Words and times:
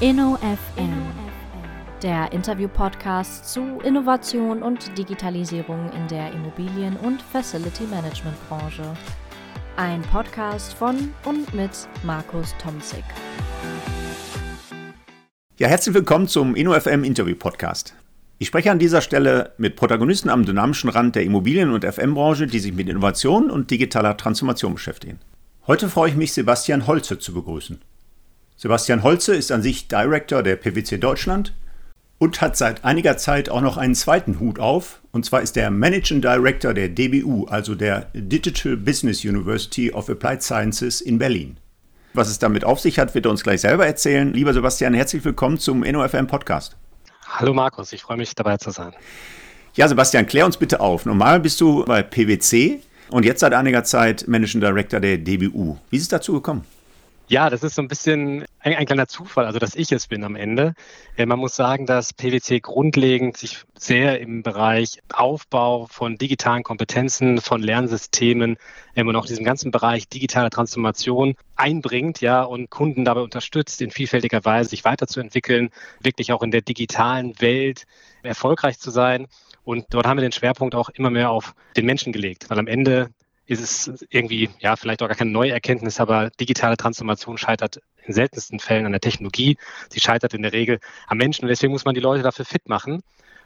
InnoFM, 0.00 0.94
der 2.02 2.32
Interview-Podcast 2.32 3.52
zu 3.52 3.80
Innovation 3.84 4.62
und 4.62 4.96
Digitalisierung 4.96 5.90
in 5.92 6.08
der 6.08 6.32
Immobilien- 6.32 6.96
und 6.96 7.20
Facility-Management-Branche. 7.20 8.96
Ein 9.76 10.00
Podcast 10.00 10.72
von 10.72 11.12
und 11.26 11.52
mit 11.52 11.86
Markus 12.02 12.54
Tomzig. 12.56 13.04
Ja, 15.58 15.68
herzlich 15.68 15.94
willkommen 15.94 16.28
zum 16.28 16.56
InnoFM 16.56 17.04
Interview-Podcast. 17.04 17.94
Ich 18.38 18.48
spreche 18.48 18.70
an 18.70 18.78
dieser 18.78 19.02
Stelle 19.02 19.52
mit 19.58 19.76
Protagonisten 19.76 20.30
am 20.30 20.46
dynamischen 20.46 20.88
Rand 20.88 21.14
der 21.14 21.24
Immobilien- 21.24 21.74
und 21.74 21.84
FM-Branche, 21.84 22.46
die 22.46 22.60
sich 22.60 22.72
mit 22.72 22.88
Innovation 22.88 23.50
und 23.50 23.70
digitaler 23.70 24.16
Transformation 24.16 24.72
beschäftigen. 24.72 25.18
Heute 25.66 25.90
freue 25.90 26.08
ich 26.08 26.16
mich, 26.16 26.32
Sebastian 26.32 26.86
Holze 26.86 27.18
zu 27.18 27.34
begrüßen. 27.34 27.82
Sebastian 28.60 29.02
Holze 29.02 29.34
ist 29.34 29.52
an 29.52 29.62
sich 29.62 29.88
Director 29.88 30.42
der 30.42 30.54
PwC 30.54 30.98
Deutschland 30.98 31.54
und 32.18 32.42
hat 32.42 32.58
seit 32.58 32.84
einiger 32.84 33.16
Zeit 33.16 33.48
auch 33.48 33.62
noch 33.62 33.78
einen 33.78 33.94
zweiten 33.94 34.38
Hut 34.38 34.58
auf. 34.58 35.00
Und 35.12 35.24
zwar 35.24 35.40
ist 35.40 35.56
er 35.56 35.70
Managing 35.70 36.20
Director 36.20 36.74
der 36.74 36.90
DBU, 36.90 37.46
also 37.46 37.74
der 37.74 38.08
Digital 38.12 38.76
Business 38.76 39.24
University 39.24 39.90
of 39.90 40.10
Applied 40.10 40.42
Sciences 40.42 41.00
in 41.00 41.18
Berlin. 41.18 41.56
Was 42.12 42.28
es 42.28 42.38
damit 42.38 42.66
auf 42.66 42.80
sich 42.80 42.98
hat, 42.98 43.14
wird 43.14 43.24
er 43.24 43.30
uns 43.30 43.42
gleich 43.42 43.62
selber 43.62 43.86
erzählen. 43.86 44.30
Lieber 44.34 44.52
Sebastian, 44.52 44.92
herzlich 44.92 45.24
willkommen 45.24 45.56
zum 45.56 45.80
NOFM 45.80 46.26
Podcast. 46.26 46.76
Hallo 47.28 47.54
Markus, 47.54 47.94
ich 47.94 48.02
freue 48.02 48.18
mich 48.18 48.34
dabei 48.34 48.58
zu 48.58 48.72
sein. 48.72 48.92
Ja, 49.72 49.88
Sebastian, 49.88 50.26
klär 50.26 50.44
uns 50.44 50.58
bitte 50.58 50.80
auf. 50.80 51.06
Normal 51.06 51.40
bist 51.40 51.62
du 51.62 51.86
bei 51.86 52.02
PwC 52.02 52.80
und 53.08 53.24
jetzt 53.24 53.40
seit 53.40 53.54
einiger 53.54 53.84
Zeit 53.84 54.28
Managing 54.28 54.60
Director 54.60 55.00
der 55.00 55.16
DBU. 55.16 55.78
Wie 55.88 55.96
ist 55.96 56.02
es 56.02 56.08
dazu 56.08 56.34
gekommen? 56.34 56.66
Ja, 57.30 57.48
das 57.48 57.62
ist 57.62 57.76
so 57.76 57.82
ein 57.82 57.86
bisschen 57.86 58.44
ein, 58.58 58.74
ein, 58.74 58.86
kleiner 58.86 59.06
Zufall, 59.06 59.46
also 59.46 59.60
dass 59.60 59.76
ich 59.76 59.92
es 59.92 60.08
bin 60.08 60.24
am 60.24 60.34
Ende. 60.34 60.74
Äh, 61.16 61.26
man 61.26 61.38
muss 61.38 61.54
sagen, 61.54 61.86
dass 61.86 62.12
PwC 62.12 62.58
grundlegend 62.58 63.36
sich 63.36 63.62
sehr 63.78 64.18
im 64.18 64.42
Bereich 64.42 64.98
Aufbau 65.12 65.86
von 65.86 66.18
digitalen 66.18 66.64
Kompetenzen, 66.64 67.40
von 67.40 67.62
Lernsystemen 67.62 68.56
ähm, 68.96 69.06
und 69.06 69.14
auch 69.14 69.26
diesem 69.26 69.44
ganzen 69.44 69.70
Bereich 69.70 70.08
digitale 70.08 70.50
Transformation 70.50 71.36
einbringt, 71.54 72.20
ja, 72.20 72.42
und 72.42 72.68
Kunden 72.68 73.04
dabei 73.04 73.20
unterstützt, 73.20 73.80
in 73.80 73.92
vielfältiger 73.92 74.44
Weise 74.44 74.70
sich 74.70 74.84
weiterzuentwickeln, 74.84 75.70
wirklich 76.00 76.32
auch 76.32 76.42
in 76.42 76.50
der 76.50 76.62
digitalen 76.62 77.40
Welt 77.40 77.86
erfolgreich 78.24 78.80
zu 78.80 78.90
sein. 78.90 79.28
Und 79.62 79.86
dort 79.90 80.04
haben 80.04 80.16
wir 80.16 80.22
den 80.22 80.32
Schwerpunkt 80.32 80.74
auch 80.74 80.88
immer 80.88 81.10
mehr 81.10 81.30
auf 81.30 81.54
den 81.76 81.86
Menschen 81.86 82.12
gelegt, 82.12 82.50
weil 82.50 82.58
am 82.58 82.66
Ende 82.66 83.10
ist 83.50 83.88
es 83.90 84.06
irgendwie, 84.10 84.48
ja, 84.60 84.76
vielleicht 84.76 85.02
auch 85.02 85.08
gar 85.08 85.16
keine 85.16 85.32
neue 85.32 85.50
Erkenntnis, 85.50 85.98
aber 85.98 86.30
digitale 86.30 86.76
Transformation 86.76 87.36
scheitert 87.36 87.80
in 88.04 88.14
seltensten 88.14 88.60
Fällen 88.60 88.86
an 88.86 88.92
der 88.92 89.00
Technologie. 89.00 89.56
Sie 89.88 89.98
scheitert 89.98 90.34
in 90.34 90.42
der 90.42 90.52
Regel 90.52 90.78
am 91.08 91.18
Menschen 91.18 91.44
und 91.44 91.48
deswegen 91.48 91.72
muss 91.72 91.84
man 91.84 91.94
die 91.94 92.00
Leute 92.00 92.22
dafür 92.22 92.44
fit 92.44 92.68
machen. 92.68 93.02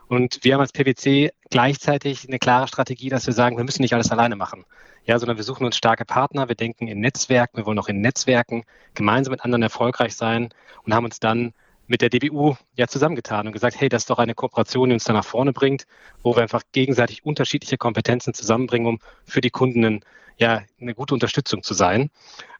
Und 0.07 0.41
wir 0.43 0.53
haben 0.53 0.61
als 0.61 0.73
PwC 0.73 1.33
gleichzeitig 1.49 2.29
eine 2.29 2.39
klare 2.39 2.69
Strategie, 2.69 3.09
dass 3.09 3.27
wir 3.27 3.33
sagen, 3.33 3.57
wir 3.57 3.65
müssen 3.65 3.81
nicht 3.81 3.95
alles 3.95 4.11
alleine 4.11 4.37
machen. 4.37 4.67
Ja, 5.07 5.19
sondern 5.19 5.39
wir 5.39 5.45
suchen 5.45 5.65
uns 5.65 5.77
starke 5.77 6.05
Partner, 6.05 6.49
wir 6.49 6.55
denken 6.55 6.87
in 6.87 7.01
Netzwerken, 7.01 7.57
wir 7.57 7.67
wollen 7.67 7.79
auch 7.79 7.89
in 7.89 8.03
Netzwerken 8.03 8.65
gemeinsam 8.95 9.33
mit 9.33 9.43
anderen 9.43 9.63
erfolgreich 9.63 10.15
sein 10.15 10.51
und 10.85 10.95
haben 10.95 11.05
uns 11.05 11.19
dann 11.19 11.55
mit 11.87 12.01
der 12.01 12.09
DBU 12.09 12.57
ja 12.77 12.87
zusammengetan 12.87 13.47
und 13.47 13.53
gesagt, 13.53 13.81
hey, 13.81 13.89
das 13.89 14.03
ist 14.03 14.11
doch 14.11 14.19
eine 14.19 14.35
Kooperation, 14.35 14.89
die 14.89 14.95
uns 14.95 15.05
da 15.05 15.13
nach 15.13 15.25
vorne 15.25 15.53
bringt, 15.53 15.85
wo 16.23 16.35
wir 16.35 16.43
einfach 16.43 16.63
gegenseitig 16.73 17.25
unterschiedliche 17.25 17.77
Kompetenzen 17.77 18.35
zusammenbringen, 18.35 18.87
um 18.87 18.99
für 19.25 19.41
die 19.41 19.51
Kunden 19.51 20.01
ja 20.39 20.63
eine 20.81 20.95
gute 20.95 21.15
Unterstützung 21.15 21.63
zu 21.63 21.75
sein. 21.75 22.11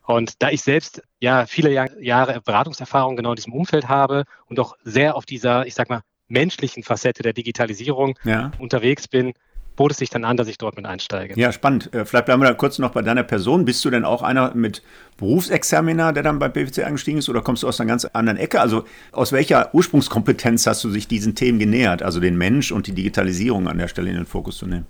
Und 0.05 0.41
da 0.41 0.49
ich 0.49 0.61
selbst 0.61 1.01
ja 1.19 1.45
viele 1.47 1.71
Jahre 1.99 2.41
Beratungserfahrung 2.41 3.15
genau 3.15 3.31
in 3.31 3.35
diesem 3.35 3.53
Umfeld 3.53 3.87
habe 3.89 4.25
und 4.45 4.59
auch 4.59 4.75
sehr 4.83 5.15
auf 5.15 5.25
dieser, 5.25 5.65
ich 5.65 5.73
sag 5.73 5.89
mal, 5.89 6.01
menschlichen 6.27 6.83
Facette 6.83 7.23
der 7.23 7.33
Digitalisierung 7.33 8.17
ja. 8.23 8.51
unterwegs 8.59 9.07
bin, 9.07 9.33
bot 9.75 9.91
es 9.91 9.97
sich 9.97 10.09
dann 10.09 10.23
an, 10.23 10.37
dass 10.37 10.47
ich 10.47 10.57
dort 10.57 10.75
mit 10.75 10.85
einsteige. 10.85 11.39
Ja, 11.39 11.51
spannend. 11.51 11.93
Äh, 11.93 12.05
vielleicht 12.05 12.25
bleiben 12.25 12.41
wir 12.41 12.47
da 12.47 12.53
kurz 12.53 12.79
noch 12.79 12.91
bei 12.91 13.01
deiner 13.01 13.23
Person. 13.23 13.65
Bist 13.65 13.83
du 13.85 13.89
denn 13.89 14.05
auch 14.05 14.21
einer 14.21 14.53
mit 14.55 14.81
Berufsexaminer, 15.17 16.13
der 16.13 16.23
dann 16.23 16.39
bei 16.39 16.49
PwC 16.49 16.83
eingestiegen 16.83 17.19
ist, 17.19 17.29
oder 17.29 17.41
kommst 17.41 17.63
du 17.63 17.67
aus 17.67 17.79
einer 17.79 17.87
ganz 17.87 18.05
anderen 18.05 18.37
Ecke? 18.37 18.61
Also 18.61 18.85
aus 19.11 19.31
welcher 19.31 19.73
Ursprungskompetenz 19.73 20.67
hast 20.67 20.83
du 20.83 20.89
sich 20.89 21.07
diesen 21.07 21.35
Themen 21.35 21.59
genähert, 21.59 22.03
also 22.03 22.19
den 22.19 22.37
Mensch 22.37 22.71
und 22.71 22.87
die 22.87 22.93
Digitalisierung 22.93 23.67
an 23.67 23.77
der 23.77 23.87
Stelle 23.87 24.09
in 24.09 24.15
den 24.15 24.25
Fokus 24.25 24.57
zu 24.57 24.65
nehmen? 24.65 24.85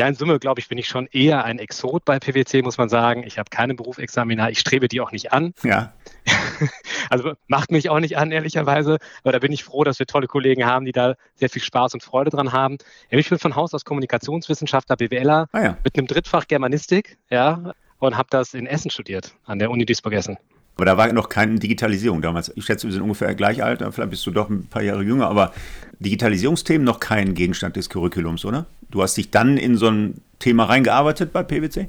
Ja, 0.00 0.08
in 0.08 0.14
Summe, 0.14 0.38
glaube 0.38 0.60
ich, 0.60 0.68
bin 0.68 0.78
ich 0.78 0.88
schon 0.88 1.08
eher 1.12 1.44
ein 1.44 1.58
Exot 1.58 2.06
bei 2.06 2.18
PwC, 2.18 2.62
muss 2.62 2.78
man 2.78 2.88
sagen. 2.88 3.22
Ich 3.22 3.38
habe 3.38 3.50
keine 3.50 3.74
Berufsexamina, 3.74 4.48
ich 4.48 4.58
strebe 4.58 4.88
die 4.88 4.98
auch 4.98 5.12
nicht 5.12 5.34
an. 5.34 5.52
Ja. 5.62 5.92
Also 7.10 7.32
macht 7.48 7.72
mich 7.72 7.90
auch 7.90 7.98
nicht 7.98 8.16
an, 8.16 8.30
ehrlicherweise, 8.30 8.98
aber 9.24 9.32
da 9.32 9.40
bin 9.40 9.50
ich 9.50 9.64
froh, 9.64 9.82
dass 9.82 9.98
wir 9.98 10.06
tolle 10.06 10.28
Kollegen 10.28 10.64
haben, 10.64 10.84
die 10.84 10.92
da 10.92 11.16
sehr 11.34 11.50
viel 11.50 11.60
Spaß 11.60 11.94
und 11.94 12.04
Freude 12.04 12.30
dran 12.30 12.52
haben. 12.52 12.78
Ich 13.08 13.28
bin 13.28 13.38
von 13.38 13.56
Haus 13.56 13.74
aus 13.74 13.84
Kommunikationswissenschaftler, 13.84 14.96
BWLer, 14.96 15.48
ah 15.50 15.60
ja. 15.60 15.76
mit 15.82 15.98
einem 15.98 16.06
Drittfach 16.06 16.46
Germanistik, 16.46 17.18
ja, 17.28 17.72
und 17.98 18.16
habe 18.16 18.28
das 18.30 18.54
in 18.54 18.66
Essen 18.66 18.90
studiert, 18.90 19.34
an 19.44 19.58
der 19.58 19.70
Uni 19.70 19.84
Duisburg-Essen. 19.86 20.38
Aber 20.76 20.84
da 20.86 20.96
war 20.96 21.12
noch 21.12 21.28
keine 21.28 21.58
Digitalisierung 21.58 22.22
damals. 22.22 22.50
Ich 22.56 22.64
schätze, 22.64 22.86
wir 22.86 22.92
sind 22.92 23.02
ungefähr 23.02 23.34
gleich 23.34 23.62
alt, 23.62 23.80
vielleicht 23.92 24.10
bist 24.10 24.26
du 24.26 24.30
doch 24.30 24.48
ein 24.48 24.66
paar 24.66 24.82
Jahre 24.82 25.02
jünger, 25.02 25.28
aber 25.28 25.52
Digitalisierungsthemen 25.98 26.84
noch 26.84 27.00
kein 27.00 27.34
Gegenstand 27.34 27.76
des 27.76 27.90
Curriculums, 27.90 28.44
oder? 28.44 28.66
Du 28.90 29.02
hast 29.02 29.16
dich 29.16 29.30
dann 29.30 29.58
in 29.58 29.76
so 29.76 29.88
ein 29.88 30.22
Thema 30.38 30.64
reingearbeitet 30.64 31.32
bei 31.32 31.42
PwC? 31.42 31.88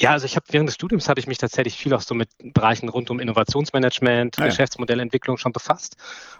Ja, 0.00 0.12
also 0.12 0.26
ich 0.26 0.36
habe 0.36 0.46
während 0.50 0.68
des 0.68 0.76
Studiums 0.76 1.08
habe 1.08 1.18
ich 1.18 1.26
mich 1.26 1.38
tatsächlich 1.38 1.76
viel 1.76 1.92
auch 1.92 2.00
so 2.00 2.14
mit 2.14 2.28
Bereichen 2.38 2.88
rund 2.88 3.10
um 3.10 3.18
Innovationsmanagement, 3.18 4.38
ah, 4.38 4.42
ja. 4.42 4.48
Geschäftsmodellentwicklung 4.48 5.38
schon 5.38 5.52
befasst. 5.52 5.96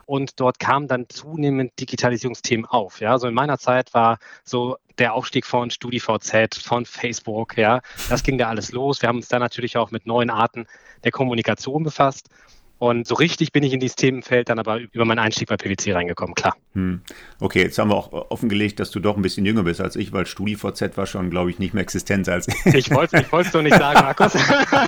Und 0.06 0.38
dort 0.38 0.60
kamen 0.60 0.86
dann 0.86 1.08
zunehmend 1.08 1.72
Digitalisierungsthemen 1.80 2.66
auf. 2.66 3.00
Ja, 3.00 3.18
so 3.18 3.26
in 3.26 3.34
meiner 3.34 3.58
Zeit 3.58 3.92
war 3.94 4.18
so 4.44 4.76
der 4.98 5.14
Aufstieg 5.14 5.44
von 5.44 5.70
StudiVZ, 5.70 6.62
von 6.62 6.86
Facebook, 6.86 7.56
ja, 7.56 7.80
das 8.08 8.22
ging 8.22 8.38
da 8.38 8.48
alles 8.48 8.72
los. 8.72 9.02
Wir 9.02 9.08
haben 9.08 9.16
uns 9.16 9.28
da 9.28 9.38
natürlich 9.38 9.76
auch 9.76 9.90
mit 9.90 10.06
neuen 10.06 10.30
Arten 10.30 10.66
der 11.04 11.10
Kommunikation 11.10 11.82
befasst. 11.82 12.28
Und 12.78 13.08
so 13.08 13.16
richtig 13.16 13.52
bin 13.52 13.64
ich 13.64 13.72
in 13.72 13.80
dieses 13.80 13.96
Themenfeld 13.96 14.48
dann 14.48 14.58
aber 14.58 14.78
über 14.78 15.04
meinen 15.04 15.18
Einstieg 15.18 15.48
bei 15.48 15.56
PwC 15.56 15.92
reingekommen, 15.92 16.34
klar. 16.34 16.56
Hm. 16.74 17.00
Okay, 17.40 17.62
jetzt 17.62 17.78
haben 17.78 17.90
wir 17.90 17.96
auch 17.96 18.12
offengelegt, 18.30 18.78
dass 18.78 18.92
du 18.92 19.00
doch 19.00 19.16
ein 19.16 19.22
bisschen 19.22 19.44
jünger 19.44 19.64
bist 19.64 19.80
als 19.80 19.96
ich, 19.96 20.12
weil 20.12 20.26
StudiVZ 20.26 20.96
war 20.96 21.06
schon, 21.06 21.28
glaube 21.28 21.50
ich, 21.50 21.58
nicht 21.58 21.74
mehr 21.74 21.82
existent 21.82 22.28
als 22.28 22.46
ich. 22.46 22.74
Ich 22.74 22.90
wollte 22.90 23.16
es 23.16 23.50
doch 23.50 23.62
nicht 23.62 23.76
sagen, 23.76 24.00
Markus. 24.00 24.32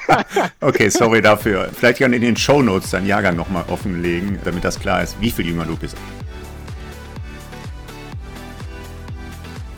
okay, 0.60 0.88
sorry 0.88 1.20
dafür. 1.20 1.68
Vielleicht 1.72 1.98
kann 1.98 2.12
in 2.12 2.22
den 2.22 2.36
Shownotes 2.36 2.90
deinen 2.90 3.06
Jahrgang 3.06 3.34
nochmal 3.34 3.64
offenlegen, 3.68 4.38
damit 4.44 4.64
das 4.64 4.78
klar 4.78 5.02
ist, 5.02 5.20
wie 5.20 5.30
viel 5.30 5.46
jünger 5.46 5.64
du 5.64 5.76
bist. 5.76 5.96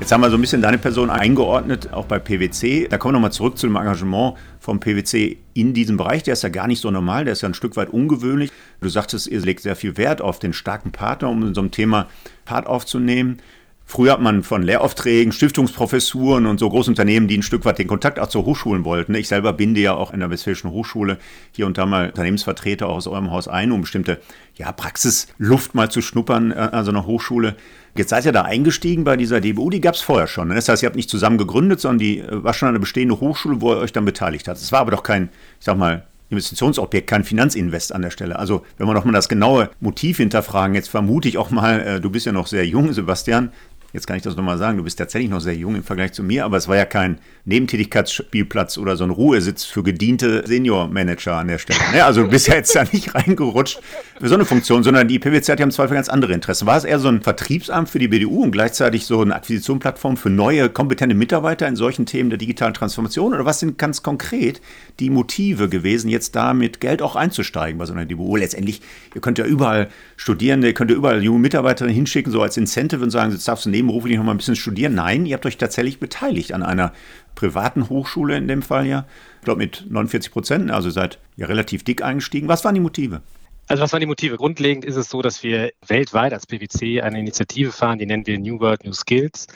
Jetzt 0.03 0.11
haben 0.11 0.21
wir 0.21 0.31
so 0.31 0.37
ein 0.37 0.41
bisschen 0.41 0.61
deine 0.61 0.79
Person 0.79 1.11
eingeordnet, 1.11 1.93
auch 1.93 2.07
bei 2.07 2.19
PwC. 2.19 2.89
Da 2.89 2.99
kommen 2.99 3.13
wir 3.15 3.19
nochmal 3.19 3.31
zurück 3.31 3.57
zu 3.57 3.69
dem 3.69 3.77
Engagement 3.77 4.35
vom 4.63 4.79
PwC 4.79 5.39
in 5.55 5.75
diesem 5.75 5.97
Bereich. 5.97 6.23
Der 6.23 6.35
ist 6.35 6.43
ja 6.43 6.49
gar 6.49 6.69
nicht 6.69 6.81
so 6.81 6.91
normal, 6.91 7.25
der 7.25 7.33
ist 7.33 7.43
ja 7.43 7.49
ein 7.49 7.55
Stück 7.55 7.77
weit 7.77 7.91
ungewöhnlich. 7.91 8.53
Du 8.81 8.89
sagtest, 8.89 9.27
ihr 9.27 9.41
legt 9.41 9.61
sehr 9.61 9.75
viel 9.75 9.97
Wert 9.97 10.23
auf 10.23 10.39
den 10.39 10.53
starken 10.53 10.93
Partner, 10.93 11.29
um 11.29 11.43
in 11.43 11.55
so 11.55 11.61
einem 11.61 11.73
Thema 11.73 12.09
Part 12.45 12.67
aufzunehmen. 12.67 13.39
Früher 13.85 14.13
hat 14.13 14.21
man 14.21 14.43
von 14.43 14.63
Lehraufträgen, 14.63 15.33
Stiftungsprofessuren 15.33 16.47
und 16.47 16.59
so 16.59 16.71
Großunternehmen, 16.71 17.29
die 17.29 17.39
ein 17.39 17.43
Stück 17.43 17.65
weit 17.65 17.79
den 17.79 17.89
Kontakt 17.89 18.19
auch 18.19 18.29
zu 18.29 18.45
Hochschulen 18.45 18.85
wollten. 18.85 19.15
Ich 19.15 19.29
selber 19.29 19.53
binde 19.53 19.81
ja 19.81 19.95
auch 19.95 20.13
in 20.13 20.21
der 20.21 20.31
Westfälischen 20.31 20.71
Hochschule 20.71 21.19
hier 21.53 21.67
und 21.67 21.77
da 21.77 21.85
mal 21.85 22.09
Unternehmensvertreter 22.09 22.89
aus 22.89 23.07
eurem 23.07 23.31
Haus 23.31 23.49
ein, 23.49 23.73
um 23.73 23.83
bestimmte 23.83 24.21
ja, 24.57 24.73
Praxisluft 24.73 25.75
mal 25.75 25.91
zu 25.91 26.01
schnuppern 26.01 26.53
an 26.53 26.85
so 26.85 26.91
einer 26.91 27.07
Hochschule. 27.07 27.57
Jetzt 27.95 28.09
seid 28.09 28.25
ihr 28.25 28.33
da 28.33 28.43
eingestiegen 28.43 29.05
bei 29.05 29.19
dieser 29.19 29.41
DBU, 29.41 29.69
die 29.69 29.83
gab 29.83 29.95
es 29.95 30.01
vorher 30.01 30.27
schon. 30.27 30.49
Das 30.49 30.69
heißt, 30.69 30.83
ihr 30.83 30.87
habt 30.87 30.97
nicht 30.97 31.11
zusammen 31.11 31.37
gegründet, 31.37 31.81
sondern 31.81 31.99
die 31.99 32.21
äh, 32.21 32.43
war 32.43 32.55
schon 32.55 32.69
eine 32.69 32.81
bestehende 32.81 33.21
Hochschule, 33.21 33.61
wo 33.61 33.73
ihr 33.73 33.79
euch 33.79 33.93
dann 33.93 34.07
beteiligt 34.07 34.49
habt. 34.49 34.59
Es 34.59 34.73
war 34.73 34.81
aber 34.81 34.93
doch 34.93 35.03
kein, 35.03 35.29
ich 35.59 35.67
sag 35.67 35.77
mal, 35.77 36.07
Investitionsobjekt, 36.33 37.09
kein 37.09 37.25
Finanzinvest 37.25 37.95
an 37.95 38.01
der 38.01 38.11
Stelle. 38.11 38.39
Also 38.39 38.65
wenn 38.79 38.87
wir 38.87 38.95
nochmal 38.95 39.13
das 39.13 39.29
genaue 39.29 39.69
Motiv 39.81 40.17
hinterfragen, 40.17 40.75
jetzt 40.75 40.89
vermute 40.89 41.29
ich 41.29 41.37
auch 41.37 41.51
mal, 41.51 41.81
äh, 41.81 42.01
du 42.01 42.09
bist 42.09 42.25
ja 42.25 42.33
noch 42.33 42.47
sehr 42.47 42.67
jung, 42.67 42.93
Sebastian, 42.93 43.53
jetzt 43.93 44.07
kann 44.07 44.17
ich 44.17 44.23
das 44.23 44.37
nochmal 44.37 44.59
sagen, 44.59 44.79
du 44.79 44.85
bist 44.85 44.99
tatsächlich 44.99 45.31
noch 45.31 45.41
sehr 45.41 45.55
jung 45.55 45.75
im 45.75 45.83
Vergleich 45.83 46.13
zu 46.13 46.23
mir, 46.23 46.45
aber 46.45 46.57
es 46.57 46.69
war 46.69 46.77
ja 46.77 46.85
kein 46.85 47.19
Nebentätigkeitsspielplatz 47.45 48.79
oder 48.79 48.97
so 48.97 49.05
ein 49.05 49.11
Ruhesitz 49.11 49.65
für 49.65 49.83
gediente 49.83 50.45
Senior-Manager 50.47 51.37
an 51.37 51.49
der 51.49 51.59
Stelle. 51.59 51.79
Ne? 51.93 52.05
Also 52.05 52.23
du 52.23 52.29
bist 52.29 52.49
ja 52.49 52.55
jetzt 52.55 52.75
da 52.75 52.85
nicht 52.91 53.15
reingerutscht 53.15 53.81
für 54.19 54.29
so 54.29 54.35
eine 54.35 54.45
Funktion, 54.45 54.83
sondern 54.83 55.09
die 55.09 55.19
PwC 55.19 55.53
hat 55.53 55.59
ja 55.59 55.65
im 55.65 55.71
Zweifel 55.71 55.95
ganz 55.95 56.09
andere 56.09 56.33
Interessen. 56.33 56.67
War 56.67 56.77
es 56.77 56.85
eher 56.85 56.99
so 56.99 57.09
ein 57.09 57.23
Vertriebsamt 57.23 57.89
für 57.89 57.99
die 57.99 58.09
BDU 58.09 58.45
und 58.45 58.53
gleichzeitig 58.53 59.05
so 59.05 59.21
eine 59.21 59.35
Akquisitionplattform 59.35 60.17
für 60.17 60.31
neue, 60.31 60.69
kompetente 60.69 61.15
Mitarbeiter 61.15 61.67
in 61.67 61.77
solchen 61.77 62.07
Themen 62.07 62.31
der 62.31 62.39
digitalen 62.39 62.75
Transformation? 62.75 63.35
Oder 63.35 63.45
was 63.45 63.61
sind 63.61 63.79
ganz 63.79 64.03
konkret 64.03 64.61
die 65.01 65.11
Motive 65.11 65.69
gewesen, 65.69 66.09
jetzt 66.09 66.37
da 66.37 66.55
mit 66.55 66.81
Geld 66.81 67.03
auch 67.03 67.17
einzusteigen 67.17 67.79
bei 67.79 67.87
so 67.87 67.93
einer 67.93 68.07
DBU? 68.07 68.37
Letztendlich, 68.37 68.81
ihr 69.15 69.21
könnt 69.21 69.39
ja 69.39 69.45
überall 69.45 69.89
studieren, 70.17 70.63
ihr 70.63 70.75
könnt 70.75 70.91
ja 70.91 70.97
überall 70.97 71.23
junge 71.23 71.41
Mitarbeiterinnen 71.41 71.95
hinschicken, 71.95 72.33
so 72.33 72.43
als 72.43 72.57
Incentive 72.57 73.03
und 73.03 73.11
sagen, 73.11 73.33
jetzt 73.33 73.49
darfst 73.49 73.67
du 73.67 73.71
nebenberuflich 73.83 74.17
noch 74.17 74.25
mal 74.25 74.33
ein 74.33 74.39
bisschen 74.39 74.57
studieren. 74.57 74.95
Nein, 74.95 75.27
ihr 75.27 75.35
habt 75.35 75.45
euch 75.47 75.59
tatsächlich 75.59 75.99
beteiligt 75.99 76.53
an 76.53 76.63
einer 76.63 76.93
privaten 77.35 77.89
Hochschule 77.89 78.37
in 78.37 78.47
dem 78.49 78.63
Fall 78.63 78.87
ja. 78.87 79.07
Ich 79.41 79.45
glaube 79.45 79.59
mit 79.59 79.85
49 79.89 80.33
Prozent, 80.33 80.71
also 80.71 80.91
seid 80.91 81.19
ihr 81.37 81.49
relativ 81.49 81.83
dick 81.83 82.03
eingestiegen. 82.03 82.49
Was 82.49 82.65
waren 82.65 82.75
die 82.75 82.81
Motive? 82.81 83.23
Also 83.67 83.83
was 83.83 83.93
waren 83.93 84.01
die 84.01 84.07
Motive? 84.07 84.37
Grundlegend 84.37 84.85
ist 84.85 84.97
es 84.97 85.09
so, 85.09 85.23
dass 85.23 85.43
wir 85.43 85.73
weltweit 85.87 86.33
als 86.33 86.47
PwC 86.47 87.01
eine 87.01 87.19
Initiative 87.19 87.73
fahren, 87.73 87.99
die 87.99 88.07
nennen 88.07 88.27
wir 88.27 88.39
New 88.39 88.61
World, 88.61 88.85
New 88.85 88.93
Skills. 88.93 89.47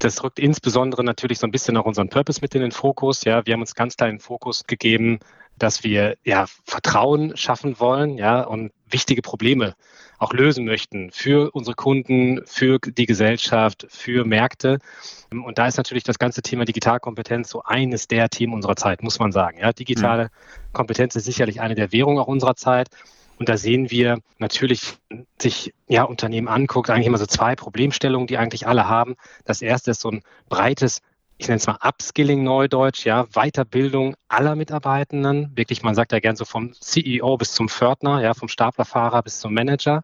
Das 0.00 0.22
rückt 0.22 0.38
insbesondere 0.38 1.04
natürlich 1.04 1.38
so 1.38 1.46
ein 1.46 1.50
bisschen 1.50 1.76
auch 1.76 1.84
unseren 1.84 2.08
Purpose 2.08 2.40
mit 2.40 2.54
in 2.54 2.62
den 2.62 2.72
Fokus. 2.72 3.24
Ja, 3.24 3.44
wir 3.46 3.54
haben 3.54 3.60
uns 3.60 3.74
ganz 3.74 3.96
klar 3.96 4.08
den 4.08 4.20
Fokus 4.20 4.64
gegeben, 4.66 5.18
dass 5.56 5.82
wir 5.82 6.16
ja 6.24 6.46
Vertrauen 6.64 7.36
schaffen 7.36 7.80
wollen, 7.80 8.16
ja, 8.16 8.42
und 8.42 8.70
wichtige 8.88 9.22
Probleme 9.22 9.74
auch 10.18 10.32
lösen 10.32 10.64
möchten 10.64 11.10
für 11.10 11.50
unsere 11.52 11.74
Kunden, 11.74 12.42
für 12.44 12.78
die 12.78 13.06
Gesellschaft, 13.06 13.86
für 13.88 14.24
Märkte. 14.24 14.78
Und 15.30 15.58
da 15.58 15.66
ist 15.66 15.76
natürlich 15.76 16.04
das 16.04 16.18
ganze 16.18 16.42
Thema 16.42 16.64
Digitalkompetenz 16.64 17.48
so 17.48 17.62
eines 17.62 18.08
der 18.08 18.28
Themen 18.28 18.54
unserer 18.54 18.76
Zeit, 18.76 19.02
muss 19.02 19.18
man 19.18 19.32
sagen. 19.32 19.58
Ja, 19.58 19.72
digitale 19.72 20.24
mhm. 20.24 20.72
Kompetenz 20.72 21.14
ist 21.16 21.24
sicherlich 21.24 21.60
eine 21.60 21.74
der 21.74 21.92
Währungen 21.92 22.18
auch 22.18 22.26
unserer 22.26 22.56
Zeit. 22.56 22.88
Und 23.38 23.48
da 23.48 23.56
sehen 23.56 23.90
wir 23.90 24.18
natürlich, 24.38 24.96
sich 25.40 25.72
ja 25.86 26.02
Unternehmen 26.02 26.48
anguckt, 26.48 26.90
eigentlich 26.90 27.06
immer 27.06 27.18
so 27.18 27.26
zwei 27.26 27.54
Problemstellungen, 27.54 28.26
die 28.26 28.36
eigentlich 28.36 28.66
alle 28.66 28.88
haben. 28.88 29.14
Das 29.44 29.62
erste 29.62 29.92
ist 29.92 30.00
so 30.00 30.10
ein 30.10 30.22
breites 30.48 31.02
ich 31.38 31.48
nenne 31.48 31.58
es 31.58 31.66
mal 31.66 31.78
Upskilling 31.82 32.42
Neudeutsch, 32.42 33.04
ja, 33.04 33.26
Weiterbildung 33.32 34.16
aller 34.28 34.56
Mitarbeitenden. 34.56 35.52
Wirklich, 35.54 35.82
man 35.82 35.94
sagt 35.94 36.12
ja 36.12 36.18
gern 36.18 36.36
so 36.36 36.44
vom 36.44 36.72
CEO 36.72 37.36
bis 37.36 37.52
zum 37.52 37.68
Pförtner, 37.68 38.20
ja, 38.22 38.34
vom 38.34 38.48
Staplerfahrer 38.48 39.22
bis 39.22 39.40
zum 39.40 39.54
Manager 39.54 40.02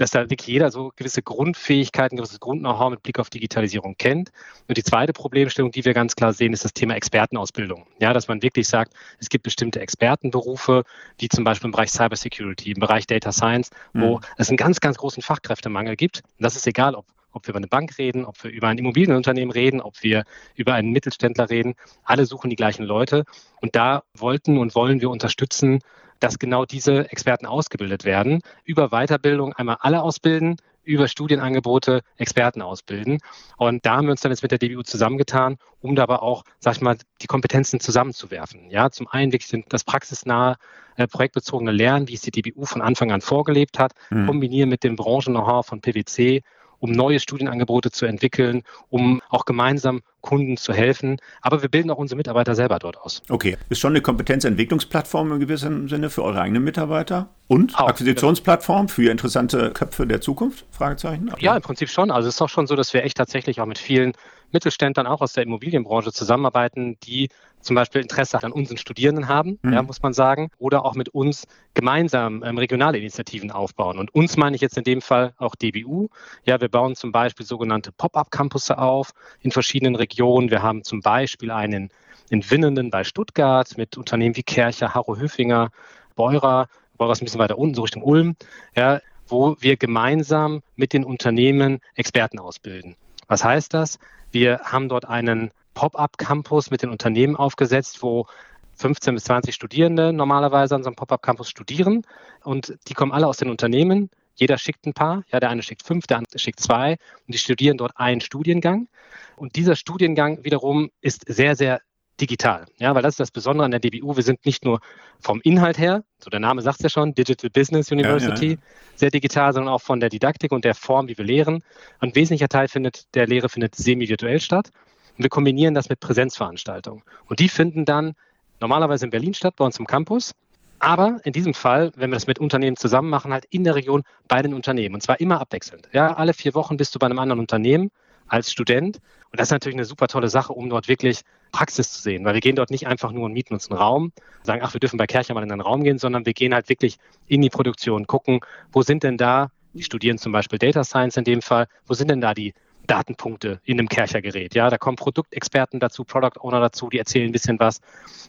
dass 0.00 0.12
da 0.12 0.30
wirklich 0.30 0.46
jeder 0.46 0.70
so 0.70 0.92
gewisse 0.96 1.22
Grundfähigkeiten, 1.22 2.16
gewisses 2.16 2.40
Grund-Know-how 2.40 2.90
mit 2.90 3.02
Blick 3.02 3.18
auf 3.18 3.28
Digitalisierung 3.28 3.96
kennt. 3.98 4.30
Und 4.66 4.78
die 4.78 4.82
zweite 4.82 5.12
Problemstellung, 5.12 5.72
die 5.72 5.84
wir 5.84 5.92
ganz 5.92 6.16
klar 6.16 6.32
sehen, 6.32 6.54
ist 6.54 6.64
das 6.64 6.72
Thema 6.72 6.94
Expertenausbildung. 6.94 7.86
Ja, 8.00 8.14
dass 8.14 8.26
man 8.26 8.42
wirklich 8.42 8.66
sagt, 8.66 8.94
es 9.18 9.28
gibt 9.28 9.44
bestimmte 9.44 9.80
Expertenberufe, 9.80 10.84
die 11.20 11.28
zum 11.28 11.44
Beispiel 11.44 11.66
im 11.66 11.72
Bereich 11.72 11.90
Cybersecurity, 11.90 12.72
im 12.72 12.80
Bereich 12.80 13.06
Data 13.06 13.30
Science, 13.30 13.70
wo 13.92 14.16
mhm. 14.16 14.24
es 14.38 14.48
einen 14.48 14.56
ganz, 14.56 14.80
ganz 14.80 14.96
großen 14.96 15.22
Fachkräftemangel 15.22 15.96
gibt. 15.96 16.22
Und 16.38 16.44
das 16.44 16.56
ist 16.56 16.66
egal, 16.66 16.94
ob 16.94 17.04
ob 17.32 17.46
wir 17.46 17.50
über 17.50 17.58
eine 17.58 17.68
Bank 17.68 17.98
reden, 17.98 18.24
ob 18.24 18.42
wir 18.42 18.50
über 18.50 18.68
ein 18.68 18.78
Immobilienunternehmen 18.78 19.52
reden, 19.52 19.80
ob 19.80 20.02
wir 20.02 20.24
über 20.54 20.74
einen 20.74 20.90
Mittelständler 20.90 21.50
reden. 21.50 21.74
Alle 22.04 22.26
suchen 22.26 22.50
die 22.50 22.56
gleichen 22.56 22.84
Leute. 22.84 23.24
Und 23.60 23.76
da 23.76 24.02
wollten 24.16 24.58
und 24.58 24.74
wollen 24.74 25.00
wir 25.00 25.10
unterstützen, 25.10 25.80
dass 26.20 26.38
genau 26.38 26.64
diese 26.66 27.10
Experten 27.10 27.46
ausgebildet 27.46 28.04
werden. 28.04 28.42
Über 28.64 28.88
Weiterbildung 28.90 29.54
einmal 29.54 29.78
alle 29.80 30.02
ausbilden, 30.02 30.56
über 30.82 31.08
Studienangebote 31.08 32.02
Experten 32.16 32.62
ausbilden. 32.62 33.18
Und 33.56 33.84
da 33.86 33.96
haben 33.96 34.06
wir 34.06 34.12
uns 34.12 34.20
dann 34.20 34.32
jetzt 34.32 34.42
mit 34.42 34.50
der 34.50 34.58
DBU 34.58 34.82
zusammengetan, 34.82 35.56
um 35.80 35.94
dabei 35.94 36.16
auch, 36.16 36.44
sag 36.58 36.76
ich 36.76 36.80
mal, 36.80 36.96
die 37.22 37.26
Kompetenzen 37.26 37.80
zusammenzuwerfen. 37.80 38.70
Ja, 38.70 38.90
zum 38.90 39.06
einen 39.08 39.32
wirklich 39.32 39.64
das 39.68 39.84
praxisnahe, 39.84 40.56
äh, 40.96 41.06
projektbezogene 41.06 41.70
Lernen, 41.70 42.08
wie 42.08 42.14
es 42.14 42.22
die 42.22 42.30
DBU 42.30 42.64
von 42.64 42.82
Anfang 42.82 43.12
an 43.12 43.20
vorgelebt 43.20 43.78
hat, 43.78 43.92
mhm. 44.10 44.26
kombinieren 44.26 44.68
mit 44.68 44.84
dem 44.84 44.96
Branchen-Know-how 44.96 45.66
von 45.66 45.80
PwC 45.80 46.42
um 46.80 46.90
neue 46.90 47.20
Studienangebote 47.20 47.90
zu 47.90 48.06
entwickeln, 48.06 48.62
um 48.88 49.22
auch 49.28 49.44
gemeinsam 49.44 50.00
Kunden 50.20 50.56
zu 50.56 50.72
helfen. 50.72 51.18
Aber 51.40 51.62
wir 51.62 51.68
bilden 51.68 51.90
auch 51.90 51.98
unsere 51.98 52.16
Mitarbeiter 52.16 52.54
selber 52.54 52.78
dort 52.78 52.98
aus. 52.98 53.22
Okay, 53.28 53.56
ist 53.68 53.78
schon 53.78 53.92
eine 53.92 54.02
Kompetenzentwicklungsplattform 54.02 55.32
im 55.32 55.40
gewissen 55.40 55.88
Sinne 55.88 56.10
für 56.10 56.22
eure 56.22 56.40
eigenen 56.40 56.64
Mitarbeiter 56.64 57.28
und 57.48 57.78
auch, 57.78 57.88
Akquisitionsplattform 57.88 58.88
für 58.88 59.10
interessante 59.10 59.70
Köpfe 59.70 60.06
der 60.06 60.20
Zukunft? 60.20 60.66
Fragezeichen. 60.70 61.30
Ja, 61.38 61.56
im 61.56 61.62
Prinzip 61.62 61.88
schon. 61.88 62.10
Also 62.10 62.28
es 62.28 62.34
ist 62.34 62.42
auch 62.42 62.48
schon 62.48 62.66
so, 62.66 62.76
dass 62.76 62.92
wir 62.92 63.04
echt 63.04 63.16
tatsächlich 63.16 63.60
auch 63.60 63.66
mit 63.66 63.78
vielen 63.78 64.12
Mittelständlern 64.52 65.06
auch 65.06 65.20
aus 65.20 65.32
der 65.32 65.44
Immobilienbranche 65.44 66.12
zusammenarbeiten, 66.12 66.98
die 67.00 67.28
zum 67.60 67.76
Beispiel 67.76 68.00
Interesse 68.00 68.42
an 68.42 68.52
unseren 68.52 68.78
Studierenden 68.78 69.28
haben, 69.28 69.58
mhm. 69.62 69.72
ja, 69.72 69.82
muss 69.82 70.02
man 70.02 70.12
sagen, 70.12 70.50
oder 70.58 70.84
auch 70.84 70.94
mit 70.94 71.10
uns 71.10 71.46
gemeinsam 71.74 72.42
ähm, 72.42 72.58
regionale 72.58 72.98
Initiativen 72.98 73.50
aufbauen. 73.50 73.98
Und 73.98 74.14
uns 74.14 74.36
meine 74.36 74.56
ich 74.56 74.62
jetzt 74.62 74.78
in 74.78 74.84
dem 74.84 75.02
Fall 75.02 75.34
auch 75.38 75.54
DBU. 75.54 76.08
Ja, 76.44 76.60
wir 76.60 76.68
bauen 76.68 76.96
zum 76.96 77.12
Beispiel 77.12 77.44
sogenannte 77.44 77.92
Pop-up-Campusse 77.92 78.78
auf 78.78 79.12
in 79.40 79.50
verschiedenen 79.50 79.94
Regionen. 79.94 80.50
Wir 80.50 80.62
haben 80.62 80.84
zum 80.84 81.00
Beispiel 81.00 81.50
einen 81.50 81.90
in 82.30 82.48
Winnenden 82.50 82.90
bei 82.90 83.04
Stuttgart 83.04 83.76
mit 83.76 83.96
Unternehmen 83.96 84.36
wie 84.36 84.42
Kercher, 84.42 84.94
Harro 84.94 85.16
Höfinger, 85.16 85.70
Beurer, 86.14 86.68
Beurer 86.96 87.12
ist 87.12 87.22
ein 87.22 87.24
bisschen 87.24 87.40
weiter 87.40 87.58
unten, 87.58 87.74
so 87.74 87.82
Richtung 87.82 88.02
Ulm, 88.02 88.36
ja, 88.76 89.00
wo 89.26 89.56
wir 89.60 89.76
gemeinsam 89.76 90.62
mit 90.76 90.92
den 90.92 91.04
Unternehmen 91.04 91.80
Experten 91.94 92.38
ausbilden. 92.38 92.96
Was 93.30 93.44
heißt 93.44 93.74
das? 93.74 94.00
Wir 94.32 94.58
haben 94.64 94.88
dort 94.88 95.04
einen 95.04 95.52
Pop-up-Campus 95.74 96.72
mit 96.72 96.82
den 96.82 96.90
Unternehmen 96.90 97.36
aufgesetzt, 97.36 98.02
wo 98.02 98.26
15 98.74 99.14
bis 99.14 99.22
20 99.22 99.54
Studierende 99.54 100.12
normalerweise 100.12 100.74
an 100.74 100.82
so 100.82 100.88
einem 100.88 100.96
Pop-up-Campus 100.96 101.48
studieren 101.48 102.04
und 102.42 102.76
die 102.88 102.94
kommen 102.94 103.12
alle 103.12 103.28
aus 103.28 103.36
den 103.36 103.48
Unternehmen. 103.48 104.10
Jeder 104.34 104.58
schickt 104.58 104.84
ein 104.84 104.94
paar, 104.94 105.22
ja, 105.30 105.38
der 105.38 105.50
eine 105.50 105.62
schickt 105.62 105.84
fünf, 105.84 106.08
der 106.08 106.16
andere 106.16 106.40
schickt 106.40 106.58
zwei 106.58 106.96
und 107.24 107.32
die 107.32 107.38
studieren 107.38 107.76
dort 107.76 107.92
einen 107.94 108.20
Studiengang. 108.20 108.88
Und 109.36 109.54
dieser 109.54 109.76
Studiengang 109.76 110.42
wiederum 110.42 110.90
ist 111.00 111.22
sehr, 111.28 111.54
sehr 111.54 111.80
digital. 112.20 112.66
Ja, 112.78 112.94
weil 112.94 113.02
das 113.02 113.14
ist 113.14 113.20
das 113.20 113.30
Besondere 113.30 113.64
an 113.64 113.70
der 113.70 113.80
DBU. 113.80 114.16
Wir 114.16 114.22
sind 114.22 114.44
nicht 114.44 114.64
nur 114.64 114.80
vom 115.20 115.40
Inhalt 115.42 115.78
her, 115.78 116.04
so 116.22 116.30
der 116.30 116.40
Name 116.40 116.62
sagt 116.62 116.78
es 116.80 116.84
ja 116.84 116.88
schon, 116.90 117.14
Digital 117.14 117.50
Business 117.50 117.90
University, 117.90 118.46
ja, 118.46 118.52
ja, 118.52 118.58
sehr 118.96 119.10
digital, 119.10 119.52
sondern 119.52 119.72
auch 119.72 119.80
von 119.80 120.00
der 120.00 120.08
Didaktik 120.08 120.52
und 120.52 120.64
der 120.64 120.74
Form, 120.74 121.08
wie 121.08 121.16
wir 121.16 121.24
lehren. 121.24 121.62
Ein 121.98 122.14
wesentlicher 122.14 122.48
Teil 122.48 122.68
findet, 122.68 123.14
der 123.14 123.26
Lehre 123.26 123.48
findet 123.48 123.74
semi-virtuell 123.74 124.40
statt. 124.40 124.70
Und 125.16 125.24
wir 125.24 125.30
kombinieren 125.30 125.74
das 125.74 125.88
mit 125.88 126.00
Präsenzveranstaltungen. 126.00 127.02
Und 127.26 127.40
die 127.40 127.48
finden 127.48 127.84
dann 127.84 128.14
normalerweise 128.60 129.04
in 129.04 129.10
Berlin 129.10 129.34
statt, 129.34 129.54
bei 129.56 129.64
uns 129.64 129.78
im 129.78 129.86
Campus. 129.86 130.32
Aber 130.78 131.20
in 131.24 131.32
diesem 131.32 131.52
Fall, 131.52 131.92
wenn 131.96 132.10
wir 132.10 132.16
das 132.16 132.26
mit 132.26 132.38
Unternehmen 132.38 132.76
zusammen 132.76 133.10
machen, 133.10 133.32
halt 133.32 133.44
in 133.50 133.64
der 133.64 133.74
Region 133.74 134.02
bei 134.28 134.40
den 134.40 134.54
Unternehmen. 134.54 134.94
Und 134.94 135.02
zwar 135.02 135.20
immer 135.20 135.40
abwechselnd. 135.40 135.88
Ja, 135.92 136.14
alle 136.14 136.32
vier 136.32 136.54
Wochen 136.54 136.78
bist 136.78 136.94
du 136.94 136.98
bei 136.98 137.06
einem 137.06 137.18
anderen 137.18 137.40
Unternehmen 137.40 137.90
als 138.30 138.50
Student. 138.50 138.96
Und 139.30 139.38
das 139.38 139.48
ist 139.48 139.52
natürlich 139.52 139.76
eine 139.76 139.84
super 139.84 140.08
tolle 140.08 140.28
Sache, 140.28 140.52
um 140.52 140.70
dort 140.70 140.88
wirklich 140.88 141.20
Praxis 141.52 141.92
zu 141.92 142.02
sehen, 142.02 142.24
weil 142.24 142.34
wir 142.34 142.40
gehen 142.40 142.56
dort 142.56 142.70
nicht 142.70 142.86
einfach 142.86 143.12
nur 143.12 143.24
und 143.24 143.32
mieten 143.32 143.54
uns 143.54 143.70
einen 143.70 143.78
Raum, 143.78 144.12
sagen, 144.42 144.62
ach, 144.64 144.72
wir 144.72 144.80
dürfen 144.80 144.96
bei 144.96 145.06
Kercher 145.06 145.34
mal 145.34 145.42
in 145.42 145.52
einen 145.52 145.60
Raum 145.60 145.82
gehen, 145.82 145.98
sondern 145.98 146.26
wir 146.26 146.32
gehen 146.32 146.54
halt 146.54 146.68
wirklich 146.68 146.96
in 147.26 147.42
die 147.42 147.50
Produktion, 147.50 148.06
gucken, 148.06 148.40
wo 148.72 148.82
sind 148.82 149.02
denn 149.02 149.16
da, 149.16 149.50
die 149.72 149.82
studieren 149.82 150.18
zum 150.18 150.32
Beispiel 150.32 150.58
Data 150.58 150.84
Science 150.84 151.16
in 151.16 151.24
dem 151.24 151.42
Fall, 151.42 151.66
wo 151.86 151.94
sind 151.94 152.10
denn 152.10 152.20
da 152.20 152.34
die 152.34 152.54
Datenpunkte 152.86 153.60
in 153.64 153.78
einem 153.78 153.88
Kercher-Gerät. 153.88 154.54
Ja, 154.54 154.68
da 154.68 154.78
kommen 154.78 154.96
Produktexperten 154.96 155.78
dazu, 155.78 156.02
Product 156.02 156.40
Owner 156.40 156.60
dazu, 156.60 156.88
die 156.88 156.98
erzählen 156.98 157.28
ein 157.28 157.32
bisschen 157.32 157.60
was. 157.60 157.80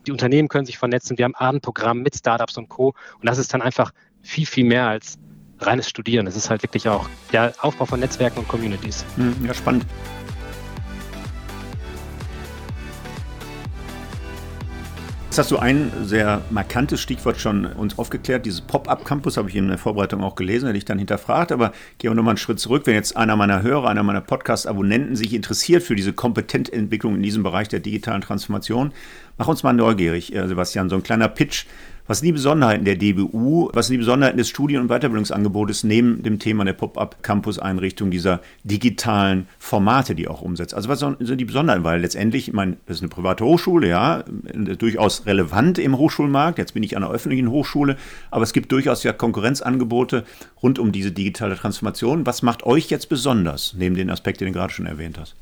Die 0.06 0.12
Unternehmen 0.12 0.50
können 0.50 0.68
sich 0.68 0.78
vernetzen. 0.78 1.18
Wir 1.18 1.26
haben 1.26 1.36
Abendprogramm 1.36 2.02
mit 2.02 2.16
Startups 2.16 2.58
und 2.58 2.70
Co. 2.70 2.94
Und 3.20 3.26
das 3.26 3.40
ist 3.40 3.54
dann 3.54 3.64
einfach 3.64 3.92
viel, 4.22 4.46
viel 4.46 4.66
mehr 4.66 4.88
als 4.88 5.18
reines 5.62 5.90
Studieren. 5.90 6.28
Es 6.28 6.36
ist 6.36 6.50
halt 6.50 6.64
wirklich 6.64 6.88
auch 6.88 7.08
der 7.32 7.54
Aufbau 7.62 7.86
von 7.86 8.00
Netzwerken 8.00 8.40
und 8.40 8.48
Communities. 8.48 9.06
Hm, 9.16 9.36
ja, 9.46 9.54
spannend. 9.54 9.86
Jetzt 15.32 15.38
hast 15.38 15.52
du 15.52 15.60
ein 15.60 15.94
sehr 16.04 16.42
markantes 16.50 17.00
Stichwort 17.00 17.40
schon 17.40 17.66
uns 17.66 17.98
aufgeklärt. 17.98 18.46
Dieses 18.46 18.60
Pop-up-Campus 18.60 19.38
habe 19.38 19.48
ich 19.48 19.56
in 19.56 19.70
der 19.70 19.78
Vorbereitung 19.78 20.26
auch 20.26 20.36
gelesen, 20.36 20.66
hätte 20.66 20.78
ich 20.78 20.84
dann 20.84 20.98
hinterfragt. 20.98 21.54
Aber 21.54 21.72
gehe 22.00 22.12
auch 22.12 22.16
nochmal 22.16 22.32
einen 22.32 22.38
Schritt 22.38 22.60
zurück. 22.60 22.86
Wenn 22.86 22.96
jetzt 22.96 23.16
einer 23.16 23.38
meiner 23.38 23.62
Hörer, 23.62 23.88
einer 23.88 24.04
meiner 24.04 24.20
Podcast-Abonnenten 24.20 25.16
sich 25.16 25.34
interessiert 25.34 25.84
für 25.84 25.96
diese 25.96 26.12
Kompetententwicklung 26.12 27.16
in 27.16 27.24
diesem 27.24 27.44
Bereich 27.44 27.70
der 27.70 27.80
digitalen 27.80 28.20
Transformation, 28.20 28.92
mach 29.38 29.48
uns 29.48 29.64
mal 29.64 29.72
neugierig, 29.72 30.36
äh, 30.36 30.46
Sebastian. 30.50 30.90
So 30.90 30.98
ein 30.98 31.04
kleiner 31.04 31.30
Pitch 31.30 31.64
was 32.12 32.20
sind 32.20 32.26
die 32.26 32.34
Besonderheiten 32.34 32.84
der 32.84 32.98
DBU? 32.98 33.70
Was 33.72 33.88
sind 33.88 33.94
die 33.94 34.00
Besonderheiten 34.00 34.38
des 34.38 34.50
Studien- 34.50 34.82
und 34.82 34.90
Weiterbildungsangebotes 34.90 35.86
neben 35.86 36.24
dem 36.24 36.40
Thema 36.40 36.66
der 36.66 36.74
Pop-up-Campus-Einrichtung 36.74 38.12
dieser 38.12 38.42
digitalen 38.66 39.48
Formate, 39.60 40.14
die 40.14 40.28
auch 40.28 40.42
umsetzt? 40.42 40.74
Also 40.74 40.90
was 40.90 41.00
sind 41.00 41.38
die 41.38 41.46
Besonderheiten? 41.46 41.86
Weil 41.86 42.02
letztendlich, 42.02 42.50
ich 42.50 42.54
meine, 42.54 42.76
das 42.86 42.98
ist 42.98 43.02
eine 43.02 43.08
private 43.08 43.46
Hochschule, 43.46 43.88
ja, 43.88 44.26
durchaus 44.28 45.26
relevant 45.26 45.80
im 45.80 45.98
Hochschulmarkt. 45.98 46.58
Jetzt 46.58 46.74
bin 46.74 46.84
ich 46.84 46.98
an 46.98 47.06
einer 47.06 47.14
öffentlichen 47.14 47.50
Hochschule, 47.50 47.96
aber 48.30 48.44
es 48.44 48.52
gibt 48.52 48.74
durchaus 48.74 49.04
ja 49.04 49.14
Konkurrenzangebote 49.14 50.26
rund 50.62 50.80
um 50.80 50.92
diese 50.92 51.14
digitale 51.14 51.56
Transformation. 51.56 52.26
Was 52.26 52.42
macht 52.42 52.64
euch 52.64 52.90
jetzt 52.90 53.08
besonders, 53.08 53.74
neben 53.78 53.96
den 53.96 54.10
Aspekten, 54.10 54.44
den 54.44 54.52
du 54.52 54.60
gerade 54.60 54.74
schon 54.74 54.86
erwähnt 54.86 55.18
hast? 55.18 55.38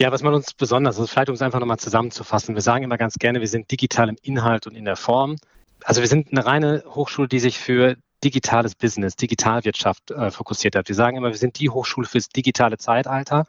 Ja, 0.00 0.10
was 0.10 0.24
man 0.24 0.34
uns 0.34 0.52
besonders, 0.52 0.96
also 0.96 1.06
vielleicht 1.06 1.28
um 1.28 1.36
es 1.36 1.42
einfach 1.42 1.60
nochmal 1.60 1.78
zusammenzufassen, 1.78 2.56
wir 2.56 2.62
sagen 2.62 2.82
immer 2.82 2.98
ganz 2.98 3.14
gerne, 3.20 3.38
wir 3.38 3.46
sind 3.46 3.70
digital 3.70 4.08
im 4.08 4.16
Inhalt 4.22 4.66
und 4.66 4.74
in 4.74 4.84
der 4.84 4.96
Form 4.96 5.36
also 5.84 6.00
wir 6.00 6.08
sind 6.08 6.32
eine 6.32 6.44
reine 6.44 6.84
Hochschule, 6.86 7.28
die 7.28 7.38
sich 7.38 7.58
für 7.58 7.96
digitales 8.24 8.74
Business, 8.74 9.16
Digitalwirtschaft 9.16 10.10
äh, 10.10 10.30
fokussiert 10.30 10.76
hat. 10.76 10.88
Wir 10.88 10.94
sagen 10.94 11.16
immer, 11.16 11.30
wir 11.30 11.36
sind 11.36 11.58
die 11.58 11.70
Hochschule 11.70 12.06
fürs 12.06 12.28
digitale 12.28 12.78
Zeitalter. 12.78 13.46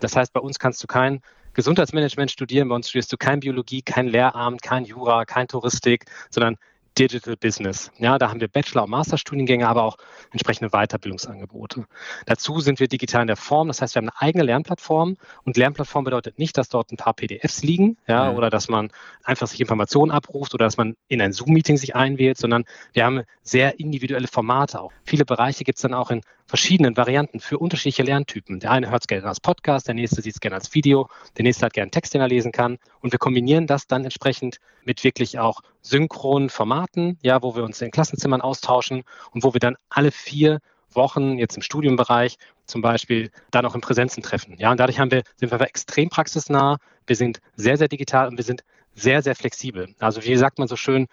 Das 0.00 0.16
heißt, 0.16 0.32
bei 0.32 0.40
uns 0.40 0.58
kannst 0.58 0.82
du 0.82 0.86
kein 0.86 1.20
Gesundheitsmanagement 1.52 2.30
studieren, 2.30 2.68
bei 2.68 2.74
uns 2.74 2.88
studierst 2.88 3.12
du 3.12 3.16
kein 3.16 3.40
Biologie, 3.40 3.82
kein 3.82 4.08
Lehramt, 4.08 4.62
kein 4.62 4.84
Jura, 4.84 5.24
kein 5.24 5.46
Touristik, 5.46 6.06
sondern 6.30 6.56
Digital 6.98 7.36
Business. 7.36 7.90
Ja, 7.98 8.18
da 8.18 8.30
haben 8.30 8.40
wir 8.40 8.48
Bachelor- 8.48 8.84
und 8.84 8.90
Masterstudiengänge, 8.90 9.68
aber 9.68 9.82
auch 9.82 9.96
entsprechende 10.32 10.70
Weiterbildungsangebote. 10.70 11.86
Dazu 12.26 12.60
sind 12.60 12.80
wir 12.80 12.88
digital 12.88 13.22
in 13.22 13.26
der 13.26 13.36
Form, 13.36 13.68
das 13.68 13.82
heißt, 13.82 13.94
wir 13.94 14.00
haben 14.00 14.10
eine 14.10 14.20
eigene 14.20 14.44
Lernplattform 14.44 15.16
und 15.44 15.56
Lernplattform 15.56 16.04
bedeutet 16.04 16.38
nicht, 16.38 16.56
dass 16.56 16.68
dort 16.68 16.92
ein 16.92 16.96
paar 16.96 17.14
PDFs 17.14 17.62
liegen, 17.62 17.96
ja, 18.06 18.30
mhm. 18.30 18.36
oder 18.36 18.50
dass 18.50 18.68
man 18.68 18.90
einfach 19.22 19.46
sich 19.46 19.60
Informationen 19.60 20.10
abruft 20.10 20.54
oder 20.54 20.64
dass 20.64 20.76
man 20.76 20.96
in 21.08 21.20
ein 21.20 21.32
Zoom-Meeting 21.32 21.76
sich 21.76 21.96
einwählt, 21.96 22.38
sondern 22.38 22.64
wir 22.92 23.04
haben 23.04 23.22
sehr 23.42 23.80
individuelle 23.80 24.28
Formate 24.28 24.80
auch. 24.80 24.92
Viele 25.04 25.24
Bereiche 25.24 25.64
gibt 25.64 25.78
es 25.78 25.82
dann 25.82 25.94
auch 25.94 26.10
in 26.10 26.20
verschiedenen 26.46 26.96
Varianten 26.96 27.40
für 27.40 27.58
unterschiedliche 27.58 28.02
Lerntypen. 28.02 28.60
Der 28.60 28.70
eine 28.70 28.90
hört 28.90 29.02
es 29.02 29.06
gerne 29.06 29.26
als 29.26 29.40
Podcast, 29.40 29.88
der 29.88 29.94
nächste 29.94 30.22
sieht 30.22 30.34
es 30.34 30.40
gerne 30.40 30.56
als 30.56 30.74
Video, 30.74 31.08
der 31.36 31.42
nächste 31.42 31.66
hat 31.66 31.72
gerne 31.72 31.84
einen 31.84 31.90
Text, 31.90 32.14
den 32.14 32.20
er 32.20 32.28
lesen 32.28 32.52
kann. 32.52 32.78
Und 33.00 33.12
wir 33.12 33.18
kombinieren 33.18 33.66
das 33.66 33.86
dann 33.86 34.04
entsprechend 34.04 34.58
mit 34.84 35.04
wirklich 35.04 35.38
auch 35.38 35.60
synchronen 35.80 36.50
Formaten, 36.50 37.18
ja, 37.22 37.42
wo 37.42 37.56
wir 37.56 37.64
uns 37.64 37.80
in 37.80 37.90
Klassenzimmern 37.90 38.40
austauschen 38.40 39.04
und 39.32 39.42
wo 39.42 39.54
wir 39.54 39.60
dann 39.60 39.76
alle 39.88 40.10
vier 40.10 40.60
Wochen 40.92 41.38
jetzt 41.38 41.56
im 41.56 41.62
Studienbereich 41.62 42.36
zum 42.66 42.82
Beispiel 42.82 43.30
dann 43.50 43.66
auch 43.66 43.74
in 43.74 43.80
Präsenzen 43.80 44.22
treffen. 44.22 44.56
Ja, 44.58 44.70
und 44.70 44.78
dadurch 44.78 44.98
haben 44.98 45.10
wir, 45.10 45.22
sind 45.36 45.50
wir 45.50 45.60
extrem 45.60 46.08
praxisnah, 46.08 46.78
wir 47.06 47.16
sind 47.16 47.40
sehr, 47.56 47.76
sehr 47.76 47.88
digital 47.88 48.28
und 48.28 48.36
wir 48.36 48.44
sind 48.44 48.64
sehr, 48.94 49.22
sehr 49.22 49.34
flexibel. 49.34 49.94
Also 49.98 50.22
wie 50.24 50.36
sagt 50.36 50.58
man 50.58 50.68
so 50.68 50.76
schön, 50.76 51.08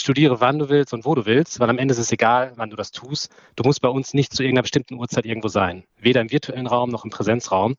studiere, 0.00 0.40
wann 0.40 0.58
du 0.58 0.68
willst 0.68 0.92
und 0.94 1.04
wo 1.04 1.14
du 1.14 1.26
willst, 1.26 1.60
weil 1.60 1.70
am 1.70 1.78
Ende 1.78 1.92
ist 1.92 1.98
es 1.98 2.12
egal, 2.12 2.52
wann 2.56 2.70
du 2.70 2.76
das 2.76 2.90
tust. 2.90 3.30
Du 3.56 3.62
musst 3.64 3.80
bei 3.80 3.88
uns 3.88 4.14
nicht 4.14 4.32
zu 4.32 4.42
irgendeiner 4.42 4.62
bestimmten 4.62 4.94
Uhrzeit 4.94 5.26
irgendwo 5.26 5.48
sein, 5.48 5.84
weder 5.98 6.20
im 6.20 6.30
virtuellen 6.30 6.66
Raum 6.66 6.90
noch 6.90 7.04
im 7.04 7.10
Präsenzraum. 7.10 7.76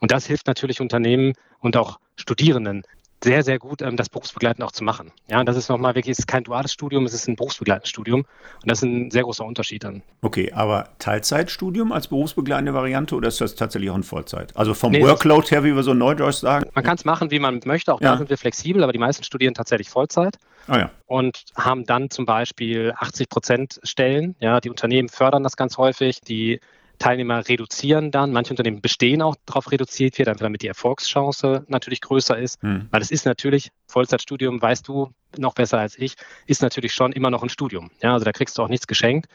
Und 0.00 0.10
das 0.10 0.26
hilft 0.26 0.46
natürlich 0.46 0.80
Unternehmen 0.80 1.34
und 1.60 1.76
auch 1.76 1.98
Studierenden 2.16 2.82
sehr, 3.22 3.42
sehr 3.42 3.58
gut, 3.58 3.82
ähm, 3.82 3.96
das 3.96 4.08
berufsbegleitend 4.08 4.64
auch 4.64 4.72
zu 4.72 4.84
machen. 4.84 5.12
Ja, 5.28 5.40
und 5.40 5.46
das 5.46 5.56
ist 5.56 5.68
nochmal 5.68 5.94
wirklich, 5.94 6.12
es 6.12 6.20
ist 6.20 6.26
kein 6.26 6.44
duales 6.44 6.72
Studium, 6.72 7.04
es 7.04 7.14
ist 7.14 7.28
ein 7.28 7.36
berufsbegleitendes 7.36 7.88
Studium. 7.88 8.20
Und 8.20 8.70
das 8.70 8.78
ist 8.78 8.84
ein 8.84 9.10
sehr 9.10 9.22
großer 9.22 9.44
Unterschied 9.44 9.84
dann. 9.84 10.02
Okay, 10.22 10.52
aber 10.52 10.88
Teilzeitstudium 10.98 11.92
als 11.92 12.08
berufsbegleitende 12.08 12.74
Variante 12.74 13.14
oder 13.14 13.28
ist 13.28 13.40
das 13.40 13.54
tatsächlich 13.54 13.90
auch 13.90 13.96
in 13.96 14.02
Vollzeit? 14.02 14.56
Also 14.56 14.74
vom 14.74 14.92
nee, 14.92 15.02
Workload 15.02 15.48
her, 15.48 15.64
wie 15.64 15.74
wir 15.74 15.82
so 15.82 15.94
neudeutsch 15.94 16.36
sagen? 16.36 16.68
Man 16.74 16.84
kann 16.84 16.96
es 16.96 17.04
machen, 17.04 17.30
wie 17.30 17.38
man 17.38 17.60
möchte. 17.64 17.94
Auch 17.94 18.00
ja. 18.00 18.12
da 18.12 18.18
sind 18.18 18.30
wir 18.30 18.38
flexibel, 18.38 18.82
aber 18.82 18.92
die 18.92 18.98
meisten 18.98 19.24
studieren 19.24 19.54
tatsächlich 19.54 19.90
Vollzeit. 19.90 20.36
Ah, 20.66 20.78
ja. 20.78 20.90
Und 21.06 21.44
haben 21.56 21.84
dann 21.84 22.10
zum 22.10 22.24
Beispiel 22.24 22.92
80 22.96 23.28
Prozent 23.28 23.80
Stellen. 23.82 24.36
Ja, 24.40 24.60
die 24.60 24.70
Unternehmen 24.70 25.08
fördern 25.08 25.42
das 25.42 25.56
ganz 25.56 25.76
häufig. 25.76 26.20
Die 26.20 26.60
Teilnehmer 27.02 27.48
reduzieren 27.48 28.12
dann. 28.12 28.32
Manche 28.32 28.52
Unternehmen 28.52 28.80
bestehen 28.80 29.22
auch 29.22 29.34
darauf 29.44 29.72
reduziert 29.72 30.18
wird, 30.18 30.28
einfach 30.28 30.44
damit 30.44 30.62
die 30.62 30.68
Erfolgschance 30.68 31.64
natürlich 31.66 32.00
größer 32.00 32.38
ist. 32.38 32.62
Hm. 32.62 32.86
Weil 32.90 33.02
es 33.02 33.10
ist 33.10 33.26
natürlich, 33.26 33.70
Vollzeitstudium, 33.88 34.62
weißt 34.62 34.86
du 34.86 35.10
noch 35.36 35.54
besser 35.54 35.78
als 35.78 35.98
ich, 35.98 36.14
ist 36.46 36.62
natürlich 36.62 36.94
schon 36.94 37.10
immer 37.12 37.30
noch 37.30 37.42
ein 37.42 37.48
Studium. 37.48 37.90
Ja, 38.02 38.12
also 38.12 38.24
da 38.24 38.30
kriegst 38.32 38.56
du 38.56 38.62
auch 38.62 38.68
nichts 38.68 38.86
geschenkt. 38.86 39.28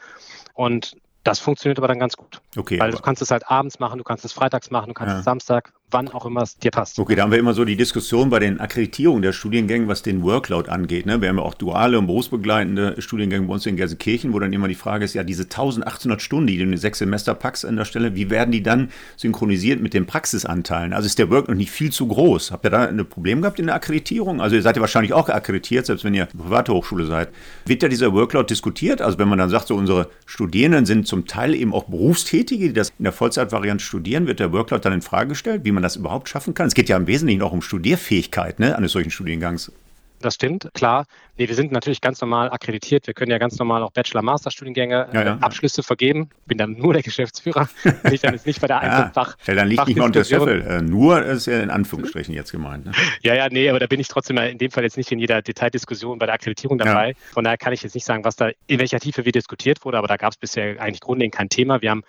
Und 0.53 0.95
das 1.25 1.39
funktioniert 1.39 1.77
aber 1.77 1.89
dann 1.89 1.99
ganz 1.99 2.15
gut. 2.15 2.41
Okay. 2.55 2.79
Weil 2.79 2.91
du 2.91 2.99
kannst 2.99 3.21
es 3.21 3.31
halt 3.31 3.49
abends 3.49 3.79
machen, 3.79 3.97
du 3.97 4.05
kannst 4.05 4.23
es 4.23 4.31
freitags 4.31 4.71
machen, 4.71 4.87
du 4.87 4.93
kannst 4.93 5.11
ja. 5.11 5.19
es 5.19 5.25
Samstag, 5.25 5.73
wann 5.89 6.09
auch 6.09 6.25
immer 6.25 6.41
es 6.41 6.57
dir 6.57 6.71
passt. 6.71 6.99
Okay, 6.99 7.15
da 7.15 7.23
haben 7.23 7.31
wir 7.31 7.39
immer 7.39 7.53
so 7.53 7.63
die 7.63 7.77
Diskussion 7.77 8.29
bei 8.29 8.39
den 8.39 8.59
Akkreditierungen 8.59 9.21
der 9.21 9.31
Studiengänge, 9.31 9.87
was 9.87 10.01
den 10.01 10.21
Workload 10.21 10.69
angeht. 10.69 11.05
Ne? 11.05 11.21
Wir 11.21 11.29
haben 11.29 11.37
ja 11.37 11.43
auch 11.43 11.53
duale 11.53 11.97
und 11.97 12.07
berufsbegleitende 12.07 13.01
Studiengänge 13.01 13.47
bei 13.47 13.53
uns 13.53 13.65
in 13.65 13.77
Gelsenkirchen, 13.77 14.33
wo 14.33 14.39
dann 14.39 14.51
immer 14.51 14.67
die 14.67 14.75
Frage 14.75 15.05
ist, 15.05 15.13
ja, 15.13 15.23
diese 15.23 15.43
1800 15.43 16.21
Stunden, 16.21 16.47
die 16.47 16.57
du 16.57 16.63
in 16.63 16.71
die 16.71 16.77
sechs 16.77 16.99
Semester 16.99 17.33
packst 17.35 17.65
an 17.65 17.77
der 17.77 17.85
Stelle, 17.85 18.15
wie 18.15 18.29
werden 18.29 18.51
die 18.51 18.61
dann 18.61 18.89
synchronisiert 19.15 19.81
mit 19.81 19.93
den 19.93 20.05
Praxisanteilen? 20.05 20.91
Also 20.91 21.05
ist 21.05 21.19
der 21.19 21.29
Workload 21.29 21.57
nicht 21.57 21.71
viel 21.71 21.91
zu 21.91 22.07
groß? 22.07 22.51
Habt 22.51 22.65
ihr 22.65 22.69
da 22.69 22.85
ein 22.85 23.07
Problem 23.07 23.41
gehabt 23.41 23.59
in 23.59 23.67
der 23.67 23.75
Akkreditierung? 23.75 24.41
Also 24.41 24.57
ihr 24.57 24.61
seid 24.61 24.75
ja 24.75 24.81
wahrscheinlich 24.81 25.13
auch 25.13 25.29
akkreditiert, 25.29 25.85
selbst 25.85 26.03
wenn 26.03 26.13
ihr 26.13 26.25
private 26.25 26.73
Hochschule 26.73 27.05
seid. 27.05 27.29
Wird 27.65 27.81
ja 27.81 27.87
dieser 27.87 28.11
Workload 28.11 28.47
diskutiert? 28.47 29.01
Also 29.01 29.19
wenn 29.19 29.29
man 29.29 29.39
dann 29.39 29.49
sagt, 29.49 29.67
so 29.67 29.75
unsere 29.75 30.09
Studierenden 30.25 30.85
sind 30.85 31.07
zum 31.07 31.27
Teil 31.27 31.55
eben 31.55 31.73
auch 31.73 31.85
Berufstätige, 31.85 32.67
die 32.67 32.73
das 32.73 32.91
in 32.97 33.03
der 33.05 33.13
Vollzeitvariante 33.13 33.83
studieren, 33.83 34.27
wird 34.27 34.41
der 34.41 34.51
Workload 34.51 34.83
dann 34.83 34.91
in 34.91 35.01
Frage 35.01 35.29
gestellt, 35.29 35.61
wie 35.63 35.76
man 35.77 35.83
das 35.83 35.95
überhaupt 35.95 36.27
schaffen 36.27 36.53
kann? 36.53 36.67
Es 36.67 36.73
geht 36.73 36.89
ja 36.89 36.97
im 36.97 37.07
Wesentlichen 37.07 37.41
auch 37.43 37.51
um 37.51 37.61
Studierfähigkeit 37.61 38.59
ne, 38.59 38.75
eines 38.75 38.91
solchen 38.91 39.11
Studiengangs. 39.11 39.71
Das 40.19 40.33
stimmt, 40.33 40.69
klar. 40.73 41.05
Nee, 41.37 41.47
wir 41.47 41.53
sind 41.53 41.71
natürlich 41.71 42.01
ganz 42.01 42.19
normal 42.21 42.49
akkreditiert. 42.49 43.05
Wir 43.05 43.13
können 43.13 43.29
ja 43.29 43.37
ganz 43.37 43.59
normal 43.59 43.83
auch 43.83 43.91
Bachelor-Master-Studiengänge 43.91 45.09
ja, 45.13 45.23
ja. 45.23 45.35
Äh, 45.35 45.39
Abschlüsse 45.41 45.83
vergeben. 45.83 46.29
Bin 46.47 46.57
dann 46.57 46.71
nur 46.71 46.93
der 46.93 47.03
Geschäftsführer. 47.03 47.69
Bin 47.83 48.13
ich 48.13 48.21
dann 48.21 48.33
jetzt 48.33 48.47
nicht 48.47 48.59
bei 48.59 48.65
der 48.65 48.79
einzelnen 48.79 49.07
ja, 49.07 49.13
Fach. 49.13 49.37
Dann 49.45 49.67
liegt 49.67 49.87
nicht 49.87 49.97
mal 49.97 50.05
unter 50.05 50.23
Scheffel. 50.23 50.61
Äh, 50.61 50.81
nur 50.81 51.23
ist 51.23 51.45
ja 51.45 51.59
in 51.61 51.69
Anführungsstrichen 51.69 52.33
jetzt 52.33 52.51
gemeint. 52.51 52.87
Ne? 52.87 52.93
Ja, 53.21 53.35
ja, 53.35 53.47
nee, 53.49 53.69
aber 53.69 53.79
da 53.79 53.85
bin 53.85 53.99
ich 53.99 54.07
trotzdem 54.07 54.37
in 54.37 54.57
dem 54.57 54.71
Fall 54.71 54.83
jetzt 54.83 54.97
nicht 54.97 55.11
in 55.11 55.19
jeder 55.19 55.43
Detaildiskussion 55.43 56.17
bei 56.17 56.25
der 56.25 56.35
Akkreditierung 56.35 56.79
dabei. 56.79 57.13
Von 57.33 57.43
daher 57.43 57.57
kann 57.57 57.73
ich 57.73 57.83
jetzt 57.83 57.93
nicht 57.93 58.05
sagen, 58.05 58.23
was 58.23 58.35
da 58.35 58.49
in 58.65 58.79
welcher 58.79 58.99
Tiefe 58.99 59.25
wie 59.25 59.31
diskutiert 59.31 59.85
wurde, 59.85 59.99
aber 59.99 60.07
da 60.07 60.17
gab 60.17 60.31
es 60.31 60.37
bisher 60.37 60.81
eigentlich 60.81 61.01
grundlegend 61.01 61.35
kein 61.35 61.49
Thema. 61.49 61.83
Wir 61.83 61.91
haben 61.91 62.03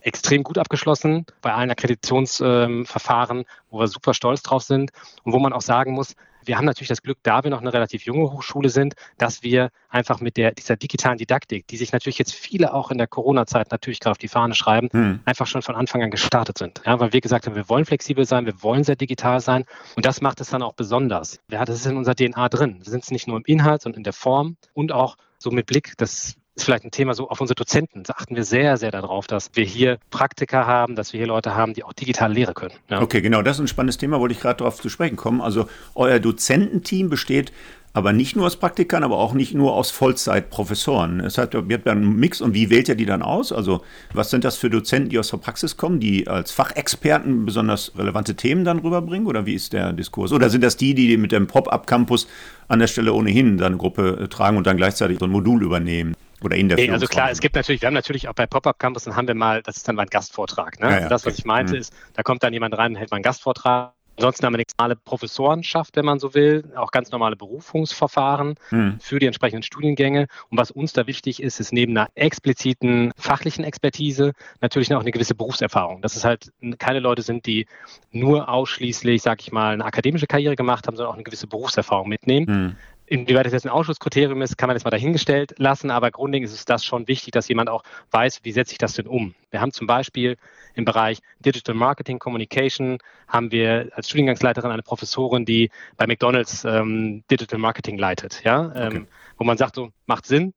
extrem 0.00 0.42
gut 0.42 0.58
abgeschlossen 0.58 1.26
bei 1.40 1.52
allen 1.52 1.70
Akkreditationsverfahren, 1.70 3.38
ähm, 3.38 3.44
wo 3.70 3.80
wir 3.80 3.88
super 3.88 4.14
stolz 4.14 4.42
drauf 4.42 4.62
sind 4.62 4.90
und 5.24 5.32
wo 5.32 5.38
man 5.38 5.52
auch 5.52 5.60
sagen 5.60 5.92
muss, 5.92 6.14
wir 6.44 6.56
haben 6.56 6.64
natürlich 6.64 6.88
das 6.88 7.02
Glück, 7.02 7.18
da 7.22 7.44
wir 7.44 7.50
noch 7.50 7.60
eine 7.60 7.72
relativ 7.72 8.04
junge 8.04 8.32
Hochschule 8.32 8.70
sind, 8.70 8.94
dass 9.18 9.42
wir 9.42 9.70
einfach 9.90 10.20
mit 10.20 10.36
der, 10.36 10.52
dieser 10.52 10.76
digitalen 10.76 11.18
Didaktik, 11.18 11.66
die 11.66 11.76
sich 11.76 11.92
natürlich 11.92 12.18
jetzt 12.18 12.34
viele 12.34 12.72
auch 12.72 12.90
in 12.90 12.98
der 12.98 13.06
Corona-Zeit 13.06 13.70
natürlich 13.70 14.00
gerade 14.00 14.12
auf 14.12 14.18
die 14.18 14.28
Fahne 14.28 14.54
schreiben, 14.54 14.88
hm. 14.90 15.20
einfach 15.24 15.46
schon 15.46 15.62
von 15.62 15.76
Anfang 15.76 16.02
an 16.02 16.10
gestartet 16.10 16.58
sind. 16.58 16.80
Ja, 16.86 16.98
weil 16.98 17.12
wir 17.12 17.20
gesagt 17.20 17.46
haben, 17.46 17.54
wir 17.54 17.68
wollen 17.68 17.84
flexibel 17.84 18.24
sein, 18.24 18.46
wir 18.46 18.62
wollen 18.62 18.82
sehr 18.82 18.96
digital 18.96 19.40
sein 19.40 19.64
und 19.94 20.06
das 20.06 20.20
macht 20.20 20.40
es 20.40 20.50
dann 20.50 20.62
auch 20.62 20.72
besonders. 20.72 21.38
Ja, 21.50 21.64
das 21.64 21.76
ist 21.76 21.86
in 21.86 21.96
unserer 21.96 22.14
DNA 22.14 22.48
drin. 22.48 22.78
Wir 22.78 22.90
sind 22.90 23.04
es 23.04 23.10
nicht 23.10 23.28
nur 23.28 23.36
im 23.36 23.44
Inhalt, 23.44 23.82
sondern 23.82 23.98
in 23.98 24.04
der 24.04 24.12
Form 24.14 24.56
und 24.72 24.90
auch 24.90 25.16
so 25.38 25.50
mit 25.50 25.66
Blick, 25.66 25.94
das 25.98 26.36
ist 26.58 26.64
vielleicht 26.64 26.84
ein 26.84 26.90
Thema 26.90 27.14
so 27.14 27.28
auf 27.30 27.40
unsere 27.40 27.54
Dozenten. 27.54 28.02
Da 28.02 28.14
achten 28.18 28.36
wir 28.36 28.44
sehr, 28.44 28.76
sehr 28.76 28.90
darauf, 28.90 29.26
dass 29.26 29.50
wir 29.54 29.64
hier 29.64 29.98
Praktiker 30.10 30.66
haben, 30.66 30.96
dass 30.96 31.12
wir 31.12 31.18
hier 31.18 31.26
Leute 31.26 31.54
haben, 31.54 31.72
die 31.74 31.84
auch 31.84 31.92
digital 31.92 32.32
lehren 32.32 32.54
können. 32.54 32.74
Ja. 32.90 33.00
Okay, 33.00 33.20
genau, 33.20 33.42
das 33.42 33.56
ist 33.56 33.60
ein 33.60 33.68
spannendes 33.68 33.98
Thema, 33.98 34.20
wollte 34.20 34.34
ich 34.34 34.40
gerade 34.40 34.58
darauf 34.58 34.80
zu 34.80 34.88
sprechen 34.88 35.16
kommen. 35.16 35.40
Also 35.40 35.68
euer 35.94 36.18
Dozententeam 36.18 37.08
besteht 37.08 37.52
aber 37.94 38.12
nicht 38.12 38.36
nur 38.36 38.46
aus 38.46 38.56
Praktikern, 38.56 39.02
aber 39.02 39.18
auch 39.18 39.32
nicht 39.32 39.54
nur 39.54 39.74
aus 39.74 39.90
Vollzeitprofessoren. 39.90 41.20
Es 41.20 41.38
hat, 41.38 41.54
ihr 41.54 41.62
habt 41.72 41.88
einen 41.88 42.16
Mix 42.16 42.40
und 42.40 42.54
wie 42.54 42.70
wählt 42.70 42.88
ihr 42.88 42.94
die 42.94 43.06
dann 43.06 43.22
aus? 43.22 43.50
Also 43.50 43.82
was 44.12 44.30
sind 44.30 44.44
das 44.44 44.56
für 44.56 44.68
Dozenten, 44.68 45.08
die 45.08 45.18
aus 45.18 45.30
der 45.30 45.38
Praxis 45.38 45.76
kommen, 45.76 45.98
die 45.98 46.28
als 46.28 46.50
Fachexperten 46.52 47.46
besonders 47.46 47.92
relevante 47.96 48.36
Themen 48.36 48.64
dann 48.64 48.80
rüberbringen 48.80 49.26
oder 49.26 49.46
wie 49.46 49.54
ist 49.54 49.72
der 49.72 49.92
Diskurs? 49.92 50.32
Oder 50.32 50.50
sind 50.50 50.62
das 50.62 50.76
die, 50.76 50.94
die 50.94 51.16
mit 51.16 51.32
dem 51.32 51.46
Pop-up-Campus 51.46 52.28
an 52.68 52.78
der 52.78 52.88
Stelle 52.88 53.12
ohnehin 53.12 53.60
eine 53.60 53.76
Gruppe 53.76 54.28
tragen 54.30 54.58
und 54.58 54.66
dann 54.66 54.76
gleichzeitig 54.76 55.18
so 55.18 55.24
ein 55.24 55.30
Modul 55.30 55.62
übernehmen? 55.62 56.14
Oder 56.42 56.56
in 56.56 56.68
der 56.68 56.78
nee, 56.78 56.90
Also 56.90 57.06
klar, 57.06 57.30
es 57.30 57.40
gibt 57.40 57.56
natürlich, 57.56 57.82
wir 57.82 57.86
haben 57.86 57.94
natürlich 57.94 58.28
auch 58.28 58.34
bei 58.34 58.46
Pop-Up 58.46 58.78
Campus, 58.78 59.04
dann 59.04 59.16
haben 59.16 59.26
wir 59.26 59.34
mal, 59.34 59.62
das 59.62 59.78
ist 59.78 59.88
dann 59.88 59.96
mal 59.96 60.02
ein 60.02 60.08
Gastvortrag. 60.08 60.80
Ne? 60.80 60.86
Ja, 60.86 60.90
ja, 60.90 60.96
also 60.98 61.08
das, 61.08 61.26
was 61.26 61.38
ich 61.38 61.44
meinte, 61.44 61.74
mhm. 61.74 61.80
ist, 61.80 61.92
da 62.14 62.22
kommt 62.22 62.42
dann 62.42 62.52
jemand 62.52 62.76
rein 62.76 62.92
und 62.92 62.98
hält 62.98 63.10
mal 63.10 63.16
einen 63.16 63.24
Gastvortrag. 63.24 63.92
Ansonsten 64.18 64.46
haben 64.46 64.54
wir 64.54 64.58
eine 64.58 64.64
normale 64.76 64.96
Professorenschaft, 64.96 65.94
wenn 65.94 66.04
man 66.04 66.18
so 66.18 66.34
will, 66.34 66.64
auch 66.74 66.90
ganz 66.90 67.12
normale 67.12 67.36
Berufungsverfahren 67.36 68.56
mhm. 68.72 68.98
für 69.00 69.20
die 69.20 69.26
entsprechenden 69.26 69.62
Studiengänge. 69.62 70.26
Und 70.50 70.58
was 70.58 70.72
uns 70.72 70.92
da 70.92 71.06
wichtig 71.06 71.40
ist, 71.40 71.60
ist 71.60 71.72
neben 71.72 71.96
einer 71.96 72.08
expliziten 72.16 73.12
fachlichen 73.16 73.62
Expertise 73.62 74.32
natürlich 74.60 74.92
auch 74.92 75.00
eine 75.00 75.12
gewisse 75.12 75.36
Berufserfahrung. 75.36 76.02
Dass 76.02 76.16
es 76.16 76.24
halt 76.24 76.50
keine 76.80 76.98
Leute 76.98 77.22
sind, 77.22 77.46
die 77.46 77.66
nur 78.10 78.48
ausschließlich, 78.48 79.22
sag 79.22 79.40
ich 79.40 79.52
mal, 79.52 79.74
eine 79.74 79.84
akademische 79.84 80.26
Karriere 80.26 80.56
gemacht 80.56 80.88
haben, 80.88 80.96
sondern 80.96 81.12
auch 81.12 81.16
eine 81.16 81.24
gewisse 81.24 81.46
Berufserfahrung 81.46 82.08
mitnehmen. 82.08 82.46
Mhm. 82.48 82.76
Inwieweit 83.08 83.46
das 83.46 83.54
jetzt 83.54 83.64
ein 83.64 83.70
Ausschusskriterium 83.70 84.42
ist, 84.42 84.58
kann 84.58 84.68
man 84.68 84.76
jetzt 84.76 84.84
mal 84.84 84.90
dahingestellt 84.90 85.54
lassen, 85.56 85.90
aber 85.90 86.10
grundlegend 86.10 86.48
ist 86.48 86.54
es 86.54 86.64
das 86.66 86.84
schon 86.84 87.08
wichtig, 87.08 87.32
dass 87.32 87.48
jemand 87.48 87.70
auch 87.70 87.82
weiß, 88.10 88.40
wie 88.42 88.52
setze 88.52 88.72
ich 88.72 88.78
das 88.78 88.94
denn 88.94 89.06
um. 89.06 89.34
Wir 89.50 89.60
haben 89.60 89.72
zum 89.72 89.86
Beispiel 89.86 90.36
im 90.74 90.84
Bereich 90.84 91.20
Digital 91.40 91.74
Marketing 91.74 92.18
Communication 92.18 92.98
haben 93.26 93.50
wir 93.50 93.88
als 93.94 94.08
Studiengangsleiterin 94.08 94.70
eine 94.70 94.82
Professorin, 94.82 95.46
die 95.46 95.70
bei 95.96 96.06
McDonalds 96.06 96.64
ähm, 96.64 97.24
Digital 97.30 97.58
Marketing 97.58 97.96
leitet, 97.96 98.42
ja, 98.44 98.72
ähm, 98.74 98.86
okay. 98.88 99.04
wo 99.38 99.44
man 99.44 99.56
sagt, 99.56 99.74
so 99.74 99.90
macht 100.06 100.26
Sinn, 100.26 100.52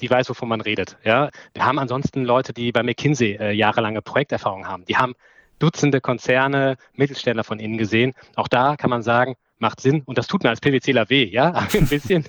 die 0.00 0.08
weiß, 0.08 0.28
wovon 0.28 0.48
man 0.48 0.60
redet. 0.60 0.96
Ja. 1.02 1.30
Wir 1.54 1.66
haben 1.66 1.78
ansonsten 1.78 2.24
Leute, 2.24 2.52
die 2.52 2.70
bei 2.70 2.82
McKinsey 2.82 3.36
äh, 3.40 3.52
jahrelange 3.52 4.02
Projekterfahrung 4.02 4.68
haben. 4.68 4.84
Die 4.84 4.96
haben 4.96 5.14
Dutzende 5.58 6.02
Konzerne, 6.02 6.76
Mittelständler 6.94 7.42
von 7.42 7.58
innen 7.58 7.78
gesehen. 7.78 8.12
Auch 8.34 8.48
da 8.48 8.76
kann 8.76 8.90
man 8.90 9.02
sagen, 9.02 9.36
macht 9.58 9.80
Sinn. 9.80 10.02
Und 10.04 10.18
das 10.18 10.26
tut 10.26 10.42
mir 10.42 10.50
als 10.50 10.60
PwCler 10.60 11.08
weh, 11.10 11.24
ja, 11.24 11.52
ein 11.74 11.86
bisschen. 11.86 12.24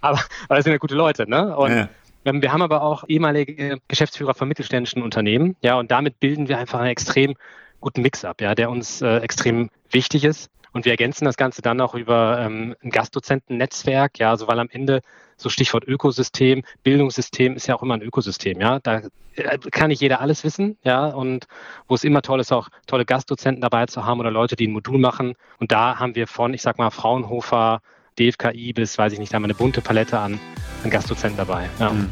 aber, 0.00 0.20
aber 0.48 0.56
das 0.56 0.64
sind 0.64 0.72
ja 0.72 0.78
gute 0.78 0.94
Leute, 0.94 1.28
ne? 1.28 1.56
Und 1.56 1.72
ja. 1.72 1.88
Ähm, 2.26 2.42
wir 2.42 2.52
haben 2.52 2.62
aber 2.62 2.82
auch 2.82 3.04
ehemalige 3.06 3.78
Geschäftsführer 3.86 4.34
von 4.34 4.48
mittelständischen 4.48 5.00
Unternehmen, 5.00 5.54
ja, 5.62 5.78
und 5.78 5.92
damit 5.92 6.18
bilden 6.18 6.48
wir 6.48 6.58
einfach 6.58 6.80
einen 6.80 6.90
extrem 6.90 7.36
guten 7.80 8.02
Mix 8.02 8.24
ab, 8.24 8.40
ja, 8.40 8.54
der 8.54 8.70
uns 8.70 9.02
äh, 9.02 9.18
extrem 9.18 9.70
wichtig 9.90 10.24
ist. 10.24 10.50
Und 10.72 10.84
wir 10.84 10.92
ergänzen 10.92 11.24
das 11.24 11.38
Ganze 11.38 11.62
dann 11.62 11.80
auch 11.80 11.94
über 11.94 12.38
ähm, 12.38 12.74
ein 12.82 12.90
Gastdozentennetzwerk, 12.90 14.18
ja, 14.18 14.30
also 14.30 14.46
weil 14.46 14.58
am 14.58 14.68
Ende 14.70 15.00
so 15.38 15.48
Stichwort 15.48 15.84
Ökosystem, 15.84 16.64
Bildungssystem 16.82 17.56
ist 17.56 17.66
ja 17.66 17.74
auch 17.74 17.82
immer 17.82 17.94
ein 17.94 18.02
Ökosystem, 18.02 18.60
ja. 18.60 18.78
Da 18.80 19.02
äh, 19.36 19.58
kann 19.70 19.88
nicht 19.88 20.02
jeder 20.02 20.20
alles 20.20 20.44
wissen, 20.44 20.76
ja, 20.82 21.06
und 21.06 21.46
wo 21.88 21.94
es 21.94 22.04
immer 22.04 22.20
toll 22.20 22.40
ist, 22.40 22.52
auch 22.52 22.68
tolle 22.86 23.06
Gastdozenten 23.06 23.62
dabei 23.62 23.86
zu 23.86 24.04
haben 24.04 24.20
oder 24.20 24.30
Leute, 24.30 24.54
die 24.54 24.68
ein 24.68 24.72
Modul 24.72 24.98
machen. 24.98 25.34
Und 25.58 25.72
da 25.72 25.98
haben 25.98 26.14
wir 26.14 26.26
von, 26.26 26.52
ich 26.52 26.62
sag 26.62 26.76
mal, 26.76 26.90
Fraunhofer, 26.90 27.80
DFKI 28.18 28.72
bis, 28.72 28.98
weiß 28.98 29.12
ich 29.12 29.18
nicht, 29.18 29.32
da 29.32 29.36
haben 29.36 29.42
wir 29.42 29.46
eine 29.46 29.54
bunte 29.54 29.80
Palette 29.80 30.18
an, 30.18 30.38
an 30.84 30.90
Gastdozenten 30.90 31.38
dabei. 31.38 31.70
Ja. 31.78 31.90
Mhm. 31.90 32.10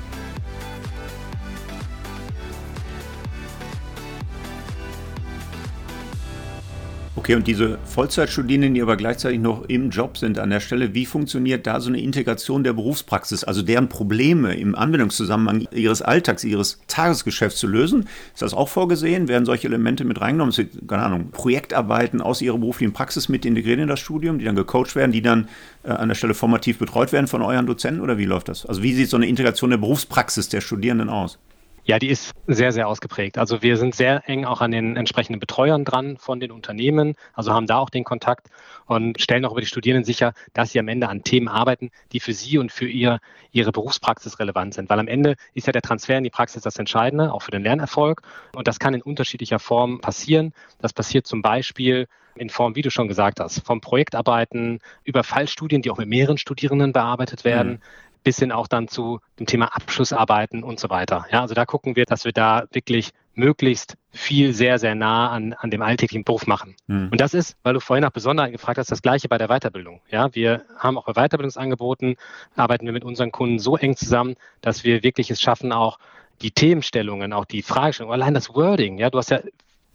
Okay, 7.24 7.36
und 7.36 7.46
diese 7.46 7.78
Vollzeitstudierenden, 7.86 8.74
die 8.74 8.82
aber 8.82 8.98
gleichzeitig 8.98 9.40
noch 9.40 9.64
im 9.66 9.88
Job 9.88 10.18
sind 10.18 10.38
an 10.38 10.50
der 10.50 10.60
Stelle, 10.60 10.92
wie 10.92 11.06
funktioniert 11.06 11.66
da 11.66 11.80
so 11.80 11.88
eine 11.88 11.98
Integration 11.98 12.64
der 12.64 12.74
Berufspraxis, 12.74 13.44
also 13.44 13.62
deren 13.62 13.88
Probleme 13.88 14.52
im 14.52 14.74
Anwendungszusammenhang 14.74 15.66
ihres 15.70 16.02
Alltags, 16.02 16.44
ihres 16.44 16.82
Tagesgeschäfts 16.86 17.58
zu 17.58 17.66
lösen? 17.66 18.10
Ist 18.34 18.42
das 18.42 18.52
auch 18.52 18.68
vorgesehen? 18.68 19.26
Werden 19.26 19.46
solche 19.46 19.68
Elemente 19.68 20.04
mit 20.04 20.20
reingenommen? 20.20 20.54
Keine 20.86 21.02
Ahnung, 21.02 21.30
Projektarbeiten 21.30 22.20
aus 22.20 22.42
ihrer 22.42 22.58
beruflichen 22.58 22.92
Praxis 22.92 23.30
mit 23.30 23.46
integriert 23.46 23.80
in 23.80 23.88
das 23.88 24.00
Studium, 24.00 24.38
die 24.38 24.44
dann 24.44 24.54
gecoacht 24.54 24.94
werden, 24.94 25.12
die 25.12 25.22
dann 25.22 25.48
äh, 25.82 25.92
an 25.92 26.08
der 26.08 26.16
Stelle 26.16 26.34
formativ 26.34 26.78
betreut 26.78 27.12
werden 27.12 27.26
von 27.26 27.40
euren 27.40 27.64
Dozenten 27.64 28.02
oder 28.02 28.18
wie 28.18 28.26
läuft 28.26 28.50
das? 28.50 28.66
Also 28.66 28.82
wie 28.82 28.92
sieht 28.92 29.08
so 29.08 29.16
eine 29.16 29.28
Integration 29.28 29.70
der 29.70 29.78
Berufspraxis 29.78 30.50
der 30.50 30.60
Studierenden 30.60 31.08
aus? 31.08 31.38
Ja, 31.86 31.98
die 31.98 32.08
ist 32.08 32.32
sehr, 32.46 32.72
sehr 32.72 32.88
ausgeprägt. 32.88 33.36
Also 33.36 33.62
wir 33.62 33.76
sind 33.76 33.94
sehr 33.94 34.26
eng 34.26 34.46
auch 34.46 34.62
an 34.62 34.70
den 34.70 34.96
entsprechenden 34.96 35.38
Betreuern 35.38 35.84
dran 35.84 36.16
von 36.16 36.40
den 36.40 36.50
Unternehmen, 36.50 37.14
also 37.34 37.52
haben 37.52 37.66
da 37.66 37.78
auch 37.78 37.90
den 37.90 38.04
Kontakt 38.04 38.48
und 38.86 39.20
stellen 39.20 39.44
auch 39.44 39.52
über 39.52 39.60
die 39.60 39.66
Studierenden 39.66 40.04
sicher, 40.04 40.32
dass 40.54 40.72
sie 40.72 40.78
am 40.78 40.88
Ende 40.88 41.08
an 41.08 41.24
Themen 41.24 41.48
arbeiten, 41.48 41.90
die 42.12 42.20
für 42.20 42.32
sie 42.32 42.56
und 42.56 42.72
für 42.72 42.88
ihr, 42.88 43.20
ihre 43.52 43.70
Berufspraxis 43.70 44.38
relevant 44.38 44.72
sind. 44.72 44.88
Weil 44.88 44.98
am 44.98 45.08
Ende 45.08 45.36
ist 45.52 45.66
ja 45.66 45.72
der 45.74 45.82
Transfer 45.82 46.16
in 46.16 46.24
die 46.24 46.30
Praxis 46.30 46.62
das 46.62 46.78
Entscheidende, 46.78 47.32
auch 47.32 47.42
für 47.42 47.50
den 47.50 47.62
Lernerfolg. 47.62 48.22
Und 48.54 48.66
das 48.66 48.78
kann 48.78 48.94
in 48.94 49.02
unterschiedlicher 49.02 49.58
Form 49.58 50.00
passieren. 50.00 50.54
Das 50.80 50.94
passiert 50.94 51.26
zum 51.26 51.42
Beispiel 51.42 52.08
in 52.34 52.48
Form, 52.48 52.74
wie 52.76 52.82
du 52.82 52.90
schon 52.90 53.08
gesagt 53.08 53.40
hast, 53.40 53.64
vom 53.64 53.80
Projektarbeiten 53.80 54.80
über 55.04 55.22
Fallstudien, 55.22 55.82
die 55.82 55.90
auch 55.90 55.98
mit 55.98 56.08
mehreren 56.08 56.38
Studierenden 56.38 56.92
bearbeitet 56.92 57.44
werden, 57.44 57.72
mhm 57.72 57.78
bis 58.24 58.38
hin 58.38 58.50
auch 58.50 58.66
dann 58.66 58.88
zu 58.88 59.20
dem 59.38 59.46
Thema 59.46 59.66
Abschlussarbeiten 59.66 60.64
und 60.64 60.80
so 60.80 60.90
weiter. 60.90 61.26
Ja, 61.30 61.42
also 61.42 61.54
da 61.54 61.64
gucken 61.66 61.94
wir, 61.94 62.06
dass 62.06 62.24
wir 62.24 62.32
da 62.32 62.64
wirklich 62.72 63.10
möglichst 63.34 63.96
viel 64.10 64.54
sehr, 64.54 64.78
sehr 64.78 64.94
nah 64.94 65.30
an, 65.30 65.52
an 65.54 65.70
dem 65.70 65.82
alltäglichen 65.82 66.24
Beruf 66.24 66.46
machen. 66.46 66.76
Mhm. 66.86 67.08
Und 67.12 67.20
das 67.20 67.34
ist, 67.34 67.56
weil 67.62 67.74
du 67.74 67.80
vorhin 67.80 68.02
nach 68.02 68.12
Besonderheiten 68.12 68.52
gefragt 68.52 68.78
hast, 68.78 68.90
das 68.90 69.02
Gleiche 69.02 69.28
bei 69.28 69.38
der 69.38 69.48
Weiterbildung. 69.48 70.00
Ja, 70.10 70.34
wir 70.34 70.64
haben 70.78 70.98
auch 70.98 71.04
bei 71.04 71.12
Weiterbildungsangeboten, 71.12 72.16
arbeiten 72.56 72.86
wir 72.86 72.92
mit 72.92 73.04
unseren 73.04 73.32
Kunden 73.32 73.58
so 73.58 73.76
eng 73.76 73.96
zusammen, 73.96 74.36
dass 74.60 74.84
wir 74.84 75.02
wirklich 75.02 75.30
es 75.30 75.40
schaffen, 75.40 75.72
auch 75.72 75.98
die 76.42 76.50
Themenstellungen, 76.50 77.32
auch 77.32 77.44
die 77.44 77.62
Fragestellungen, 77.62 78.20
allein 78.20 78.34
das 78.34 78.54
Wording, 78.54 78.98
ja, 78.98 79.10
du 79.10 79.18
hast 79.18 79.30
ja 79.30 79.40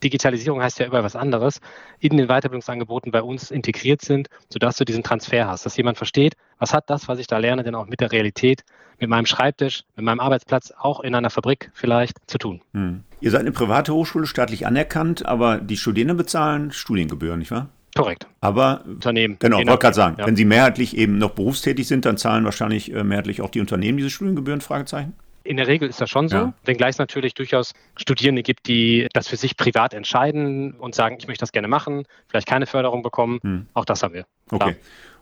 Digitalisierung 0.03 0.61
heißt 0.61 0.79
ja 0.79 0.85
über 0.85 1.03
was 1.03 1.15
anderes, 1.15 1.59
in 1.99 2.17
den 2.17 2.27
Weiterbildungsangeboten 2.27 3.11
bei 3.11 3.21
uns 3.21 3.51
integriert 3.51 4.01
sind, 4.01 4.29
sodass 4.49 4.77
du 4.77 4.85
diesen 4.85 5.03
Transfer 5.03 5.47
hast, 5.47 5.65
dass 5.65 5.77
jemand 5.77 5.97
versteht, 5.97 6.35
was 6.57 6.73
hat 6.73 6.89
das, 6.89 7.07
was 7.07 7.19
ich 7.19 7.27
da 7.27 7.37
lerne, 7.37 7.63
denn 7.63 7.75
auch 7.75 7.87
mit 7.87 7.99
der 7.99 8.11
Realität, 8.11 8.63
mit 8.99 9.09
meinem 9.09 9.25
Schreibtisch, 9.25 9.83
mit 9.95 10.05
meinem 10.05 10.19
Arbeitsplatz, 10.19 10.73
auch 10.77 10.99
in 10.99 11.15
einer 11.15 11.29
Fabrik 11.29 11.71
vielleicht 11.73 12.17
zu 12.27 12.37
tun. 12.37 12.61
Hm. 12.73 13.03
Ihr 13.21 13.31
seid 13.31 13.41
eine 13.41 13.51
private 13.51 13.93
Hochschule, 13.93 14.25
staatlich 14.25 14.65
anerkannt, 14.65 15.25
aber 15.25 15.57
die 15.57 15.77
Studierenden 15.77 16.17
bezahlen 16.17 16.71
Studiengebühren, 16.71 17.39
nicht 17.39 17.51
wahr? 17.51 17.69
Korrekt. 17.95 18.27
Aber 18.39 18.83
Unternehmen. 18.85 19.37
Genau, 19.39 19.57
wollte 19.57 19.77
gerade 19.77 19.95
sagen, 19.95 20.15
ja. 20.19 20.27
wenn 20.27 20.35
Sie 20.35 20.45
mehrheitlich 20.45 20.95
eben 20.95 21.17
noch 21.17 21.31
berufstätig 21.31 21.87
sind, 21.87 22.05
dann 22.05 22.17
zahlen 22.17 22.45
wahrscheinlich 22.45 22.93
äh, 22.93 23.03
mehrheitlich 23.03 23.41
auch 23.41 23.49
die 23.49 23.59
Unternehmen 23.59 23.97
diese 23.97 24.09
Studiengebühren? 24.09 24.61
Fragezeichen. 24.61 25.13
In 25.43 25.57
der 25.57 25.67
Regel 25.67 25.89
ist 25.89 26.01
das 26.01 26.09
schon 26.09 26.27
so, 26.27 26.35
ja. 26.35 26.53
wenngleich 26.65 26.91
es 26.91 26.97
natürlich 26.97 27.33
durchaus 27.33 27.73
Studierende 27.95 28.43
gibt, 28.43 28.67
die 28.67 29.07
das 29.13 29.27
für 29.27 29.37
sich 29.37 29.57
privat 29.57 29.93
entscheiden 29.93 30.73
und 30.73 30.95
sagen, 30.95 31.17
ich 31.19 31.27
möchte 31.27 31.41
das 31.41 31.51
gerne 31.51 31.67
machen, 31.67 32.05
vielleicht 32.27 32.47
keine 32.47 32.65
Förderung 32.65 33.03
bekommen. 33.03 33.39
Hm. 33.41 33.67
Auch 33.73 33.85
das 33.85 34.03
haben 34.03 34.13
wir. 34.13 34.25
Okay. 34.51 34.73
Klar. 34.73 34.75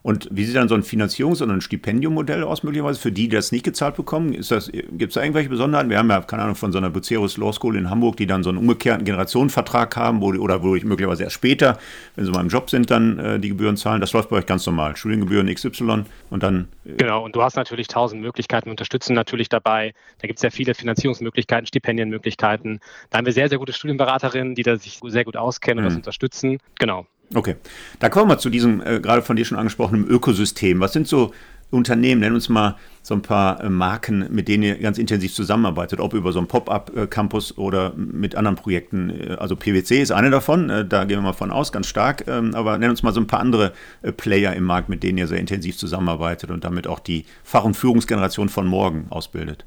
Und 0.07 0.29
wie 0.31 0.45
sieht 0.45 0.55
dann 0.55 0.69
so 0.69 0.75
ein 0.75 0.83
Finanzierungs- 0.83 1.43
oder 1.43 1.51
ein 1.51 1.59
Stipendiummodell 1.59 2.41
aus, 2.41 2.63
möglicherweise, 2.63 2.97
für 2.97 3.11
die, 3.11 3.27
die 3.27 3.35
das 3.35 3.51
nicht 3.51 3.65
gezahlt 3.65 3.97
bekommen? 3.97 4.31
Gibt 4.31 4.41
es 4.41 5.13
da 5.15 5.21
irgendwelche 5.21 5.49
Besonderheiten? 5.49 5.89
Wir 5.89 5.97
haben 5.97 6.09
ja, 6.09 6.21
keine 6.21 6.43
Ahnung, 6.43 6.55
von 6.55 6.71
so 6.71 6.77
einer 6.77 6.89
Bucerus 6.89 7.35
Law 7.35 7.51
School 7.51 7.75
in 7.75 7.89
Hamburg, 7.89 8.15
die 8.15 8.25
dann 8.25 8.41
so 8.41 8.47
einen 8.47 8.57
umgekehrten 8.57 9.03
Generationenvertrag 9.03 9.97
haben, 9.97 10.21
wo 10.21 10.27
oder 10.27 10.63
wo 10.63 10.77
ich 10.77 10.85
möglicherweise 10.85 11.25
erst 11.25 11.35
später, 11.35 11.77
wenn 12.15 12.23
sie 12.23 12.31
mal 12.31 12.39
im 12.39 12.47
Job 12.47 12.69
sind, 12.69 12.89
dann 12.89 13.19
äh, 13.19 13.37
die 13.37 13.49
Gebühren 13.49 13.75
zahlen. 13.75 13.99
Das 13.99 14.13
läuft 14.13 14.29
bei 14.29 14.37
euch 14.37 14.45
ganz 14.45 14.65
normal. 14.65 14.95
Studiengebühren 14.95 15.53
XY 15.53 16.05
und 16.29 16.41
dann. 16.41 16.69
Äh 16.85 16.93
genau, 16.95 17.25
und 17.25 17.35
du 17.35 17.41
hast 17.41 17.57
natürlich 17.57 17.89
tausend 17.89 18.21
Möglichkeiten, 18.21 18.69
unterstützen 18.69 19.13
natürlich 19.13 19.49
dabei. 19.49 19.93
Da 20.21 20.27
gibt 20.27 20.39
es 20.39 20.43
ja 20.43 20.51
viele 20.51 20.73
Finanzierungsmöglichkeiten, 20.73 21.67
Stipendienmöglichkeiten. 21.67 22.79
Da 23.09 23.17
haben 23.17 23.25
wir 23.25 23.33
sehr, 23.33 23.49
sehr 23.49 23.57
gute 23.57 23.73
Studienberaterinnen, 23.73 24.55
die 24.55 24.63
da 24.63 24.77
sich 24.77 25.01
sehr 25.05 25.25
gut 25.25 25.35
auskennen 25.35 25.79
und 25.79 25.83
mhm. 25.83 25.89
das 25.89 25.97
unterstützen. 25.97 26.59
Genau. 26.79 27.07
Okay, 27.33 27.55
da 27.99 28.09
kommen 28.09 28.29
wir 28.29 28.37
zu 28.37 28.49
diesem 28.49 28.81
äh, 28.81 28.99
gerade 28.99 29.21
von 29.21 29.35
dir 29.35 29.45
schon 29.45 29.57
angesprochenen 29.57 30.07
Ökosystem. 30.07 30.79
Was 30.79 30.93
sind 30.93 31.07
so 31.07 31.33
Unternehmen, 31.69 32.21
nenn 32.21 32.33
uns 32.33 32.47
mal 32.47 32.77
so 33.01 33.13
ein 33.13 33.21
paar 33.21 33.61
äh, 33.61 33.69
Marken, 33.69 34.27
mit 34.31 34.47
denen 34.47 34.63
ihr 34.63 34.77
ganz 34.77 34.97
intensiv 34.97 35.33
zusammenarbeitet, 35.33 35.99
ob 35.99 36.13
über 36.13 36.31
so 36.31 36.39
einen 36.39 36.47
Pop-up-Campus 36.47 37.57
oder 37.57 37.93
mit 37.95 38.35
anderen 38.35 38.55
Projekten. 38.55 39.09
Äh, 39.09 39.33
also 39.33 39.57
PwC 39.57 40.01
ist 40.01 40.11
eine 40.11 40.29
davon, 40.29 40.69
äh, 40.69 40.85
da 40.85 41.03
gehen 41.03 41.17
wir 41.17 41.23
mal 41.23 41.33
von 41.33 41.51
aus, 41.51 41.73
ganz 41.73 41.87
stark. 41.87 42.25
Ähm, 42.27 42.55
aber 42.55 42.77
nenn 42.77 42.89
uns 42.89 43.03
mal 43.03 43.13
so 43.13 43.19
ein 43.19 43.27
paar 43.27 43.41
andere 43.41 43.73
äh, 44.01 44.13
Player 44.13 44.53
im 44.53 44.63
Markt, 44.63 44.87
mit 44.87 45.03
denen 45.03 45.17
ihr 45.17 45.27
sehr 45.27 45.39
intensiv 45.39 45.77
zusammenarbeitet 45.77 46.51
und 46.51 46.63
damit 46.63 46.87
auch 46.87 46.99
die 46.99 47.25
Fach- 47.43 47.65
und 47.65 47.75
Führungsgeneration 47.75 48.47
von 48.47 48.65
morgen 48.65 49.07
ausbildet. 49.09 49.65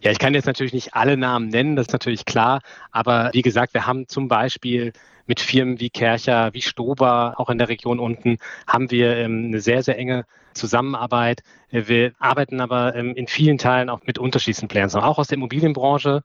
Ja, 0.00 0.10
ich 0.10 0.18
kann 0.18 0.32
jetzt 0.32 0.46
natürlich 0.46 0.72
nicht 0.72 0.94
alle 0.94 1.18
Namen 1.18 1.48
nennen, 1.48 1.76
das 1.76 1.88
ist 1.88 1.92
natürlich 1.92 2.24
klar. 2.24 2.62
Aber 2.90 3.30
wie 3.34 3.42
gesagt, 3.42 3.74
wir 3.74 3.86
haben 3.86 4.08
zum 4.08 4.28
Beispiel 4.28 4.94
mit 5.28 5.40
Firmen 5.40 5.78
wie 5.78 5.90
Kercher, 5.90 6.52
wie 6.54 6.62
Stober, 6.62 7.34
auch 7.36 7.50
in 7.50 7.58
der 7.58 7.68
Region 7.68 8.00
unten, 8.00 8.38
haben 8.66 8.90
wir 8.90 9.16
ähm, 9.16 9.46
eine 9.46 9.60
sehr, 9.60 9.84
sehr 9.84 9.98
enge 9.98 10.24
Zusammenarbeit. 10.54 11.42
Äh, 11.70 11.84
wir 11.86 12.12
arbeiten 12.18 12.60
aber 12.60 12.96
ähm, 12.96 13.14
in 13.14 13.28
vielen 13.28 13.58
Teilen 13.58 13.90
auch 13.90 14.00
mit 14.04 14.18
unterschiedlichen 14.18 14.68
Playern, 14.68 14.90
auch 14.94 15.18
aus 15.18 15.28
der 15.28 15.36
Immobilienbranche. 15.36 16.22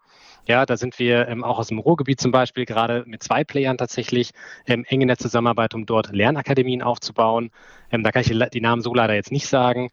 Ja, 0.48 0.66
da 0.66 0.76
sind 0.76 1.00
wir 1.00 1.28
ähm, 1.28 1.44
auch 1.44 1.60
aus 1.60 1.68
dem 1.68 1.80
Ruhrgebiet 1.80 2.20
zum 2.20 2.32
Beispiel 2.32 2.66
gerade 2.66 3.04
mit 3.06 3.24
zwei 3.24 3.44
Playern 3.44 3.78
tatsächlich 3.78 4.32
ähm, 4.68 4.86
eng 4.88 5.02
in 5.02 5.08
der 5.08 5.18
Zusammenarbeit, 5.18 5.74
um 5.74 5.86
dort 5.86 6.12
Lernakademien 6.12 6.82
aufzubauen. 6.82 7.52
Ähm, 7.92 8.04
da 8.04 8.12
kann 8.12 8.24
ich 8.24 8.30
die, 8.30 8.50
die 8.52 8.62
Namen 8.62 8.82
so 8.82 8.94
leider 8.94 9.14
jetzt 9.14 9.32
nicht 9.32 9.48
sagen. 9.48 9.90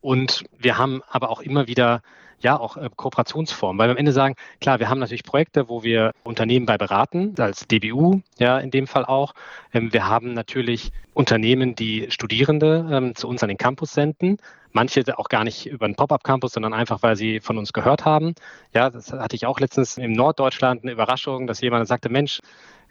Und 0.00 0.44
wir 0.58 0.76
haben 0.76 1.02
aber 1.08 1.30
auch 1.30 1.40
immer 1.40 1.66
wieder 1.66 2.02
ja 2.40 2.58
auch 2.58 2.76
äh, 2.76 2.88
Kooperationsformen, 2.94 3.78
weil 3.78 3.88
wir 3.88 3.92
am 3.92 3.98
Ende 3.98 4.12
sagen, 4.12 4.34
klar, 4.60 4.80
wir 4.80 4.88
haben 4.88 4.98
natürlich 4.98 5.24
Projekte, 5.24 5.68
wo 5.68 5.82
wir 5.82 6.12
Unternehmen 6.24 6.66
bei 6.66 6.78
beraten, 6.78 7.34
als 7.38 7.66
DBU 7.66 8.20
ja 8.38 8.58
in 8.58 8.70
dem 8.70 8.86
Fall 8.86 9.04
auch. 9.04 9.34
Ähm, 9.72 9.92
wir 9.92 10.08
haben 10.08 10.32
natürlich 10.32 10.92
Unternehmen, 11.14 11.74
die 11.74 12.10
Studierende 12.10 12.88
ähm, 12.90 13.14
zu 13.14 13.28
uns 13.28 13.42
an 13.42 13.48
den 13.48 13.58
Campus 13.58 13.92
senden. 13.92 14.38
Manche 14.72 15.04
auch 15.16 15.28
gar 15.28 15.44
nicht 15.44 15.66
über 15.66 15.86
einen 15.86 15.94
Pop-up-Campus, 15.94 16.52
sondern 16.52 16.74
einfach, 16.74 17.02
weil 17.02 17.14
sie 17.14 17.38
von 17.38 17.58
uns 17.58 17.72
gehört 17.72 18.04
haben. 18.04 18.34
Ja, 18.74 18.90
das 18.90 19.12
hatte 19.12 19.36
ich 19.36 19.46
auch 19.46 19.60
letztens 19.60 19.98
im 19.98 20.12
Norddeutschland 20.12 20.82
eine 20.82 20.90
Überraschung, 20.90 21.46
dass 21.46 21.60
jemand 21.60 21.86
sagte, 21.86 22.08
Mensch, 22.08 22.40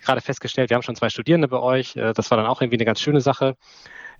gerade 0.01 0.21
festgestellt, 0.21 0.69
wir 0.69 0.75
haben 0.75 0.83
schon 0.83 0.95
zwei 0.95 1.09
Studierende 1.09 1.47
bei 1.47 1.59
euch. 1.59 1.95
Äh, 1.95 2.13
das 2.13 2.31
war 2.31 2.37
dann 2.37 2.47
auch 2.47 2.61
irgendwie 2.61 2.77
eine 2.77 2.85
ganz 2.85 3.01
schöne 3.01 3.21
Sache. 3.21 3.55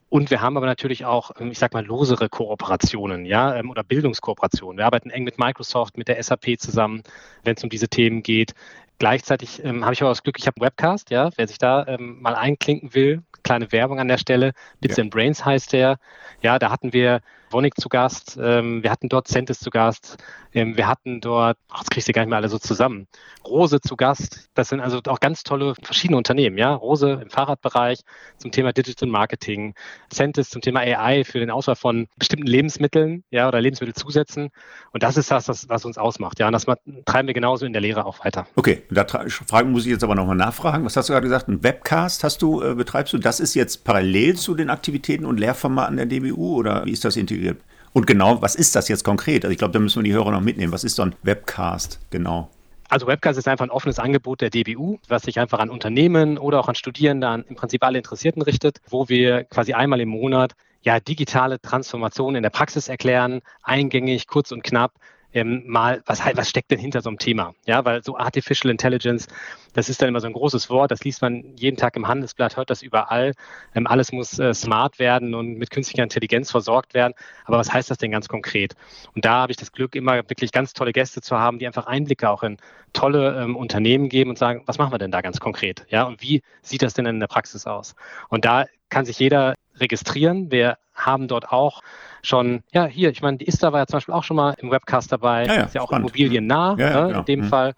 Und 0.10 0.30
wir 0.30 0.42
haben 0.42 0.58
aber 0.58 0.66
natürlich 0.66 1.06
auch, 1.06 1.32
ähm, 1.40 1.52
ich 1.52 1.60
sag 1.60 1.74
mal, 1.74 1.86
losere 1.86 2.30
Kooperationen, 2.30 3.26
ja, 3.26 3.56
ähm, 3.56 3.70
oder 3.70 3.84
Bildungskooperationen. 3.84 4.78
Wir 4.78 4.86
arbeiten 4.86 5.10
eng 5.10 5.24
mit 5.24 5.40
Microsoft, 5.40 5.98
mit 5.98 6.08
der 6.08 6.22
SAP 6.22 6.60
zusammen, 6.60 7.04
wenn 7.44 7.56
es 7.56 7.64
um 7.64 7.70
diese 7.70 7.88
Themen 7.88 8.24
geht. 8.24 8.54
Gleichzeitig 9.00 9.64
ähm, 9.64 9.84
habe 9.84 9.94
ich 9.94 10.02
aber 10.02 10.12
das 10.12 10.24
Glück, 10.24 10.38
ich 10.40 10.48
habe 10.48 10.58
einen 10.58 10.68
Webcast, 10.68 11.10
ja, 11.10 11.30
wer 11.36 11.48
sich 11.48 11.58
da 11.58 11.86
ähm, 11.88 12.22
mal 12.22 12.36
einklinken 12.36 12.94
will, 12.94 13.24
kleine 13.44 13.72
Werbung 13.72 14.00
an 14.00 14.08
der 14.08 14.18
Stelle. 14.18 14.54
Bits 14.80 14.98
ja. 14.98 15.04
and 15.04 15.12
Brains 15.12 15.44
heißt 15.44 15.74
der. 15.74 15.98
Ja, 16.42 16.60
da 16.60 16.72
hatten 16.72 16.94
wir 16.94 17.22
Vonik 17.54 17.80
zu 17.80 17.88
Gast, 17.88 18.38
ähm, 18.42 18.82
wir 18.82 18.90
hatten 18.90 19.10
dort 19.10 19.28
Centis 19.28 19.60
zu 19.60 19.70
Gast, 19.70 20.18
ähm, 20.54 20.76
wir 20.76 20.88
hatten 20.88 21.22
dort, 21.22 21.58
ach, 21.70 21.82
jetzt 21.82 21.92
kriegst 21.92 22.08
du 22.08 22.12
gar 22.12 22.24
nicht 22.24 22.30
mehr 22.30 22.38
alle 22.38 22.50
so 22.50 22.58
zusammen, 22.58 23.08
Rose 23.46 23.80
zu 23.80 23.96
Gast. 23.96 24.50
Das 24.56 24.70
sind 24.70 24.80
also 24.80 25.02
auch 25.08 25.20
ganz 25.20 25.44
tolle 25.44 25.76
verschiedene 25.82 26.18
Unternehmen, 26.18 26.58
ja. 26.58 26.74
Rose 26.74 27.20
im 27.22 27.30
Fahrradbereich 27.30 28.00
zum 28.38 28.52
Thema 28.52 28.74
Digital 28.74 29.08
Marketing, 29.08 29.76
Centis 30.10 30.50
zum 30.50 30.62
Thema 30.62 30.80
AI 30.80 31.24
für 31.24 31.40
den 31.40 31.52
Auswahl 31.52 31.76
von 31.76 32.08
bestimmten 32.18 32.48
Lebensmitteln, 32.48 33.24
ja, 33.30 33.48
oder 33.48 33.62
Lebensmittelzusätzen. 33.62 34.50
Und 34.92 35.04
das 35.04 35.18
ist 35.18 35.30
das, 35.30 35.48
was, 35.48 35.70
was 35.70 35.86
uns 35.86 36.00
ausmacht, 36.00 36.40
ja. 36.40 36.48
Und 36.48 36.54
das 36.54 36.66
treiben 37.06 37.28
wir 37.28 37.36
genauso 37.36 37.68
in 37.68 37.74
der 37.74 37.82
Lehre 37.82 38.06
auch 38.06 38.26
weiter. 38.26 38.48
Okay, 38.56 38.82
da 38.90 39.06
fragen 39.06 39.72
muss 39.72 39.86
ich 39.86 39.92
jetzt 39.92 40.04
aber 40.04 40.16
nochmal 40.16 40.36
nachfragen. 40.36 40.86
Was 40.86 40.98
hast 40.98 41.10
du 41.10 41.14
gerade 41.14 41.28
gesagt? 41.28 41.48
Ein 41.48 41.64
Webcast 41.64 42.24
hast 42.24 42.42
du, 42.42 42.64
äh, 42.64 42.74
betreibst 42.74 43.14
du? 43.14 43.20
Das 43.20 43.40
ist 43.40 43.54
jetzt 43.54 43.84
parallel 43.84 44.38
zu 44.38 44.56
den 44.56 44.72
Aktivitäten 44.72 45.26
und 45.26 45.40
Lehrformaten 45.40 45.98
der 45.98 46.08
DBU 46.08 46.58
oder 46.58 46.86
wie 46.86 46.92
ist 46.92 47.06
das 47.06 47.16
integriert? 47.16 47.43
Integriert. 47.44 47.62
Und 47.94 48.08
genau, 48.08 48.42
was 48.42 48.56
ist 48.56 48.76
das 48.76 48.88
jetzt 48.88 49.04
konkret? 49.04 49.46
Also 49.46 49.52
ich 49.52 49.60
glaube, 49.60 49.74
da 49.74 49.80
müssen 49.80 50.04
wir 50.04 50.04
die 50.04 50.14
Hörer 50.14 50.32
noch 50.32 50.42
mitnehmen. 50.42 50.74
Was 50.74 50.84
ist 50.84 50.96
so 50.96 51.04
ein 51.04 51.16
Webcast 51.22 52.00
genau? 52.10 52.50
Also 52.90 53.08
Webcast 53.08 53.38
ist 53.38 53.48
einfach 53.48 53.66
ein 53.66 53.72
offenes 53.72 54.00
Angebot 54.00 54.42
der 54.42 54.50
DBU, 54.50 54.98
was 55.08 55.24
sich 55.24 55.40
einfach 55.40 55.60
an 55.60 55.70
Unternehmen 55.70 56.38
oder 56.38 56.60
auch 56.60 56.68
an 56.68 56.76
Studierende, 56.76 57.28
an 57.28 57.44
im 57.48 57.56
Prinzip 57.56 57.84
alle 57.84 57.98
Interessierten 57.98 58.42
richtet, 58.42 58.82
wo 58.90 59.10
wir 59.10 59.44
quasi 59.46 59.74
einmal 59.74 60.02
im 60.02 60.10
Monat 60.10 60.54
ja 60.82 61.00
digitale 61.00 61.62
Transformationen 61.62 62.38
in 62.38 62.44
der 62.44 62.50
Praxis 62.50 62.90
erklären, 62.90 63.42
eingängig, 63.64 64.28
kurz 64.28 64.52
und 64.52 64.64
knapp, 64.64 64.94
ähm, 65.34 65.64
mal, 65.66 66.02
was, 66.06 66.22
was 66.36 66.50
steckt 66.50 66.72
denn 66.72 66.80
hinter 66.80 67.02
so 67.02 67.10
einem 67.10 67.18
Thema? 67.18 67.54
Ja, 67.66 67.84
weil 67.86 68.04
so 68.04 68.18
Artificial 68.18 68.72
Intelligence, 68.72 69.28
das 69.74 69.90
ist 69.90 70.02
dann 70.02 70.10
immer 70.10 70.20
so 70.20 70.28
ein 70.28 70.34
großes 70.34 70.70
Wort, 70.70 70.92
das 70.92 71.04
liest 71.04 71.22
man 71.22 71.56
jeden 71.56 71.78
Tag 71.78 71.96
im 71.96 72.08
Handelsblatt, 72.08 72.58
hört 72.58 72.70
das 72.70 72.82
überall. 72.82 73.34
Ähm, 73.76 73.88
alles 73.88 74.12
muss 74.12 74.40
äh, 74.40 74.54
smart 74.54 75.00
werden 75.00 75.34
und 75.34 75.58
mit 75.58 75.72
künstlicher 75.72 76.04
Intelligenz 76.04 76.52
versorgt 76.52 76.94
werden. 76.94 77.14
Aber 77.46 77.58
was 77.58 77.74
heißt 77.74 77.90
das 77.90 77.98
denn 77.98 78.12
ganz 78.12 78.28
konkret? 78.28 78.76
Und 79.16 79.26
da 79.26 79.42
habe 79.42 79.52
ich 79.52 79.58
das 79.58 79.72
Glück, 79.72 79.96
immer 79.96 80.18
wirklich 80.30 80.52
ganz 80.52 80.74
tolle 80.74 80.94
Gäste 80.94 81.22
zu 81.22 81.38
haben, 81.38 81.60
die 81.60 81.68
einfach 81.68 81.88
Einblicke 81.88 82.30
auch 82.30 82.44
in 82.44 82.58
tolle 82.94 83.42
ähm, 83.42 83.56
Unternehmen 83.56 84.10
geben 84.10 84.30
und 84.30 84.38
sagen, 84.38 84.64
was 84.66 84.78
machen 84.78 84.94
wir 84.94 85.00
denn 85.00 85.12
da 85.12 85.22
ganz 85.22 85.40
konkret? 85.40 85.86
Ja, 85.90 86.04
und 86.04 86.22
wie 86.22 86.42
sieht 86.62 86.84
das 86.84 86.94
denn 86.94 87.06
in 87.06 87.20
der 87.20 87.28
Praxis 87.28 87.66
aus? 87.66 87.96
Und 88.30 88.46
da 88.46 88.66
kann 88.90 89.06
sich 89.06 89.18
jeder 89.18 89.56
registrieren. 89.80 90.52
Wir 90.52 90.78
haben 90.94 91.28
dort 91.28 91.52
auch 91.52 91.82
schon, 92.22 92.64
ja, 92.72 92.86
hier, 92.86 93.10
ich 93.10 93.22
meine, 93.22 93.38
die 93.38 93.48
ISTA 93.48 93.72
war 93.74 93.80
ja 93.80 93.88
zum 93.88 93.98
Beispiel 93.98 94.14
auch 94.14 94.24
schon 94.24 94.38
mal 94.38 94.56
im 94.60 94.72
Webcast 94.72 95.12
dabei, 95.12 95.46
ja, 95.46 95.56
ja, 95.56 95.64
ist 95.64 95.76
ja 95.76 95.82
auch 95.82 95.92
immobiliennah 95.92 96.76
ja, 96.78 96.90
ne, 96.90 97.08
genau. 97.08 97.20
in 97.20 97.26
dem 97.26 97.40
mhm. 97.42 97.46
Fall. 97.46 97.74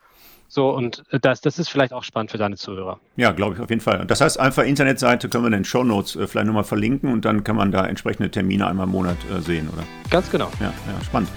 So, 0.48 0.70
und 0.70 1.04
das, 1.12 1.42
das 1.42 1.58
ist 1.60 1.70
vielleicht 1.70 1.92
auch 1.92 2.04
spannend 2.04 2.32
für 2.32 2.38
deine 2.38 2.56
Zuhörer. 2.56 3.00
Ja, 3.16 3.32
glaube 3.32 3.56
ich 3.56 3.62
auf 3.62 3.70
jeden 3.70 3.82
Fall. 3.82 4.06
Das 4.06 4.22
heißt, 4.22 4.40
einfach 4.40 4.64
Internetseite 4.64 5.28
können 5.28 5.44
wir 5.44 5.48
in 5.48 5.54
den 5.54 5.66
Show 5.66 5.84
Notes 5.84 6.16
äh, 6.16 6.28
vielleicht 6.28 6.48
nochmal 6.48 6.64
verlinken 6.64 7.12
und 7.12 7.26
dann 7.26 7.44
kann 7.44 7.56
man 7.56 7.72
da 7.72 7.86
entsprechende 7.86 8.30
Termine 8.30 8.68
einmal 8.68 8.86
im 8.86 8.92
Monat 8.92 9.18
äh, 9.36 9.42
sehen, 9.42 9.70
oder? 9.74 9.84
Ganz 10.10 10.30
genau. 10.30 10.50
Ja, 10.60 10.68
ja, 10.68 11.04
spannend. 11.04 11.30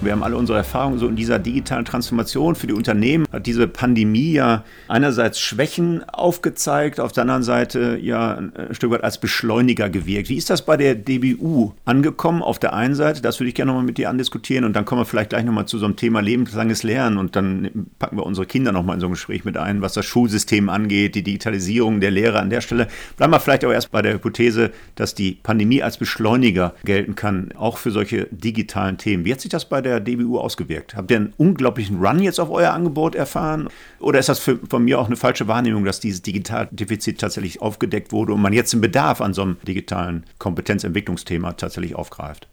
Wir 0.00 0.12
haben 0.12 0.22
alle 0.22 0.36
unsere 0.36 0.58
Erfahrungen 0.58 0.98
so 0.98 1.08
in 1.08 1.16
dieser 1.16 1.40
digitalen 1.40 1.84
Transformation 1.84 2.54
für 2.54 2.68
die 2.68 2.72
Unternehmen. 2.72 3.26
Hat 3.32 3.46
diese 3.46 3.66
Pandemie 3.66 4.32
ja 4.32 4.62
einerseits 4.86 5.40
Schwächen 5.40 6.08
aufgezeigt, 6.08 7.00
auf 7.00 7.10
der 7.10 7.22
anderen 7.22 7.42
Seite 7.42 7.98
ja 8.00 8.34
ein 8.36 8.52
Stück 8.70 8.92
weit 8.92 9.02
als 9.02 9.18
Beschleuniger 9.18 9.90
gewirkt. 9.90 10.28
Wie 10.28 10.36
ist 10.36 10.50
das 10.50 10.64
bei 10.64 10.76
der 10.76 10.94
DBU 10.94 11.72
angekommen? 11.84 12.42
Auf 12.42 12.60
der 12.60 12.74
einen 12.74 12.94
Seite, 12.94 13.22
das 13.22 13.40
würde 13.40 13.48
ich 13.48 13.56
gerne 13.56 13.72
nochmal 13.72 13.84
mit 13.84 13.98
dir 13.98 14.08
andiskutieren 14.08 14.64
und 14.64 14.76
dann 14.76 14.84
kommen 14.84 15.00
wir 15.00 15.04
vielleicht 15.04 15.30
gleich 15.30 15.44
nochmal 15.44 15.66
zu 15.66 15.78
so 15.78 15.86
einem 15.86 15.96
Thema 15.96 16.20
lebenslanges 16.20 16.84
Lernen 16.84 17.18
und 17.18 17.34
dann 17.34 17.88
packen 17.98 18.18
wir 18.18 18.24
unsere 18.24 18.46
Kinder 18.46 18.70
nochmal 18.70 18.94
in 18.94 19.00
so 19.00 19.08
ein 19.08 19.12
Gespräch 19.12 19.44
mit 19.44 19.56
ein, 19.56 19.82
was 19.82 19.94
das 19.94 20.06
Schulsystem 20.06 20.68
angeht, 20.68 21.16
die 21.16 21.24
Digitalisierung 21.24 21.98
der 21.98 22.12
Lehre 22.12 22.38
an 22.38 22.50
der 22.50 22.60
Stelle. 22.60 22.86
Bleiben 23.16 23.32
wir 23.32 23.40
vielleicht 23.40 23.64
auch 23.64 23.72
erst 23.72 23.90
bei 23.90 24.00
der 24.00 24.14
Hypothese, 24.14 24.70
dass 24.94 25.16
die 25.16 25.32
Pandemie 25.42 25.82
als 25.82 25.96
Beschleuniger 25.98 26.74
gelten 26.84 27.16
kann, 27.16 27.50
auch 27.56 27.78
für 27.78 27.90
solche 27.90 28.28
digitalen 28.30 28.96
Themen. 28.96 29.24
Wie 29.24 29.32
hat 29.32 29.40
sich 29.40 29.50
das 29.50 29.68
bei 29.68 29.80
der 29.80 29.87
der 29.88 30.00
DBU 30.00 30.38
ausgewirkt? 30.38 30.94
Habt 30.94 31.10
ihr 31.10 31.16
einen 31.16 31.32
unglaublichen 31.36 32.04
Run 32.04 32.20
jetzt 32.20 32.38
auf 32.38 32.50
euer 32.50 32.72
Angebot 32.72 33.14
erfahren? 33.14 33.68
Oder 34.00 34.18
ist 34.18 34.28
das 34.28 34.38
für, 34.38 34.58
von 34.68 34.84
mir 34.84 35.00
auch 35.00 35.06
eine 35.06 35.16
falsche 35.16 35.48
Wahrnehmung, 35.48 35.84
dass 35.84 36.00
dieses 36.00 36.22
Digitaldefizit 36.22 37.20
tatsächlich 37.20 37.60
aufgedeckt 37.62 38.12
wurde 38.12 38.32
und 38.32 38.42
man 38.42 38.52
jetzt 38.52 38.72
den 38.72 38.80
Bedarf 38.80 39.20
an 39.20 39.34
so 39.34 39.42
einem 39.42 39.56
digitalen 39.66 40.24
Kompetenzentwicklungsthema 40.38 41.52
tatsächlich 41.52 41.94
aufgreift? 41.94 42.48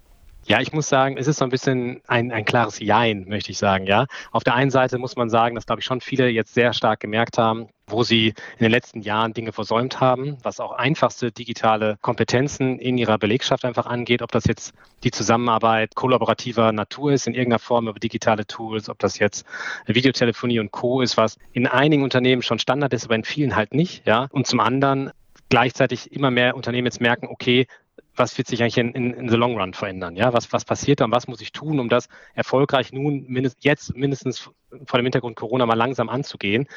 Ja, 0.48 0.62
ich 0.62 0.74
muss 0.74 0.88
sagen, 0.88 1.18
es 1.18 1.28
ist 1.28 1.38
so 1.38 1.44
ein 1.44 1.50
bisschen 1.50 2.02
ein, 2.08 2.32
ein 2.32 2.46
klares 2.46 2.80
Jein, 2.80 3.26
möchte 3.28 3.52
ich 3.52 3.58
sagen. 3.58 3.88
Ja, 3.88 4.06
auf 4.32 4.44
der 4.44 4.54
einen 4.54 4.70
Seite 4.70 5.00
muss 5.00 5.16
man 5.16 5.30
sagen, 5.30 5.56
dass 5.56 5.66
glaube 5.66 5.80
ich 5.80 5.86
schon 5.86 6.02
viele 6.02 6.30
jetzt 6.30 6.54
sehr 6.54 6.72
stark 6.74 7.00
gemerkt 7.00 7.40
haben, 7.40 7.68
wo 7.88 8.04
sie 8.04 8.28
in 8.28 8.64
den 8.64 8.72
letzten 8.72 9.02
Jahren 9.02 9.34
Dinge 9.34 9.54
versäumt 9.54 10.00
haben, 10.02 10.38
was 10.44 10.60
auch 10.60 10.72
einfachste 10.72 11.32
digitale 11.32 11.98
Kompetenzen 12.02 12.78
in 12.78 13.00
ihrer 13.00 13.18
Belegschaft 13.18 13.66
einfach 13.66 13.88
angeht, 13.88 14.22
ob 14.22 14.32
das 14.32 14.46
jetzt 14.46 14.74
die 15.04 15.10
Zusammenarbeit 15.10 15.96
kollaborativer 15.96 16.72
Natur 16.72 17.14
ist 17.14 17.26
in 17.26 17.34
irgendeiner 17.34 17.60
Form 17.60 17.88
über 17.88 18.00
digitale 18.00 18.46
Tools, 18.46 18.88
ob 18.88 19.00
das 19.00 19.18
jetzt 19.18 19.48
Videotelefonie 19.88 20.60
und 20.60 20.72
Co. 20.72 21.02
ist, 21.02 21.18
was 21.18 21.40
in 21.54 21.66
einigen 21.66 22.04
Unternehmen 22.04 22.44
schon 22.44 22.60
Standard 22.60 22.94
ist, 22.94 23.06
aber 23.06 23.16
in 23.16 23.24
vielen 23.24 23.56
halt 23.56 23.74
nicht. 23.74 24.06
Ja, 24.06 24.28
und 24.32 24.46
zum 24.46 24.60
anderen 24.60 25.12
gleichzeitig 25.50 26.12
immer 26.12 26.32
mehr 26.32 26.56
Unternehmen 26.56 26.86
jetzt 26.86 27.02
merken, 27.02 27.28
okay, 27.28 27.68
was 28.16 28.38
wird 28.38 28.48
sich 28.48 28.62
eigentlich 28.62 28.78
in, 28.78 28.92
in, 28.92 29.14
in 29.14 29.30
the 29.30 29.36
long 29.36 29.58
run 29.58 29.74
verändern? 29.74 30.16
Ja, 30.16 30.34
was, 30.34 30.52
was 30.54 30.66
passiert 30.66 31.00
da 31.00 31.06
und 31.06 31.12
was 31.12 31.28
muss 31.28 31.42
ich 31.42 31.52
tun, 31.52 31.80
um 31.80 31.90
das 31.90 32.08
erfolgreich 32.34 32.94
nun 32.94 33.26
mindest, 33.28 33.64
jetzt 33.64 33.96
mindestens 33.96 34.52
vor 34.86 35.00
dem 35.00 35.06
Hintergrund 35.06 35.36
Corona 35.36 35.66
mal 35.66 35.76
langsam 35.76 36.10
anzugehen? 36.10 36.68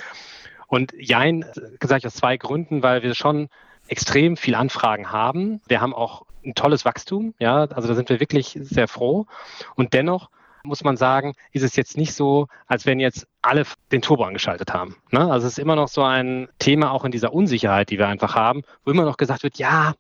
Und 0.67 0.93
Jein, 0.99 1.45
gesagt 1.81 2.05
aus 2.05 2.15
zwei 2.15 2.37
Gründen, 2.37 2.83
weil 2.83 3.03
wir 3.03 3.15
schon 3.15 3.49
extrem 3.89 4.37
viel 4.37 4.55
Anfragen 4.55 5.11
haben. 5.11 5.61
Wir 5.67 5.81
haben 5.81 5.95
auch 5.95 6.27
ein 6.45 6.55
tolles 6.55 6.85
Wachstum, 6.85 7.35
ja, 7.39 7.65
also 7.65 7.89
da 7.89 7.95
sind 7.95 8.09
wir 8.11 8.21
wirklich 8.21 8.59
sehr 8.61 8.87
froh. 8.87 9.27
Und 9.75 9.95
dennoch 9.95 10.31
muss 10.63 10.85
man 10.85 10.97
sagen, 10.97 11.35
ist 11.53 11.63
es 11.63 11.77
jetzt 11.77 11.97
nicht 11.97 12.15
so, 12.15 12.47
als 12.67 12.87
wenn 12.87 13.01
jetzt 13.01 13.27
alle 13.43 13.65
den 13.91 14.03
Turbo 14.03 14.25
angeschaltet 14.25 14.75
haben. 14.75 14.97
Ne? 15.11 15.21
Also 15.21 15.47
es 15.47 15.55
ist 15.55 15.59
immer 15.59 15.77
noch 15.77 15.89
so 15.89 16.03
ein 16.03 16.49
Thema 16.59 16.93
auch 16.93 17.05
in 17.05 17.13
dieser 17.13 17.33
Unsicherheit, 17.33 17.91
die 17.91 17.99
wir 17.99 18.09
einfach 18.09 18.35
haben, 18.35 18.63
wo 18.85 18.91
immer 18.91 19.05
noch 19.05 19.17
gesagt 19.17 19.43
wird, 19.43 19.59
ja, 19.59 19.95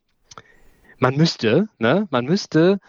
man 0.99 1.17
müsste, 1.17 1.69
ne? 1.79 2.07
man 2.11 2.25
müsste, 2.25 2.81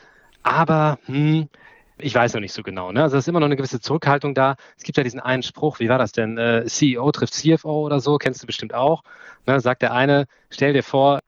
aber 0.43 0.99
hm, 1.05 1.49
ich 1.97 2.15
weiß 2.15 2.33
noch 2.33 2.41
nicht 2.41 2.53
so 2.53 2.63
genau. 2.63 2.91
Ne? 2.91 3.03
Also 3.03 3.17
es 3.17 3.25
ist 3.25 3.27
immer 3.27 3.39
noch 3.39 3.45
eine 3.45 3.55
gewisse 3.55 3.81
Zurückhaltung 3.81 4.33
da. 4.33 4.55
Es 4.77 4.83
gibt 4.83 4.97
ja 4.97 5.03
diesen 5.03 5.19
einen 5.19 5.43
Spruch, 5.43 5.79
wie 5.79 5.89
war 5.89 5.97
das 5.97 6.11
denn? 6.11 6.37
Äh, 6.37 6.65
CEO 6.65 7.11
trifft 7.11 7.33
CFO 7.33 7.85
oder 7.85 7.99
so, 7.99 8.17
kennst 8.17 8.41
du 8.41 8.47
bestimmt 8.47 8.73
auch. 8.73 9.03
Ne? 9.45 9.59
Sagt 9.59 9.81
der 9.81 9.93
eine, 9.93 10.25
stell 10.49 10.73
dir 10.73 10.83
vor, 10.83 11.19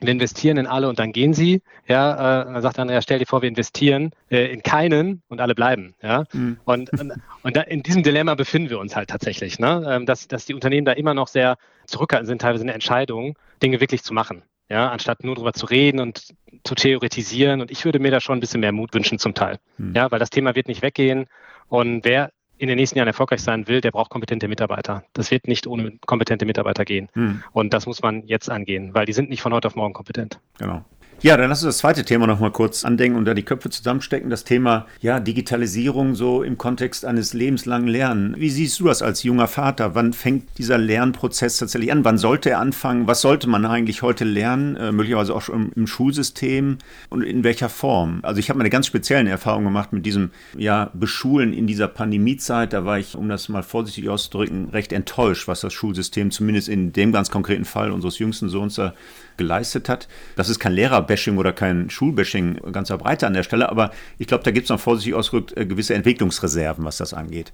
wir 0.00 0.12
investieren 0.12 0.58
in 0.58 0.66
alle 0.68 0.88
und 0.88 1.00
dann 1.00 1.12
gehen 1.12 1.34
sie. 1.34 1.62
Ja, 1.88 2.42
äh, 2.42 2.44
dann 2.44 2.62
sagt 2.62 2.76
der 2.76 2.82
andere, 2.82 2.96
ja, 2.96 3.02
stell 3.02 3.18
dir 3.18 3.26
vor, 3.26 3.42
wir 3.42 3.48
investieren 3.48 4.12
äh, 4.30 4.52
in 4.52 4.62
keinen 4.62 5.22
und 5.28 5.40
alle 5.40 5.56
bleiben. 5.56 5.94
Ja, 6.02 6.24
mhm. 6.32 6.58
und, 6.64 6.92
und, 6.92 7.14
und 7.42 7.56
da, 7.56 7.62
in 7.62 7.82
diesem 7.82 8.04
Dilemma 8.04 8.36
befinden 8.36 8.70
wir 8.70 8.78
uns 8.78 8.94
halt 8.94 9.10
tatsächlich, 9.10 9.58
ne? 9.58 9.84
Ähm, 9.88 10.06
dass, 10.06 10.28
dass 10.28 10.44
die 10.44 10.54
Unternehmen 10.54 10.84
da 10.84 10.92
immer 10.92 11.14
noch 11.14 11.26
sehr 11.26 11.56
zurückhaltend 11.86 12.28
sind, 12.28 12.42
teilweise 12.42 12.62
in 12.62 12.68
der 12.68 12.74
Entscheidung, 12.74 13.36
Dinge 13.60 13.80
wirklich 13.80 14.04
zu 14.04 14.14
machen 14.14 14.42
ja, 14.68 14.90
anstatt 14.90 15.24
nur 15.24 15.34
darüber 15.34 15.52
zu 15.52 15.66
reden 15.66 16.00
und 16.00 16.34
zu 16.64 16.74
theoretisieren. 16.74 17.60
Und 17.60 17.70
ich 17.70 17.84
würde 17.84 17.98
mir 17.98 18.10
da 18.10 18.20
schon 18.20 18.38
ein 18.38 18.40
bisschen 18.40 18.60
mehr 18.60 18.72
Mut 18.72 18.94
wünschen 18.94 19.18
zum 19.18 19.34
Teil. 19.34 19.58
Hm. 19.76 19.94
Ja, 19.94 20.10
weil 20.10 20.18
das 20.18 20.30
Thema 20.30 20.54
wird 20.54 20.68
nicht 20.68 20.82
weggehen. 20.82 21.26
Und 21.68 22.04
wer 22.04 22.32
in 22.58 22.68
den 22.68 22.76
nächsten 22.76 22.98
Jahren 22.98 23.08
erfolgreich 23.08 23.40
sein 23.40 23.68
will, 23.68 23.80
der 23.80 23.92
braucht 23.92 24.10
kompetente 24.10 24.48
Mitarbeiter. 24.48 25.04
Das 25.12 25.30
wird 25.30 25.46
nicht 25.46 25.66
ohne 25.66 25.92
kompetente 26.06 26.44
Mitarbeiter 26.44 26.84
gehen. 26.84 27.08
Hm. 27.12 27.42
Und 27.52 27.72
das 27.72 27.86
muss 27.86 28.02
man 28.02 28.26
jetzt 28.26 28.50
angehen, 28.50 28.94
weil 28.94 29.06
die 29.06 29.12
sind 29.12 29.30
nicht 29.30 29.42
von 29.42 29.54
heute 29.54 29.68
auf 29.68 29.76
morgen 29.76 29.94
kompetent. 29.94 30.40
Genau. 30.58 30.84
Ja, 31.20 31.36
dann 31.36 31.48
lass 31.48 31.64
uns 31.64 31.74
das 31.74 31.78
zweite 31.78 32.04
Thema 32.04 32.28
noch 32.28 32.38
mal 32.38 32.52
kurz 32.52 32.84
andenken 32.84 33.18
und 33.18 33.24
da 33.24 33.34
die 33.34 33.42
Köpfe 33.42 33.70
zusammenstecken. 33.70 34.30
Das 34.30 34.44
Thema 34.44 34.86
ja, 35.00 35.18
Digitalisierung 35.18 36.14
so 36.14 36.44
im 36.44 36.58
Kontext 36.58 37.04
eines 37.04 37.34
lebenslangen 37.34 37.88
Lernens. 37.88 38.38
Wie 38.38 38.50
siehst 38.50 38.78
du 38.78 38.84
das 38.84 39.02
als 39.02 39.24
junger 39.24 39.48
Vater? 39.48 39.96
Wann 39.96 40.12
fängt 40.12 40.56
dieser 40.58 40.78
Lernprozess 40.78 41.58
tatsächlich 41.58 41.90
an? 41.90 42.04
Wann 42.04 42.18
sollte 42.18 42.50
er 42.50 42.60
anfangen? 42.60 43.08
Was 43.08 43.20
sollte 43.20 43.48
man 43.48 43.66
eigentlich 43.66 44.02
heute 44.02 44.22
lernen? 44.22 44.76
Äh, 44.76 44.92
möglicherweise 44.92 45.34
auch 45.34 45.42
schon 45.42 45.56
im, 45.56 45.72
im, 45.74 45.86
Schulsystem 45.88 46.78
und 47.08 47.22
in 47.22 47.42
welcher 47.42 47.68
Form? 47.68 48.20
Also 48.22 48.38
ich 48.38 48.48
habe 48.48 48.60
eine 48.60 48.70
ganz 48.70 48.86
spezielle 48.86 49.28
Erfahrung 49.28 49.64
gemacht 49.64 49.92
mit 49.92 50.06
diesem 50.06 50.30
ja, 50.56 50.92
Beschulen 50.94 51.52
in 51.52 51.66
dieser 51.66 51.88
Pandemiezeit. 51.88 52.72
Da 52.72 52.84
war 52.84 53.00
ich, 53.00 53.16
um 53.16 53.28
das 53.28 53.48
mal 53.48 53.64
vorsichtig 53.64 54.08
auszudrücken, 54.08 54.68
recht 54.68 54.92
enttäuscht, 54.92 55.48
was 55.48 55.62
das 55.62 55.72
Schulsystem 55.72 56.30
zumindest 56.30 56.68
in 56.68 56.92
dem 56.92 57.10
ganz 57.10 57.28
konkreten 57.28 57.64
Fall 57.64 57.90
unseres 57.90 58.20
jüngsten 58.20 58.48
Sohns 58.48 58.76
da 58.76 58.94
geleistet 59.36 59.88
hat. 59.88 60.06
Das 60.36 60.50
ist 60.50 60.58
kein 60.58 60.74
Lehrerbashing 61.08 61.38
oder 61.38 61.52
kein 61.52 61.90
Schulbashing 61.90 62.60
ganzer 62.72 62.98
Breite 62.98 63.26
an 63.26 63.32
der 63.32 63.42
Stelle, 63.42 63.68
aber 63.68 63.90
ich 64.18 64.26
glaube, 64.26 64.44
da 64.44 64.50
gibt 64.50 64.64
es 64.64 64.70
noch 64.70 64.80
vorsichtig 64.80 65.14
ausgedrückt 65.14 65.56
äh, 65.56 65.66
gewisse 65.66 65.94
Entwicklungsreserven, 65.94 66.84
was 66.84 66.98
das 66.98 67.14
angeht. 67.14 67.52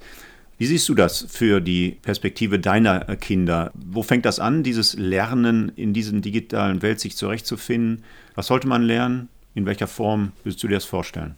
Wie 0.57 0.67
siehst 0.67 0.89
du 0.89 0.95
das 0.95 1.27
für 1.29 1.61
die 1.61 1.99
Perspektive 2.03 2.59
deiner 2.59 3.09
äh, 3.09 3.17
Kinder? 3.17 3.73
Wo 3.75 4.03
fängt 4.03 4.25
das 4.25 4.39
an, 4.39 4.63
dieses 4.63 4.95
Lernen 4.95 5.73
in 5.77 5.93
diesen 5.93 6.23
digitalen 6.23 6.83
Welt 6.83 7.01
sich 7.01 7.17
zurechtzufinden? 7.17 8.05
Was 8.35 8.49
sollte 8.49 8.69
man 8.69 8.83
lernen? 8.83 9.29
In 9.55 9.67
welcher 9.67 9.87
Form 9.87 10.33
würdest 10.43 10.63
du 10.63 10.69
dir 10.69 10.75
das 10.75 10.85
vorstellen? 10.85 11.37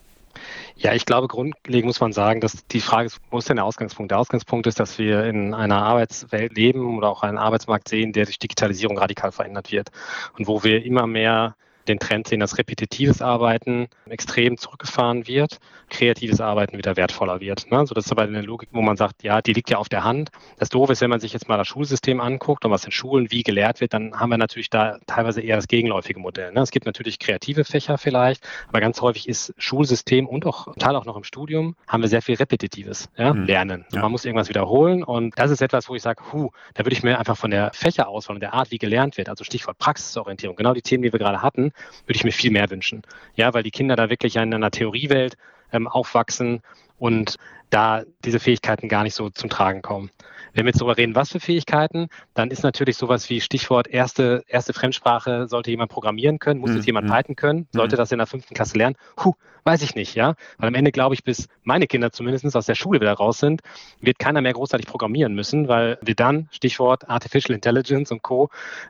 Ja, 0.76 0.92
ich 0.92 1.06
glaube, 1.06 1.28
grundlegend 1.28 1.86
muss 1.86 2.00
man 2.00 2.12
sagen, 2.12 2.40
dass 2.40 2.66
die 2.66 2.80
Frage 2.80 3.06
ist, 3.06 3.18
wo 3.30 3.38
ist 3.38 3.48
denn 3.48 3.56
der 3.56 3.64
Ausgangspunkt? 3.64 4.10
Der 4.10 4.18
Ausgangspunkt 4.18 4.66
ist, 4.66 4.78
dass 4.78 4.98
wir 4.98 5.24
in 5.24 5.54
einer 5.54 5.82
Arbeitswelt 5.82 6.54
leben 6.54 6.98
oder 6.98 7.08
auch 7.08 7.22
einen 7.22 7.38
Arbeitsmarkt 7.38 7.88
sehen, 7.88 8.12
der 8.12 8.26
durch 8.26 8.38
Digitalisierung 8.38 8.98
radikal 8.98 9.32
verändert 9.32 9.72
wird 9.72 9.90
und 10.38 10.46
wo 10.46 10.62
wir 10.62 10.84
immer 10.84 11.06
mehr 11.06 11.56
den 11.88 11.98
Trend 11.98 12.28
sehen, 12.28 12.40
dass 12.40 12.58
repetitives 12.58 13.22
Arbeiten 13.22 13.88
extrem 14.08 14.56
zurückgefahren 14.56 15.26
wird, 15.26 15.58
kreatives 15.88 16.40
Arbeiten 16.40 16.78
wieder 16.78 16.96
wertvoller 16.96 17.40
wird. 17.40 17.70
Ne? 17.70 17.86
So, 17.86 17.94
das 17.94 18.06
ist 18.06 18.12
aber 18.12 18.22
eine 18.22 18.42
Logik, 18.42 18.68
wo 18.72 18.82
man 18.82 18.96
sagt, 18.96 19.22
ja, 19.22 19.40
die 19.40 19.52
liegt 19.52 19.70
ja 19.70 19.78
auf 19.78 19.88
der 19.88 20.04
Hand. 20.04 20.30
Das 20.58 20.68
Doofe 20.68 20.92
ist, 20.92 21.00
wenn 21.00 21.10
man 21.10 21.20
sich 21.20 21.32
jetzt 21.32 21.48
mal 21.48 21.56
das 21.56 21.68
Schulsystem 21.68 22.20
anguckt 22.20 22.64
und 22.64 22.70
was 22.70 22.84
in 22.84 22.92
Schulen 22.92 23.30
wie 23.30 23.42
gelehrt 23.42 23.80
wird, 23.80 23.94
dann 23.94 24.18
haben 24.18 24.30
wir 24.30 24.38
natürlich 24.38 24.70
da 24.70 24.98
teilweise 25.06 25.40
eher 25.40 25.56
das 25.56 25.68
gegenläufige 25.68 26.20
Modell. 26.20 26.52
Ne? 26.52 26.60
Es 26.60 26.70
gibt 26.70 26.86
natürlich 26.86 27.18
kreative 27.18 27.64
Fächer 27.64 27.98
vielleicht, 27.98 28.46
aber 28.68 28.80
ganz 28.80 29.00
häufig 29.00 29.28
ist 29.28 29.54
Schulsystem 29.58 30.26
und 30.26 30.46
auch 30.46 30.74
Teil 30.76 30.96
auch 30.96 31.04
noch 31.04 31.16
im 31.16 31.24
Studium 31.24 31.76
haben 31.86 32.02
wir 32.02 32.08
sehr 32.08 32.22
viel 32.22 32.36
repetitives 32.36 33.08
ja? 33.16 33.32
mhm. 33.32 33.44
Lernen. 33.44 33.84
So, 33.88 33.96
ja. 33.96 34.02
Man 34.02 34.12
muss 34.12 34.24
irgendwas 34.24 34.48
wiederholen 34.48 35.02
und 35.02 35.38
das 35.38 35.50
ist 35.50 35.62
etwas, 35.62 35.88
wo 35.88 35.94
ich 35.94 36.02
sage, 36.02 36.22
hu, 36.32 36.50
da 36.74 36.84
würde 36.84 36.94
ich 36.94 37.02
mir 37.02 37.18
einfach 37.18 37.36
von 37.36 37.50
der 37.50 37.70
Fächerauswahl 37.72 38.36
und 38.36 38.40
der 38.40 38.54
Art, 38.54 38.70
wie 38.70 38.78
gelernt 38.78 39.16
wird, 39.16 39.28
also 39.28 39.44
Stichwort 39.44 39.78
Praxisorientierung, 39.78 40.56
genau 40.56 40.74
die 40.74 40.82
Themen, 40.82 41.02
die 41.02 41.12
wir 41.12 41.18
gerade 41.18 41.42
hatten, 41.42 41.72
würde 42.06 42.16
ich 42.16 42.24
mir 42.24 42.32
viel 42.32 42.50
mehr 42.50 42.70
wünschen. 42.70 43.02
Ja, 43.34 43.54
weil 43.54 43.62
die 43.62 43.70
Kinder 43.70 43.96
da 43.96 44.10
wirklich 44.10 44.36
in 44.36 44.54
einer 44.54 44.70
Theoriewelt 44.70 45.36
ähm, 45.72 45.88
aufwachsen 45.88 46.62
und 46.98 47.36
da 47.70 48.04
diese 48.24 48.40
Fähigkeiten 48.40 48.88
gar 48.88 49.02
nicht 49.02 49.14
so 49.14 49.30
zum 49.30 49.50
Tragen 49.50 49.82
kommen. 49.82 50.10
Wenn 50.56 50.64
wir 50.64 50.70
jetzt 50.70 50.80
darüber 50.80 50.96
reden, 50.96 51.14
was 51.14 51.30
für 51.30 51.38
Fähigkeiten, 51.38 52.08
dann 52.32 52.50
ist 52.50 52.62
natürlich 52.62 52.96
sowas 52.96 53.28
wie 53.28 53.42
Stichwort 53.42 53.88
erste, 53.88 54.42
erste 54.48 54.72
Fremdsprache, 54.72 55.48
sollte 55.48 55.70
jemand 55.70 55.90
programmieren 55.90 56.38
können, 56.38 56.60
muss 56.60 56.70
mhm. 56.70 56.76
jetzt 56.76 56.86
jemand 56.86 57.08
Python 57.10 57.36
können, 57.36 57.68
sollte 57.72 57.96
mhm. 57.96 57.98
das 57.98 58.12
in 58.12 58.18
der 58.18 58.26
fünften 58.26 58.54
Klasse 58.54 58.78
lernen? 58.78 58.96
Huh, 59.22 59.34
weiß 59.64 59.82
ich 59.82 59.94
nicht, 59.94 60.14
ja. 60.14 60.34
Weil 60.56 60.68
am 60.68 60.74
Ende 60.74 60.92
glaube 60.92 61.14
ich, 61.14 61.24
bis 61.24 61.48
meine 61.62 61.86
Kinder 61.86 62.10
zumindest 62.10 62.56
aus 62.56 62.64
der 62.64 62.74
Schule 62.74 63.02
wieder 63.02 63.12
raus 63.12 63.38
sind, 63.38 63.60
wird 64.00 64.18
keiner 64.18 64.40
mehr 64.40 64.54
großartig 64.54 64.86
programmieren 64.86 65.34
müssen, 65.34 65.68
weil 65.68 65.98
wir 66.00 66.14
dann, 66.14 66.48
Stichwort 66.52 67.06
Artificial 67.06 67.54
Intelligence 67.54 68.10
und 68.10 68.22
Co., 68.22 68.48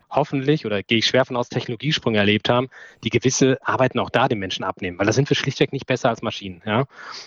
hoffentlich 0.09 0.66
oder 0.66 0.85
gehe 0.85 0.98
ich 0.98 1.07
schwer 1.07 1.24
von 1.24 1.37
aus 1.37 1.48
Technologiesprünge 1.48 2.18
erlebt 2.18 2.48
haben, 2.48 2.68
die 3.02 3.11
gewisse 3.11 3.59
Arbeiten 3.61 3.98
auch 3.98 4.11
da 4.11 4.29
den 4.29 4.38
Menschen 4.38 4.62
abnehmen, 4.62 5.00
weil 5.00 5.07
da 5.07 5.12
sind 5.12 5.29
wir 5.29 5.37
schlichtweg 5.37 5.72
nicht 5.72 5.87
besser 5.87 6.11
als 6.11 6.22
Maschinen. 6.22 6.62
Ja? 6.64 6.85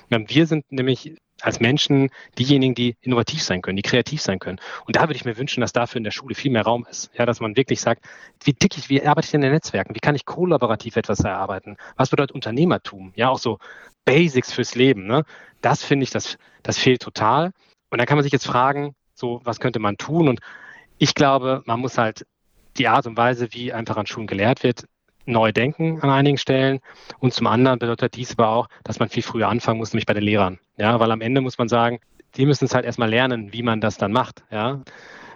Wir 0.10 0.47
sind 0.47 0.71
nämlich 0.71 1.17
als 1.41 1.60
Menschen 1.60 2.10
diejenigen, 2.38 2.75
die 2.75 2.95
innovativ 3.02 3.41
sein 3.41 3.62
können, 3.62 3.78
die 3.78 3.82
kreativ 3.82 4.21
sein 4.21 4.39
können. 4.39 4.60
Und 4.86 4.95
da 4.95 5.04
würde 5.04 5.15
ich 5.15 5.25
mir 5.25 5.38
wünschen, 5.38 5.62
dass 5.62 5.73
dafür 5.73 5.97
in 5.97 6.04
der 6.04 6.12
Schule 6.12 6.36
viel 6.36 6.52
mehr 6.52 6.63
Raum 6.63 6.86
ist. 6.89 7.12
Ja, 7.17 7.25
dass 7.25 7.39
man 7.39 7.56
wirklich 7.56 7.82
sagt, 7.82 8.06
wie 8.43 8.54
tick 8.54 8.78
ich, 8.78 8.89
wie 8.89 9.06
arbeite 9.06 9.28
ich 9.28 9.34
in 9.34 9.41
den 9.41 9.52
Netzwerken? 9.52 9.95
Wie 9.95 9.99
kann 9.99 10.15
ich 10.15 10.25
kollaborativ 10.25 10.95
etwas 10.95 11.19
erarbeiten? 11.21 11.78
Was 11.95 12.10
bedeutet 12.10 12.36
Unternehmertum? 12.36 13.13
Ja, 13.15 13.30
auch 13.30 13.39
so 13.39 13.60
Basics 14.06 14.52
fürs 14.52 14.75
Leben. 14.75 15.08
Ne? 15.08 15.23
Das 15.62 15.84
finde 15.84 16.04
ich, 16.04 16.10
das, 16.10 16.38
das 16.63 16.78
fehlt 16.78 17.02
total. 17.02 17.52
Und 17.89 17.97
dann 17.99 18.08
kann 18.08 18.17
man 18.17 18.23
sich 18.23 18.34
jetzt 18.34 18.47
fragen, 18.47 18.95
so, 19.13 19.41
was 19.43 19.60
könnte 19.60 19.80
man 19.80 19.97
tun? 19.97 20.28
Und 20.28 20.39
ich 20.97 21.15
glaube, 21.15 21.63
man 21.65 21.80
muss 21.80 21.97
halt 21.97 22.25
die 22.78 22.88
Art 22.88 23.08
und 23.08 23.17
Weise, 23.17 23.49
wie 23.52 23.73
einfach 23.73 23.97
an 23.97 24.06
Schulen 24.06 24.28
gelehrt 24.28 24.63
wird, 24.63 24.86
neu 25.30 25.52
denken 25.52 26.02
an 26.02 26.10
einigen 26.10 26.38
Stellen. 26.38 26.80
Und 27.20 27.34
zum 27.34 27.48
anderen 27.48 27.80
bedeutet 27.80 28.15
dies 28.15 28.34
aber 28.38 28.50
auch, 28.50 28.68
dass 28.84 29.00
man 29.00 29.10
viel 29.10 29.24
früher 29.24 29.48
anfangen 29.48 29.80
muss, 29.80 29.94
nämlich 29.94 30.06
bei 30.06 30.13
den 30.13 30.24
Lehrern. 30.24 30.60
Ja, 30.78 31.00
weil 31.00 31.12
am 31.12 31.22
Ende 31.22 31.42
muss 31.42 31.58
man 31.58 31.70
sagen, 31.70 32.00
die 32.36 32.46
müssen 32.46 32.65
es 32.65 32.76
halt 32.76 32.86
erstmal 32.86 33.10
lernen, 33.10 33.54
wie 33.54 33.63
man 33.63 33.82
das 33.82 33.98
dann 33.98 34.12
macht. 34.12 34.44
Ja. 34.52 34.82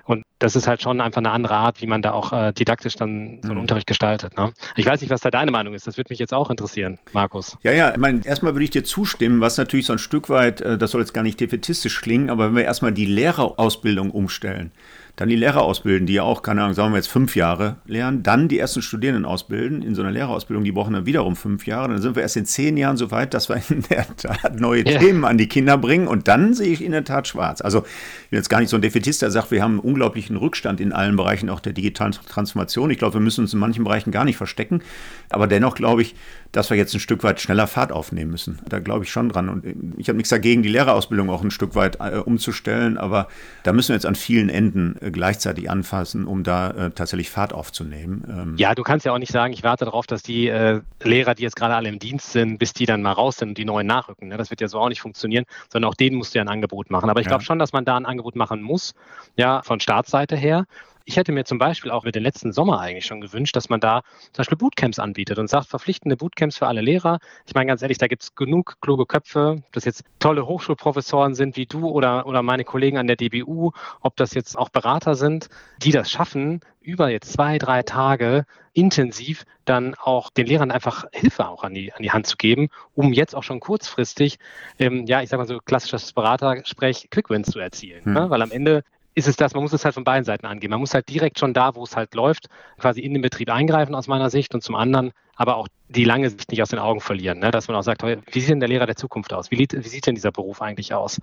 Und 0.05 0.23
das 0.39 0.57
ist 0.57 0.67
halt 0.67 0.81
schon 0.81 0.99
einfach 0.99 1.19
eine 1.19 1.31
andere 1.31 1.55
Art, 1.55 1.81
wie 1.81 1.87
man 1.87 2.01
da 2.01 2.11
auch 2.11 2.33
äh, 2.33 2.51
didaktisch 2.51 2.95
dann 2.95 3.39
so 3.41 3.47
einen 3.49 3.55
mhm. 3.55 3.61
Unterricht 3.61 3.87
gestaltet. 3.87 4.37
Ne? 4.37 4.51
Ich 4.75 4.85
weiß 4.85 4.99
nicht, 4.99 5.09
was 5.09 5.21
da 5.21 5.31
deine 5.31 5.51
Meinung 5.51 5.73
ist. 5.73 5.87
Das 5.87 5.95
würde 5.95 6.09
mich 6.11 6.19
jetzt 6.19 6.33
auch 6.33 6.49
interessieren, 6.49 6.99
Markus. 7.13 7.57
Ja, 7.63 7.71
ja, 7.71 7.91
ich 7.91 7.97
meine, 7.97 8.25
erstmal 8.25 8.53
würde 8.53 8.65
ich 8.65 8.69
dir 8.69 8.83
zustimmen, 8.83 9.39
was 9.39 9.57
natürlich 9.57 9.85
so 9.85 9.93
ein 9.93 9.99
Stück 9.99 10.29
weit, 10.29 10.59
äh, 10.59 10.77
das 10.77 10.91
soll 10.91 11.01
jetzt 11.01 11.13
gar 11.13 11.23
nicht 11.23 11.39
defetistisch 11.39 12.01
klingen, 12.01 12.29
aber 12.29 12.47
wenn 12.47 12.55
wir 12.57 12.65
erstmal 12.65 12.91
die 12.91 13.05
Lehrerausbildung 13.05 14.11
umstellen, 14.11 14.73
dann 15.15 15.29
die 15.29 15.35
Lehrer 15.35 15.61
ausbilden, 15.61 16.07
die 16.07 16.13
ja 16.13 16.23
auch, 16.23 16.41
keine 16.41 16.63
Ahnung, 16.63 16.73
sagen 16.73 16.91
wir 16.91 16.97
jetzt 16.97 17.07
fünf 17.07 17.35
Jahre 17.35 17.75
lernen, 17.85 18.23
dann 18.23 18.47
die 18.47 18.57
ersten 18.57 18.81
Studierenden 18.81 19.25
ausbilden 19.25 19.83
in 19.83 19.93
so 19.93 20.01
einer 20.01 20.09
Lehrerausbildung, 20.09 20.63
die 20.63 20.71
brauchen 20.71 20.93
dann 20.93 21.05
wiederum 21.05 21.35
fünf 21.35 21.67
Jahre, 21.67 21.89
dann 21.89 22.01
sind 22.01 22.15
wir 22.15 22.23
erst 22.23 22.35
in 22.35 22.45
zehn 22.45 22.77
Jahren 22.77 22.97
so 22.97 23.11
weit, 23.11 23.35
dass 23.35 23.47
wir 23.47 23.61
in 23.69 23.83
der 23.89 24.07
Tat 24.17 24.59
neue 24.59 24.83
ja. 24.89 24.97
Themen 24.97 25.23
an 25.23 25.37
die 25.37 25.47
Kinder 25.47 25.77
bringen 25.77 26.07
und 26.07 26.27
dann 26.27 26.55
sehe 26.55 26.73
ich 26.73 26.83
in 26.83 26.91
der 26.91 27.03
Tat 27.03 27.27
schwarz. 27.27 27.61
Also 27.61 27.79
ich 28.23 28.29
bin 28.31 28.37
jetzt 28.37 28.49
gar 28.49 28.59
nicht 28.59 28.69
so 28.69 28.77
ein 28.77 28.81
Defetist, 28.81 29.21
der 29.21 29.29
sagt, 29.29 29.51
wir 29.51 29.61
haben 29.61 29.73
einen 29.73 29.79
unglaublichen 29.81 30.35
Rückstand 30.35 30.81
in 30.81 30.91
allen 30.91 31.15
Bereichen 31.15 31.49
auch 31.51 31.59
der 31.59 31.73
digitalen 31.73 32.13
Transformation. 32.13 32.89
Ich 32.89 32.97
glaube, 32.97 33.13
wir 33.13 33.21
müssen 33.21 33.41
uns 33.41 33.53
in 33.53 33.59
manchen 33.59 33.83
Bereichen 33.83 34.09
gar 34.09 34.25
nicht 34.25 34.37
verstecken, 34.37 34.81
aber 35.29 35.45
dennoch 35.45 35.75
glaube 35.75 36.01
ich, 36.01 36.15
dass 36.53 36.69
wir 36.69 36.77
jetzt 36.77 36.93
ein 36.93 36.99
Stück 36.99 37.23
weit 37.23 37.41
schneller 37.41 37.67
Fahrt 37.67 37.91
aufnehmen 37.91 38.31
müssen. 38.31 38.59
Da 38.69 38.79
glaube 38.79 39.03
ich 39.03 39.11
schon 39.11 39.27
dran. 39.27 39.49
Und 39.49 39.65
ich 39.97 40.07
habe 40.07 40.17
nichts 40.17 40.29
dagegen, 40.29 40.61
die 40.61 40.69
Lehrerausbildung 40.69 41.29
auch 41.29 41.43
ein 41.43 41.51
Stück 41.51 41.75
weit 41.75 41.97
äh, 41.99 42.19
umzustellen, 42.19 42.97
aber 42.97 43.27
da 43.63 43.73
müssen 43.73 43.89
wir 43.89 43.95
jetzt 43.95 44.05
an 44.05 44.15
vielen 44.15 44.49
Enden 44.49 44.95
äh, 45.01 45.11
gleichzeitig 45.11 45.69
anfassen, 45.69 46.25
um 46.25 46.43
da 46.43 46.69
äh, 46.69 46.91
tatsächlich 46.91 47.31
Fahrt 47.31 47.53
aufzunehmen. 47.53 48.23
Ähm 48.29 48.53
ja, 48.57 48.75
du 48.75 48.83
kannst 48.83 49.05
ja 49.05 49.11
auch 49.13 49.17
nicht 49.17 49.31
sagen, 49.31 49.51
ich 49.51 49.63
warte 49.63 49.85
darauf, 49.85 50.05
dass 50.05 50.21
die 50.21 50.47
äh, 50.47 50.81
Lehrer, 51.03 51.33
die 51.33 51.41
jetzt 51.41 51.55
gerade 51.55 51.75
alle 51.75 51.89
im 51.89 51.97
Dienst 51.97 52.31
sind, 52.31 52.59
bis 52.59 52.73
die 52.73 52.85
dann 52.85 53.01
mal 53.01 53.13
raus 53.13 53.37
sind 53.37 53.49
und 53.49 53.57
die 53.57 53.65
neuen 53.65 53.87
nachrücken. 53.87 54.27
Ne? 54.27 54.37
Das 54.37 54.51
wird 54.51 54.61
ja 54.61 54.67
so 54.67 54.79
auch 54.79 54.89
nicht 54.89 55.01
funktionieren, 55.01 55.45
sondern 55.69 55.89
auch 55.89 55.95
denen 55.95 56.17
musst 56.17 56.35
du 56.35 56.37
ja 56.37 56.43
ein 56.43 56.49
Angebot 56.49 56.91
machen. 56.91 57.09
Aber 57.09 57.19
ich 57.19 57.27
glaube 57.27 57.41
ja. 57.41 57.45
schon, 57.45 57.57
dass 57.57 57.73
man 57.73 57.83
da 57.83 57.97
ein 57.97 58.05
Angebot 58.05 58.35
machen 58.35 58.61
muss, 58.61 58.93
ja, 59.35 59.63
von 59.63 59.79
Staatsseite 59.79 60.35
her. 60.35 60.65
Ich 61.05 61.17
hätte 61.17 61.31
mir 61.31 61.43
zum 61.43 61.57
Beispiel 61.57 61.91
auch 61.91 62.05
mit 62.05 62.15
den 62.15 62.23
letzten 62.23 62.53
Sommer 62.53 62.79
eigentlich 62.79 63.05
schon 63.05 63.19
gewünscht, 63.19 63.55
dass 63.55 63.69
man 63.69 63.79
da 63.79 64.01
zum 64.31 64.37
Beispiel 64.37 64.57
Bootcamps 64.57 64.99
anbietet 64.99 65.37
und 65.37 65.49
sagt, 65.49 65.67
verpflichtende 65.67 66.15
Bootcamps 66.15 66.57
für 66.57 66.67
alle 66.67 66.81
Lehrer. 66.81 67.19
Ich 67.45 67.53
meine 67.53 67.67
ganz 67.67 67.81
ehrlich, 67.81 67.97
da 67.97 68.07
gibt 68.07 68.23
es 68.23 68.35
genug 68.35 68.77
kluge 68.79 69.05
Köpfe, 69.05 69.57
ob 69.65 69.71
das 69.73 69.83
jetzt 69.83 70.03
tolle 70.19 70.45
Hochschulprofessoren 70.47 71.35
sind 71.35 71.57
wie 71.57 71.65
du 71.65 71.89
oder, 71.89 72.25
oder 72.25 72.41
meine 72.41 72.63
Kollegen 72.63 72.97
an 72.97 73.07
der 73.07 73.17
DBU, 73.17 73.71
ob 73.99 74.15
das 74.15 74.33
jetzt 74.33 74.57
auch 74.57 74.69
Berater 74.69 75.15
sind, 75.15 75.49
die 75.81 75.91
das 75.91 76.09
schaffen, 76.09 76.61
über 76.81 77.09
jetzt 77.09 77.33
zwei, 77.33 77.57
drei 77.57 77.83
Tage 77.83 78.45
intensiv 78.73 79.45
dann 79.65 79.95
auch 79.95 80.29
den 80.29 80.47
Lehrern 80.47 80.71
einfach 80.71 81.05
Hilfe 81.11 81.47
auch 81.47 81.63
an 81.63 81.73
die, 81.73 81.93
an 81.93 82.01
die 82.01 82.11
Hand 82.11 82.27
zu 82.27 82.37
geben, 82.37 82.69
um 82.95 83.13
jetzt 83.13 83.35
auch 83.35 83.43
schon 83.43 83.59
kurzfristig, 83.59 84.39
ähm, 84.79 85.05
ja, 85.05 85.21
ich 85.21 85.29
sag 85.29 85.37
mal 85.37 85.47
so 85.47 85.59
klassisches 85.59 86.13
Beratersprech, 86.13 87.09
Quickwins 87.09 87.51
zu 87.51 87.59
erzielen. 87.59 88.05
Hm. 88.05 88.13
Ne? 88.13 88.29
Weil 88.29 88.41
am 88.41 88.51
Ende 88.51 88.83
ist 89.15 89.27
es 89.27 89.35
das, 89.35 89.53
man 89.53 89.63
muss 89.63 89.73
es 89.73 89.85
halt 89.85 89.93
von 89.93 90.03
beiden 90.03 90.25
Seiten 90.25 90.45
angehen. 90.45 90.71
Man 90.71 90.79
muss 90.79 90.93
halt 90.93 91.09
direkt 91.09 91.39
schon 91.39 91.53
da, 91.53 91.75
wo 91.75 91.83
es 91.83 91.95
halt 91.95 92.13
läuft, 92.15 92.47
quasi 92.79 93.01
in 93.01 93.13
den 93.13 93.21
Betrieb 93.21 93.49
eingreifen 93.51 93.95
aus 93.95 94.07
meiner 94.07 94.29
Sicht 94.29 94.53
und 94.53 94.61
zum 94.63 94.75
anderen 94.75 95.11
aber 95.35 95.57
auch 95.57 95.67
die 95.89 96.03
lange 96.03 96.29
Sicht 96.29 96.49
nicht 96.51 96.61
aus 96.61 96.69
den 96.69 96.79
Augen 96.79 97.01
verlieren. 97.01 97.39
Ne? 97.39 97.51
Dass 97.51 97.67
man 97.67 97.77
auch 97.77 97.83
sagt, 97.83 98.03
wie 98.03 98.39
sieht 98.39 98.49
denn 98.49 98.59
der 98.59 98.69
Lehrer 98.69 98.85
der 98.85 98.95
Zukunft 98.95 99.33
aus? 99.33 99.51
Wie, 99.51 99.57
wie 99.57 99.87
sieht 99.87 100.07
denn 100.07 100.15
dieser 100.15 100.31
Beruf 100.31 100.61
eigentlich 100.61 100.93
aus? 100.93 101.19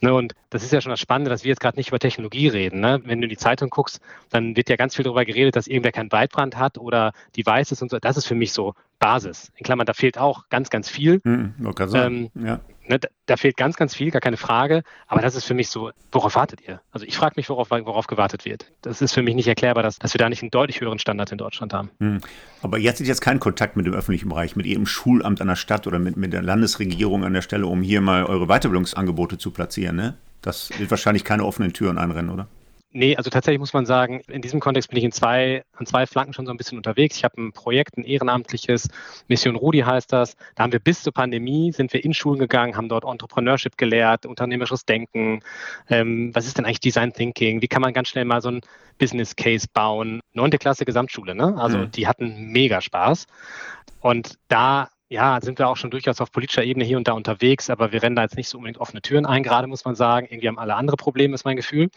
Ne? 0.00 0.12
Und 0.14 0.34
das 0.50 0.62
ist 0.62 0.72
ja 0.72 0.80
schon 0.80 0.90
das 0.90 1.00
Spannende, 1.00 1.30
dass 1.30 1.44
wir 1.44 1.50
jetzt 1.50 1.60
gerade 1.60 1.78
nicht 1.78 1.88
über 1.88 1.98
Technologie 1.98 2.48
reden. 2.48 2.80
Ne? 2.80 3.00
Wenn 3.04 3.20
du 3.20 3.24
in 3.24 3.30
die 3.30 3.36
Zeitung 3.36 3.70
guckst, 3.70 4.00
dann 4.30 4.56
wird 4.56 4.68
ja 4.68 4.76
ganz 4.76 4.96
viel 4.96 5.04
darüber 5.04 5.24
geredet, 5.24 5.56
dass 5.56 5.66
irgendwer 5.66 5.92
keinen 5.92 6.12
Weitbrand 6.12 6.56
hat 6.56 6.78
oder 6.78 7.12
Devices 7.36 7.82
und 7.82 7.90
so. 7.90 7.98
Das 7.98 8.16
ist 8.16 8.26
für 8.26 8.34
mich 8.34 8.52
so 8.52 8.74
Basis. 8.98 9.52
In 9.56 9.64
Klammern, 9.64 9.86
da 9.86 9.92
fehlt 9.92 10.18
auch 10.18 10.48
ganz, 10.48 10.70
ganz 10.70 10.88
viel. 10.88 11.20
Hm, 11.24 11.54
ähm, 11.94 12.30
ja. 12.34 12.60
Ne, 12.88 13.00
da 13.26 13.36
fehlt 13.36 13.56
ganz, 13.56 13.76
ganz 13.76 13.94
viel, 13.94 14.10
gar 14.10 14.20
keine 14.20 14.36
Frage. 14.36 14.82
Aber 15.08 15.20
das 15.20 15.34
ist 15.34 15.44
für 15.44 15.54
mich 15.54 15.68
so, 15.70 15.90
worauf 16.12 16.36
wartet 16.36 16.60
ihr? 16.66 16.80
Also 16.92 17.04
ich 17.04 17.16
frage 17.16 17.34
mich, 17.36 17.48
worauf, 17.48 17.70
worauf 17.70 18.06
gewartet 18.06 18.44
wird. 18.44 18.72
Das 18.82 19.02
ist 19.02 19.12
für 19.12 19.22
mich 19.22 19.34
nicht 19.34 19.48
erklärbar, 19.48 19.82
dass, 19.82 19.98
dass 19.98 20.14
wir 20.14 20.18
da 20.18 20.28
nicht 20.28 20.42
einen 20.42 20.52
deutlich 20.52 20.80
höheren 20.80 20.98
Standard 20.98 21.32
in 21.32 21.38
Deutschland 21.38 21.74
haben. 21.74 21.90
Hm. 21.98 22.20
Aber 22.62 22.78
jetzt 22.78 23.00
ist 23.00 23.08
jetzt 23.08 23.20
kein 23.20 23.40
Kontakt 23.46 23.76
mit 23.76 23.86
dem 23.86 23.94
öffentlichen 23.94 24.28
Bereich, 24.28 24.56
mit 24.56 24.66
Ihrem 24.66 24.86
Schulamt 24.86 25.40
an 25.40 25.46
der 25.46 25.54
Stadt 25.54 25.86
oder 25.86 26.00
mit, 26.00 26.16
mit 26.16 26.32
der 26.32 26.42
Landesregierung 26.42 27.24
an 27.24 27.32
der 27.32 27.42
Stelle, 27.42 27.68
um 27.68 27.80
hier 27.80 28.00
mal 28.00 28.24
eure 28.24 28.48
Weiterbildungsangebote 28.48 29.38
zu 29.38 29.52
platzieren. 29.52 29.94
Ne? 29.94 30.14
Das 30.42 30.70
wird 30.76 30.90
wahrscheinlich 30.90 31.22
keine 31.22 31.44
offenen 31.44 31.72
Türen 31.72 31.96
einrennen, 31.96 32.32
oder? 32.32 32.48
Nee, 32.96 33.14
also 33.14 33.28
tatsächlich 33.28 33.58
muss 33.58 33.74
man 33.74 33.84
sagen, 33.84 34.22
in 34.26 34.40
diesem 34.40 34.58
Kontext 34.58 34.88
bin 34.88 34.96
ich 34.96 35.04
in 35.04 35.12
zwei, 35.12 35.64
an 35.74 35.84
zwei 35.84 36.06
Flanken 36.06 36.32
schon 36.32 36.46
so 36.46 36.50
ein 36.50 36.56
bisschen 36.56 36.78
unterwegs. 36.78 37.18
Ich 37.18 37.24
habe 37.24 37.38
ein 37.38 37.52
Projekt, 37.52 37.98
ein 37.98 38.04
ehrenamtliches, 38.04 38.88
Mission 39.28 39.54
Rudi 39.54 39.80
heißt 39.80 40.10
das. 40.14 40.34
Da 40.54 40.62
haben 40.62 40.72
wir 40.72 40.78
bis 40.78 41.02
zur 41.02 41.12
Pandemie, 41.12 41.72
sind 41.72 41.92
wir 41.92 42.02
in 42.02 42.14
Schulen 42.14 42.38
gegangen, 42.38 42.74
haben 42.74 42.88
dort 42.88 43.04
Entrepreneurship 43.04 43.76
gelehrt, 43.76 44.24
unternehmerisches 44.24 44.86
Denken. 44.86 45.40
Ähm, 45.90 46.34
was 46.34 46.46
ist 46.46 46.56
denn 46.56 46.64
eigentlich 46.64 46.80
Design 46.80 47.12
Thinking? 47.12 47.60
Wie 47.60 47.68
kann 47.68 47.82
man 47.82 47.92
ganz 47.92 48.08
schnell 48.08 48.24
mal 48.24 48.40
so 48.40 48.50
ein 48.50 48.62
Business 48.98 49.36
Case 49.36 49.66
bauen? 49.70 50.20
Neunte 50.32 50.56
Klasse 50.56 50.86
Gesamtschule, 50.86 51.34
ne? 51.34 51.54
Also 51.58 51.76
mhm. 51.76 51.90
die 51.90 52.06
hatten 52.06 52.50
mega 52.50 52.80
Spaß. 52.80 53.26
Und 54.00 54.38
da 54.48 54.88
ja, 55.08 55.38
sind 55.40 55.58
wir 55.58 55.68
auch 55.68 55.76
schon 55.76 55.90
durchaus 55.90 56.20
auf 56.20 56.32
politischer 56.32 56.64
Ebene 56.64 56.84
hier 56.84 56.96
und 56.96 57.06
da 57.06 57.12
unterwegs, 57.12 57.70
aber 57.70 57.92
wir 57.92 58.02
rennen 58.02 58.16
da 58.16 58.22
jetzt 58.22 58.36
nicht 58.36 58.48
so 58.48 58.58
unbedingt 58.58 58.78
offene 58.78 59.02
Türen 59.02 59.26
ein, 59.26 59.42
gerade 59.42 59.66
muss 59.66 59.84
man 59.84 59.94
sagen. 59.94 60.26
Irgendwie 60.28 60.48
haben 60.48 60.58
alle 60.58 60.74
andere 60.74 60.96
Probleme, 60.96 61.34
ist 61.34 61.44
mein 61.44 61.56
Gefühl. 61.56 61.90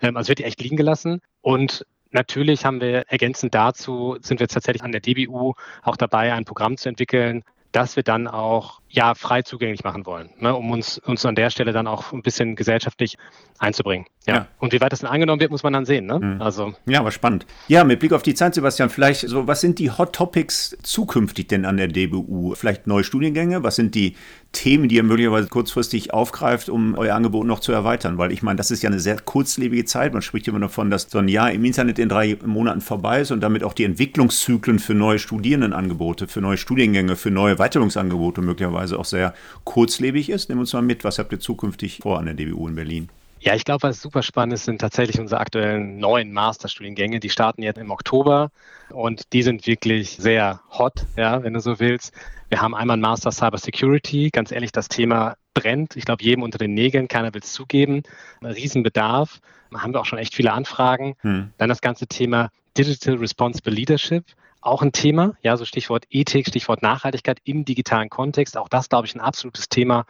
Ähm, 0.00 0.16
also 0.16 0.28
wird 0.28 0.38
die 0.38 0.44
echt 0.44 0.60
liegen 0.60 0.76
gelassen. 0.76 1.20
Und 1.40 1.84
natürlich 2.10 2.64
haben 2.64 2.80
wir 2.80 3.04
ergänzend 3.08 3.54
dazu, 3.54 4.16
sind 4.20 4.38
wir 4.38 4.48
tatsächlich 4.48 4.82
an 4.84 4.92
der 4.92 5.00
DBU 5.00 5.54
auch 5.82 5.96
dabei, 5.96 6.32
ein 6.32 6.44
Programm 6.44 6.76
zu 6.76 6.88
entwickeln, 6.88 7.42
das 7.72 7.96
wir 7.96 8.02
dann 8.02 8.28
auch 8.28 8.81
ja 8.92 9.14
frei 9.14 9.42
zugänglich 9.42 9.84
machen 9.84 10.06
wollen, 10.06 10.30
ne, 10.38 10.54
um 10.54 10.70
uns, 10.70 10.98
uns 10.98 11.24
an 11.24 11.34
der 11.34 11.50
Stelle 11.50 11.72
dann 11.72 11.86
auch 11.86 12.12
ein 12.12 12.22
bisschen 12.22 12.56
gesellschaftlich 12.56 13.16
einzubringen. 13.58 14.06
Ja. 14.26 14.34
ja. 14.34 14.46
Und 14.58 14.72
wie 14.72 14.80
weit 14.80 14.92
das 14.92 15.00
dann 15.00 15.10
angenommen 15.10 15.40
wird, 15.40 15.50
muss 15.50 15.62
man 15.62 15.72
dann 15.72 15.84
sehen. 15.84 16.06
Ne? 16.06 16.18
Mhm. 16.18 16.42
Also. 16.42 16.74
Ja, 16.86 17.00
aber 17.00 17.10
spannend. 17.10 17.46
Ja, 17.68 17.84
mit 17.84 18.00
Blick 18.00 18.12
auf 18.12 18.22
die 18.22 18.34
Zeit, 18.34 18.54
Sebastian, 18.54 18.90
vielleicht 18.90 19.28
so, 19.28 19.46
was 19.46 19.60
sind 19.60 19.78
die 19.78 19.90
Hot 19.90 20.14
Topics 20.14 20.76
zukünftig 20.82 21.48
denn 21.48 21.64
an 21.64 21.76
der 21.76 21.88
DBU? 21.88 22.54
Vielleicht 22.54 22.86
neue 22.86 23.04
Studiengänge? 23.04 23.62
Was 23.62 23.76
sind 23.76 23.94
die 23.94 24.16
Themen, 24.52 24.88
die 24.88 24.96
ihr 24.96 25.02
möglicherweise 25.02 25.48
kurzfristig 25.48 26.12
aufgreift, 26.12 26.68
um 26.68 26.94
euer 26.94 27.16
Angebot 27.16 27.46
noch 27.46 27.60
zu 27.60 27.72
erweitern? 27.72 28.18
Weil 28.18 28.32
ich 28.32 28.42
meine, 28.42 28.56
das 28.56 28.70
ist 28.70 28.82
ja 28.82 28.90
eine 28.90 29.00
sehr 29.00 29.18
kurzlebige 29.18 29.84
Zeit. 29.86 30.12
Man 30.12 30.22
spricht 30.22 30.46
immer 30.46 30.60
davon, 30.60 30.90
dass 30.90 31.08
so 31.10 31.18
ein 31.18 31.28
Jahr 31.28 31.50
im 31.50 31.64
Internet 31.64 31.98
in 31.98 32.08
drei 32.08 32.38
Monaten 32.44 32.80
vorbei 32.80 33.22
ist 33.22 33.30
und 33.30 33.40
damit 33.40 33.64
auch 33.64 33.74
die 33.74 33.84
Entwicklungszyklen 33.84 34.78
für 34.78 34.94
neue 34.94 35.18
Studierendenangebote, 35.18 36.28
für 36.28 36.40
neue 36.40 36.58
Studiengänge, 36.58 37.16
für 37.16 37.30
neue 37.30 37.56
Weiterbildungsangebote 37.56 38.40
möglicherweise 38.40 38.81
auch 38.90 39.04
sehr 39.04 39.34
kurzlebig 39.64 40.30
ist. 40.30 40.48
Nehmen 40.48 40.58
wir 40.58 40.62
uns 40.62 40.72
mal 40.72 40.82
mit, 40.82 41.04
was 41.04 41.18
habt 41.18 41.32
ihr 41.32 41.40
zukünftig 41.40 41.98
vor 42.02 42.18
an 42.18 42.26
der 42.26 42.34
DBU 42.34 42.68
in 42.68 42.74
Berlin? 42.74 43.08
Ja, 43.42 43.56
ich 43.56 43.64
glaube, 43.64 43.82
was 43.82 44.00
super 44.00 44.22
spannend 44.22 44.54
ist, 44.54 44.66
sind 44.66 44.80
tatsächlich 44.80 45.18
unsere 45.18 45.40
aktuellen 45.40 45.98
neuen 45.98 46.32
Masterstudiengänge. 46.32 47.18
Die 47.18 47.28
starten 47.28 47.62
jetzt 47.62 47.78
im 47.78 47.90
Oktober 47.90 48.50
und 48.90 49.32
die 49.32 49.42
sind 49.42 49.66
wirklich 49.66 50.10
sehr 50.10 50.60
hot, 50.70 51.06
ja, 51.16 51.42
wenn 51.42 51.52
du 51.52 51.60
so 51.60 51.80
willst. 51.80 52.12
Wir 52.50 52.60
haben 52.60 52.74
einmal 52.74 52.94
einen 52.94 53.02
Master 53.02 53.32
Cyber 53.32 53.58
Security. 53.58 54.30
Ganz 54.30 54.52
ehrlich, 54.52 54.70
das 54.70 54.88
Thema 54.88 55.36
brennt. 55.54 55.96
Ich 55.96 56.04
glaube, 56.04 56.22
jedem 56.22 56.44
unter 56.44 56.58
den 56.58 56.74
Nägeln, 56.74 57.08
keiner 57.08 57.34
will 57.34 57.40
es 57.42 57.52
zugeben. 57.52 58.04
Ein 58.42 58.52
Riesenbedarf. 58.52 59.40
Da 59.72 59.82
haben 59.82 59.92
wir 59.92 60.00
auch 60.00 60.06
schon 60.06 60.18
echt 60.18 60.34
viele 60.34 60.52
Anfragen. 60.52 61.16
Hm. 61.22 61.50
Dann 61.58 61.68
das 61.68 61.80
ganze 61.80 62.06
Thema 62.06 62.50
Digital 62.76 63.16
Responsible 63.16 63.72
Leadership 63.72 64.24
auch 64.62 64.82
ein 64.82 64.92
Thema, 64.92 65.34
ja, 65.42 65.56
so 65.56 65.64
Stichwort 65.64 66.06
Ethik, 66.10 66.48
Stichwort 66.48 66.82
Nachhaltigkeit 66.82 67.38
im 67.44 67.64
digitalen 67.64 68.08
Kontext. 68.08 68.56
Auch 68.56 68.68
das, 68.68 68.88
glaube 68.88 69.06
ich, 69.06 69.14
ein 69.14 69.20
absolutes 69.20 69.68
Thema 69.68 70.06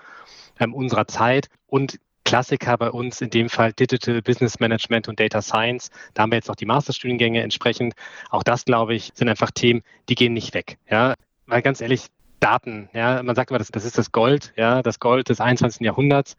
ähm, 0.61 0.75
unserer 0.75 1.07
Zeit. 1.07 1.49
Und 1.67 1.99
Klassiker 2.25 2.79
bei 2.79 2.91
uns, 2.91 3.21
in 3.21 3.31
dem 3.31 3.49
Fall 3.49 3.73
Digital 3.73 4.23
Business 4.23 4.61
Management 4.61 5.09
und 5.09 5.19
Data 5.19 5.43
Science. 5.43 5.91
Da 6.15 6.23
haben 6.23 6.31
wir 6.31 6.37
jetzt 6.37 6.51
auch 6.51 6.57
die 6.57 6.67
Masterstudiengänge 6.67 7.43
entsprechend. 7.43 7.95
Auch 8.31 8.43
das, 8.43 8.65
glaube 8.65 8.95
ich, 8.95 9.11
sind 9.15 9.29
einfach 9.29 9.51
Themen, 9.51 9.83
die 10.09 10.15
gehen 10.15 10.33
nicht 10.33 10.55
weg. 10.55 10.79
Ja, 10.89 11.15
weil 11.47 11.63
ganz 11.63 11.81
ehrlich, 11.81 12.07
Daten, 12.41 12.89
ja, 12.93 13.23
man 13.23 13.37
sagt 13.37 13.51
immer, 13.51 13.59
das, 13.59 13.69
das 13.69 13.85
ist 13.85 13.99
das 13.99 14.13
Gold, 14.13 14.53
ja, 14.57 14.83
das 14.83 14.99
Gold 14.99 15.29
des 15.29 15.41
21. 15.41 15.83
Jahrhunderts. 15.83 16.37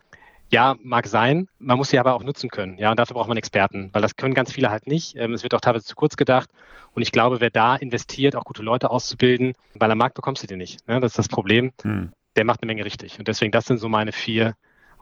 Ja, 0.54 0.76
mag 0.84 1.08
sein. 1.08 1.48
Man 1.58 1.78
muss 1.80 1.90
sie 1.90 1.98
aber 1.98 2.14
auch 2.14 2.22
nutzen 2.22 2.48
können. 2.48 2.78
Ja, 2.78 2.92
und 2.92 3.00
dafür 3.00 3.16
braucht 3.16 3.28
man 3.28 3.38
Experten, 3.38 3.90
weil 3.92 4.04
das 4.04 4.16
können 4.16 4.36
ganz 4.36 4.52
viele 4.52 4.70
halt 4.70 4.86
nicht. 4.86 5.16
Ähm, 5.16 5.34
es 5.34 5.42
wird 5.42 5.56
auch 5.56 5.62
teilweise 5.62 5.84
zu 5.84 5.96
kurz 5.96 6.16
gedacht. 6.16 6.48
Und 6.94 7.02
ich 7.02 7.12
glaube, 7.12 7.42
wer 7.42 7.50
da 7.50 7.76
investiert, 7.76 8.36
auch 8.36 8.44
gute 8.44 8.62
Leute 8.62 8.92
auszubilden, 8.92 9.54
weil 9.74 9.90
am 9.90 9.98
Markt 9.98 10.14
bekommst 10.14 10.44
du 10.44 10.48
die 10.48 10.56
nicht. 10.56 10.80
Ja, 10.88 11.00
das 11.00 11.14
ist 11.14 11.18
das 11.18 11.28
Problem. 11.28 11.72
Hm. 11.82 12.12
Der 12.36 12.46
macht 12.46 12.62
eine 12.62 12.68
Menge 12.68 12.86
richtig. 12.86 13.18
Und 13.18 13.28
deswegen, 13.28 13.52
das 13.52 13.66
sind 13.66 13.80
so 13.80 13.90
meine 13.90 14.12
vier 14.12 14.54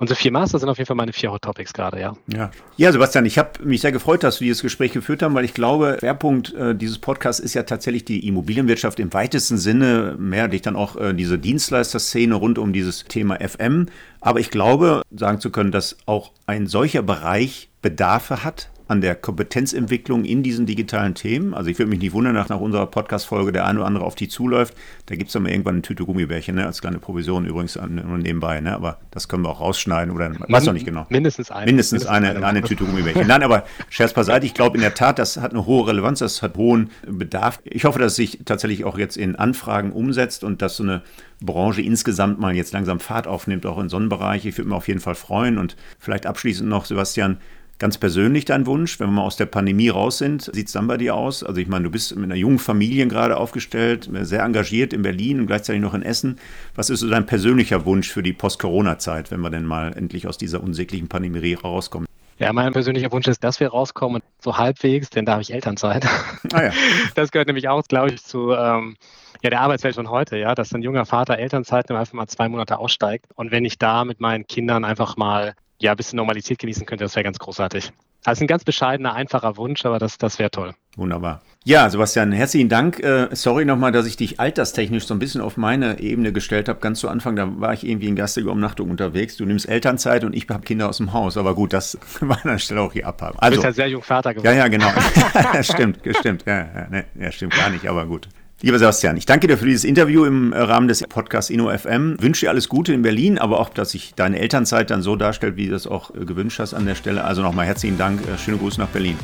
Unsere 0.01 0.17
vier 0.17 0.31
Master 0.31 0.57
sind 0.57 0.67
auf 0.67 0.79
jeden 0.79 0.87
Fall 0.87 0.95
meine 0.95 1.13
vier 1.13 1.31
Hot 1.31 1.43
Topics 1.43 1.73
gerade, 1.73 1.99
ja. 1.99 2.15
Ja, 2.25 2.49
ja 2.75 2.91
Sebastian, 2.91 3.23
ich 3.27 3.37
habe 3.37 3.63
mich 3.63 3.81
sehr 3.81 3.91
gefreut, 3.91 4.23
dass 4.23 4.41
wir 4.41 4.45
dieses 4.45 4.63
Gespräch 4.63 4.93
geführt 4.93 5.21
haben, 5.21 5.35
weil 5.35 5.45
ich 5.45 5.53
glaube, 5.53 5.97
Schwerpunkt 5.99 6.55
äh, 6.55 6.73
dieses 6.73 6.97
Podcasts 6.97 7.39
ist 7.39 7.53
ja 7.53 7.61
tatsächlich 7.61 8.03
die 8.03 8.27
Immobilienwirtschaft 8.27 8.99
im 8.99 9.13
weitesten 9.13 9.59
Sinne, 9.59 10.15
mehrheitlich 10.17 10.63
dann 10.63 10.75
auch 10.75 10.95
äh, 10.95 11.13
diese 11.13 11.37
Dienstleisterszene 11.37 12.33
rund 12.33 12.57
um 12.57 12.73
dieses 12.73 13.03
Thema 13.03 13.47
FM. 13.47 13.89
Aber 14.21 14.39
ich 14.39 14.49
glaube, 14.49 15.03
sagen 15.15 15.39
zu 15.39 15.51
können, 15.51 15.71
dass 15.71 15.97
auch 16.07 16.31
ein 16.47 16.65
solcher 16.65 17.03
Bereich 17.03 17.69
Bedarfe 17.83 18.43
hat 18.43 18.71
an 18.91 18.99
der 18.99 19.15
Kompetenzentwicklung 19.15 20.25
in 20.25 20.43
diesen 20.43 20.65
digitalen 20.65 21.15
Themen. 21.15 21.53
Also 21.53 21.69
ich 21.69 21.79
würde 21.79 21.89
mich 21.89 22.01
nicht 22.01 22.11
wundern, 22.11 22.33
nach, 22.33 22.49
nach 22.49 22.59
unserer 22.59 22.87
Podcast-Folge 22.87 23.53
der 23.53 23.65
eine 23.65 23.79
oder 23.79 23.87
andere 23.87 24.03
auf 24.03 24.15
die 24.15 24.27
zuläuft. 24.27 24.75
Da 25.05 25.15
gibt 25.15 25.29
es 25.29 25.33
dann 25.33 25.43
mal 25.43 25.51
irgendwann 25.51 25.75
eine 25.75 25.81
Tüte 25.81 26.03
Gummibärchen, 26.03 26.55
ne? 26.55 26.65
als 26.65 26.81
kleine 26.81 26.99
Provision 26.99 27.45
übrigens 27.45 27.77
nur 27.77 28.17
nebenbei. 28.17 28.59
Ne? 28.59 28.75
Aber 28.75 28.99
das 29.09 29.29
können 29.29 29.43
wir 29.43 29.49
auch 29.49 29.61
rausschneiden 29.61 30.13
oder 30.13 30.33
weiß 30.37 30.65
noch 30.65 30.73
nicht 30.73 30.85
genau. 30.85 31.05
Mindestens 31.07 31.51
eine. 31.51 31.67
Mindestens, 31.67 32.05
eine, 32.05 32.31
eine, 32.31 32.45
eine 32.45 32.61
Tüte 32.63 32.83
Gummibärchen. 32.83 33.27
Nein, 33.27 33.43
aber 33.43 33.63
Scherz 33.89 34.11
beiseite, 34.11 34.45
ich 34.45 34.53
glaube 34.53 34.75
in 34.75 34.81
der 34.81 34.93
Tat, 34.93 35.19
das 35.19 35.37
hat 35.37 35.51
eine 35.51 35.65
hohe 35.65 35.87
Relevanz, 35.87 36.19
das 36.19 36.41
hat 36.41 36.57
hohen 36.57 36.89
Bedarf. 37.07 37.61
Ich 37.63 37.85
hoffe, 37.85 37.97
dass 37.97 38.11
es 38.11 38.15
sich 38.17 38.39
tatsächlich 38.43 38.83
auch 38.83 38.97
jetzt 38.97 39.15
in 39.15 39.37
Anfragen 39.37 39.93
umsetzt 39.93 40.43
und 40.43 40.61
dass 40.61 40.75
so 40.75 40.83
eine 40.83 41.01
Branche 41.39 41.81
insgesamt 41.81 42.39
mal 42.39 42.53
jetzt 42.53 42.73
langsam 42.73 42.99
Fahrt 42.99 43.25
aufnimmt, 43.25 43.65
auch 43.65 43.79
in 43.79 43.87
so 43.87 43.95
einem 43.95 44.09
Bereich. 44.09 44.45
Ich 44.45 44.57
würde 44.57 44.67
mich 44.67 44.77
auf 44.77 44.89
jeden 44.89 44.99
Fall 44.99 45.15
freuen. 45.15 45.57
Und 45.57 45.77
vielleicht 45.97 46.25
abschließend 46.25 46.69
noch, 46.69 46.83
Sebastian, 46.83 47.37
Ganz 47.81 47.97
persönlich 47.97 48.45
dein 48.45 48.67
Wunsch, 48.67 48.99
wenn 48.99 49.07
wir 49.07 49.13
mal 49.13 49.23
aus 49.23 49.37
der 49.37 49.47
Pandemie 49.47 49.89
raus 49.89 50.19
sind, 50.19 50.43
sieht 50.53 50.67
es 50.67 50.73
dann 50.73 50.85
bei 50.85 50.97
dir 50.97 51.15
aus? 51.15 51.43
Also 51.43 51.59
ich 51.59 51.67
meine, 51.67 51.85
du 51.85 51.89
bist 51.89 52.15
mit 52.15 52.25
einer 52.25 52.35
jungen 52.35 52.59
Familie 52.59 53.07
gerade 53.07 53.37
aufgestellt, 53.37 54.07
sehr 54.21 54.43
engagiert 54.43 54.93
in 54.93 55.01
Berlin 55.01 55.39
und 55.39 55.47
gleichzeitig 55.47 55.81
noch 55.81 55.95
in 55.95 56.03
Essen. 56.03 56.37
Was 56.75 56.91
ist 56.91 56.99
so 56.99 57.09
dein 57.09 57.25
persönlicher 57.25 57.83
Wunsch 57.85 58.07
für 58.07 58.21
die 58.21 58.33
Post-Corona-Zeit, 58.33 59.31
wenn 59.31 59.41
wir 59.41 59.49
denn 59.49 59.65
mal 59.65 59.97
endlich 59.97 60.27
aus 60.27 60.37
dieser 60.37 60.61
unsäglichen 60.61 61.07
Pandemie 61.07 61.55
rauskommen? 61.55 62.07
Ja, 62.37 62.53
mein 62.53 62.71
persönlicher 62.71 63.11
Wunsch 63.11 63.27
ist, 63.27 63.43
dass 63.43 63.59
wir 63.59 63.69
rauskommen, 63.69 64.21
so 64.43 64.59
halbwegs, 64.59 65.09
denn 65.09 65.25
da 65.25 65.31
habe 65.31 65.41
ich 65.41 65.51
Elternzeit. 65.51 66.05
Ah 66.53 66.65
ja. 66.65 66.71
Das 67.15 67.31
gehört 67.31 67.47
nämlich 67.47 67.67
auch, 67.67 67.81
glaube 67.87 68.11
ich, 68.11 68.23
zu 68.23 68.51
ähm, 68.51 68.95
ja, 69.41 69.49
der 69.49 69.61
Arbeitswelt 69.61 69.95
von 69.95 70.11
heute, 70.11 70.37
ja, 70.37 70.53
dass 70.53 70.71
ein 70.71 70.83
junger 70.83 71.07
Vater 71.07 71.39
Elternzeit 71.39 71.89
nimmt, 71.89 71.99
einfach 71.99 72.13
mal 72.13 72.27
zwei 72.27 72.47
Monate 72.47 72.77
aussteigt. 72.77 73.25
Und 73.33 73.49
wenn 73.49 73.65
ich 73.65 73.79
da 73.79 74.05
mit 74.05 74.19
meinen 74.19 74.45
Kindern 74.45 74.85
einfach 74.85 75.17
mal 75.17 75.55
ja, 75.81 75.91
ein 75.91 75.97
bisschen 75.97 76.17
Normalität 76.17 76.59
genießen 76.59 76.85
könnte, 76.85 77.03
das 77.03 77.15
wäre 77.15 77.23
ganz 77.23 77.39
großartig. 77.39 77.91
Also 78.23 78.43
ein 78.43 78.47
ganz 78.47 78.63
bescheidener, 78.63 79.15
einfacher 79.15 79.57
Wunsch, 79.57 79.83
aber 79.83 79.97
das, 79.97 80.19
das 80.19 80.37
wäre 80.37 80.51
toll. 80.51 80.75
Wunderbar. 80.95 81.41
Ja, 81.63 81.89
Sebastian, 81.89 82.31
herzlichen 82.31 82.69
Dank. 82.69 82.99
Äh, 82.99 83.29
sorry 83.31 83.65
nochmal, 83.65 83.91
dass 83.91 84.05
ich 84.05 84.15
dich 84.15 84.39
alterstechnisch 84.39 85.05
so 85.05 85.15
ein 85.15 85.19
bisschen 85.19 85.41
auf 85.41 85.57
meine 85.57 85.99
Ebene 85.99 86.31
gestellt 86.31 86.69
habe. 86.69 86.79
Ganz 86.79 86.99
zu 86.99 87.09
Anfang, 87.09 87.35
da 87.35 87.59
war 87.59 87.73
ich 87.73 87.83
irgendwie 87.83 88.07
in 88.07 88.15
geistiger 88.15 88.51
Umnachtung 88.51 88.91
unterwegs. 88.91 89.37
Du 89.37 89.45
nimmst 89.45 89.67
Elternzeit 89.67 90.23
und 90.23 90.35
ich 90.35 90.47
habe 90.49 90.63
Kinder 90.63 90.89
aus 90.89 90.97
dem 90.97 91.13
Haus. 91.13 91.35
Aber 91.37 91.55
gut, 91.55 91.73
das 91.73 91.97
war 92.19 92.37
an 92.37 92.51
der 92.51 92.57
Stelle 92.59 92.81
auch 92.81 92.93
hier 92.93 93.07
abhaben. 93.07 93.39
Also, 93.39 93.55
du 93.55 93.61
bist 93.61 93.77
ja 93.77 93.83
sehr 93.83 93.87
jung 93.87 94.03
Vater 94.03 94.35
geworden. 94.35 94.55
Ja, 94.55 94.65
ja, 94.65 94.67
genau. 94.67 94.89
stimmt, 95.61 95.99
stimmt. 96.19 96.43
Ja, 96.45 96.57
ja, 96.57 96.87
ne, 96.89 97.05
ja, 97.19 97.31
stimmt 97.31 97.55
gar 97.55 97.71
nicht, 97.71 97.87
aber 97.87 98.05
gut. 98.05 98.27
Lieber 98.63 98.77
Sebastian, 98.77 99.17
ich 99.17 99.25
danke 99.25 99.47
dir 99.47 99.57
für 99.57 99.65
dieses 99.65 99.83
Interview 99.83 100.23
im 100.23 100.53
äh, 100.53 100.59
Rahmen 100.59 100.87
des 100.87 101.01
Podcasts 101.01 101.49
InnoFM. 101.49 102.21
Wünsche 102.21 102.45
dir 102.45 102.51
alles 102.51 102.69
Gute 102.69 102.93
in 102.93 103.01
Berlin, 103.01 103.39
aber 103.39 103.59
auch, 103.59 103.69
dass 103.69 103.89
sich 103.89 104.13
deine 104.13 104.37
Elternzeit 104.37 104.91
dann 104.91 105.01
so 105.01 105.15
darstellt, 105.15 105.55
wie 105.55 105.65
du 105.65 105.71
das 105.71 105.87
auch 105.87 106.13
äh, 106.13 106.25
gewünscht 106.25 106.59
hast 106.59 106.75
an 106.75 106.85
der 106.85 106.93
Stelle. 106.93 107.23
Also 107.23 107.41
nochmal 107.41 107.65
herzlichen 107.65 107.97
Dank. 107.97 108.21
Äh, 108.21 108.37
schöne 108.37 108.57
Grüße 108.57 108.79
nach 108.79 108.89
Berlin. 108.89 109.17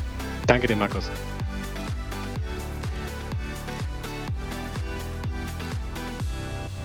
Danke 0.48 0.66
dir, 0.66 0.76
Markus. 0.76 1.12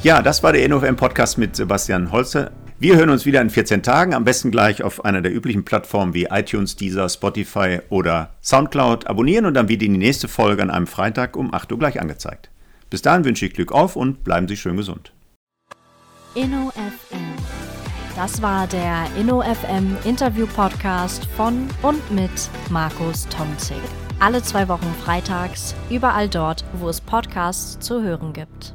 Ja, 0.02 0.20
das 0.20 0.42
war 0.42 0.52
der 0.52 0.62
InnoFM 0.62 0.96
Podcast 0.96 1.38
mit 1.38 1.56
Sebastian 1.56 2.12
Holze. 2.12 2.50
Wir 2.82 2.96
hören 2.96 3.10
uns 3.10 3.24
wieder 3.26 3.40
in 3.40 3.48
14 3.48 3.84
Tagen, 3.84 4.12
am 4.12 4.24
besten 4.24 4.50
gleich 4.50 4.82
auf 4.82 5.04
einer 5.04 5.22
der 5.22 5.32
üblichen 5.32 5.64
Plattformen 5.64 6.14
wie 6.14 6.24
iTunes, 6.24 6.74
Deezer, 6.74 7.08
Spotify 7.08 7.78
oder 7.90 8.34
Soundcloud 8.42 9.06
abonnieren 9.06 9.46
und 9.46 9.54
dann 9.54 9.68
wird 9.68 9.84
Ihnen 9.84 10.00
die 10.00 10.06
nächste 10.06 10.26
Folge 10.26 10.62
an 10.62 10.70
einem 10.70 10.88
Freitag 10.88 11.36
um 11.36 11.54
8 11.54 11.70
Uhr 11.70 11.78
gleich 11.78 12.00
angezeigt. 12.00 12.50
Bis 12.90 13.00
dahin 13.00 13.24
wünsche 13.24 13.46
ich 13.46 13.54
Glück 13.54 13.70
auf 13.70 13.94
und 13.94 14.24
bleiben 14.24 14.48
Sie 14.48 14.56
schön 14.56 14.76
gesund. 14.76 15.12
InnoFM. 16.34 17.36
Das 18.16 18.42
war 18.42 18.66
der 18.66 19.06
InnoFM 19.16 19.96
Interview 20.04 20.48
Podcast 20.48 21.26
von 21.36 21.68
und 21.82 22.10
mit 22.10 22.50
Markus 22.68 23.28
Tomzig. 23.28 23.76
Alle 24.18 24.42
zwei 24.42 24.66
Wochen 24.66 24.92
freitags, 25.04 25.76
überall 25.88 26.28
dort, 26.28 26.64
wo 26.80 26.88
es 26.88 27.00
Podcasts 27.00 27.78
zu 27.78 28.02
hören 28.02 28.32
gibt. 28.32 28.74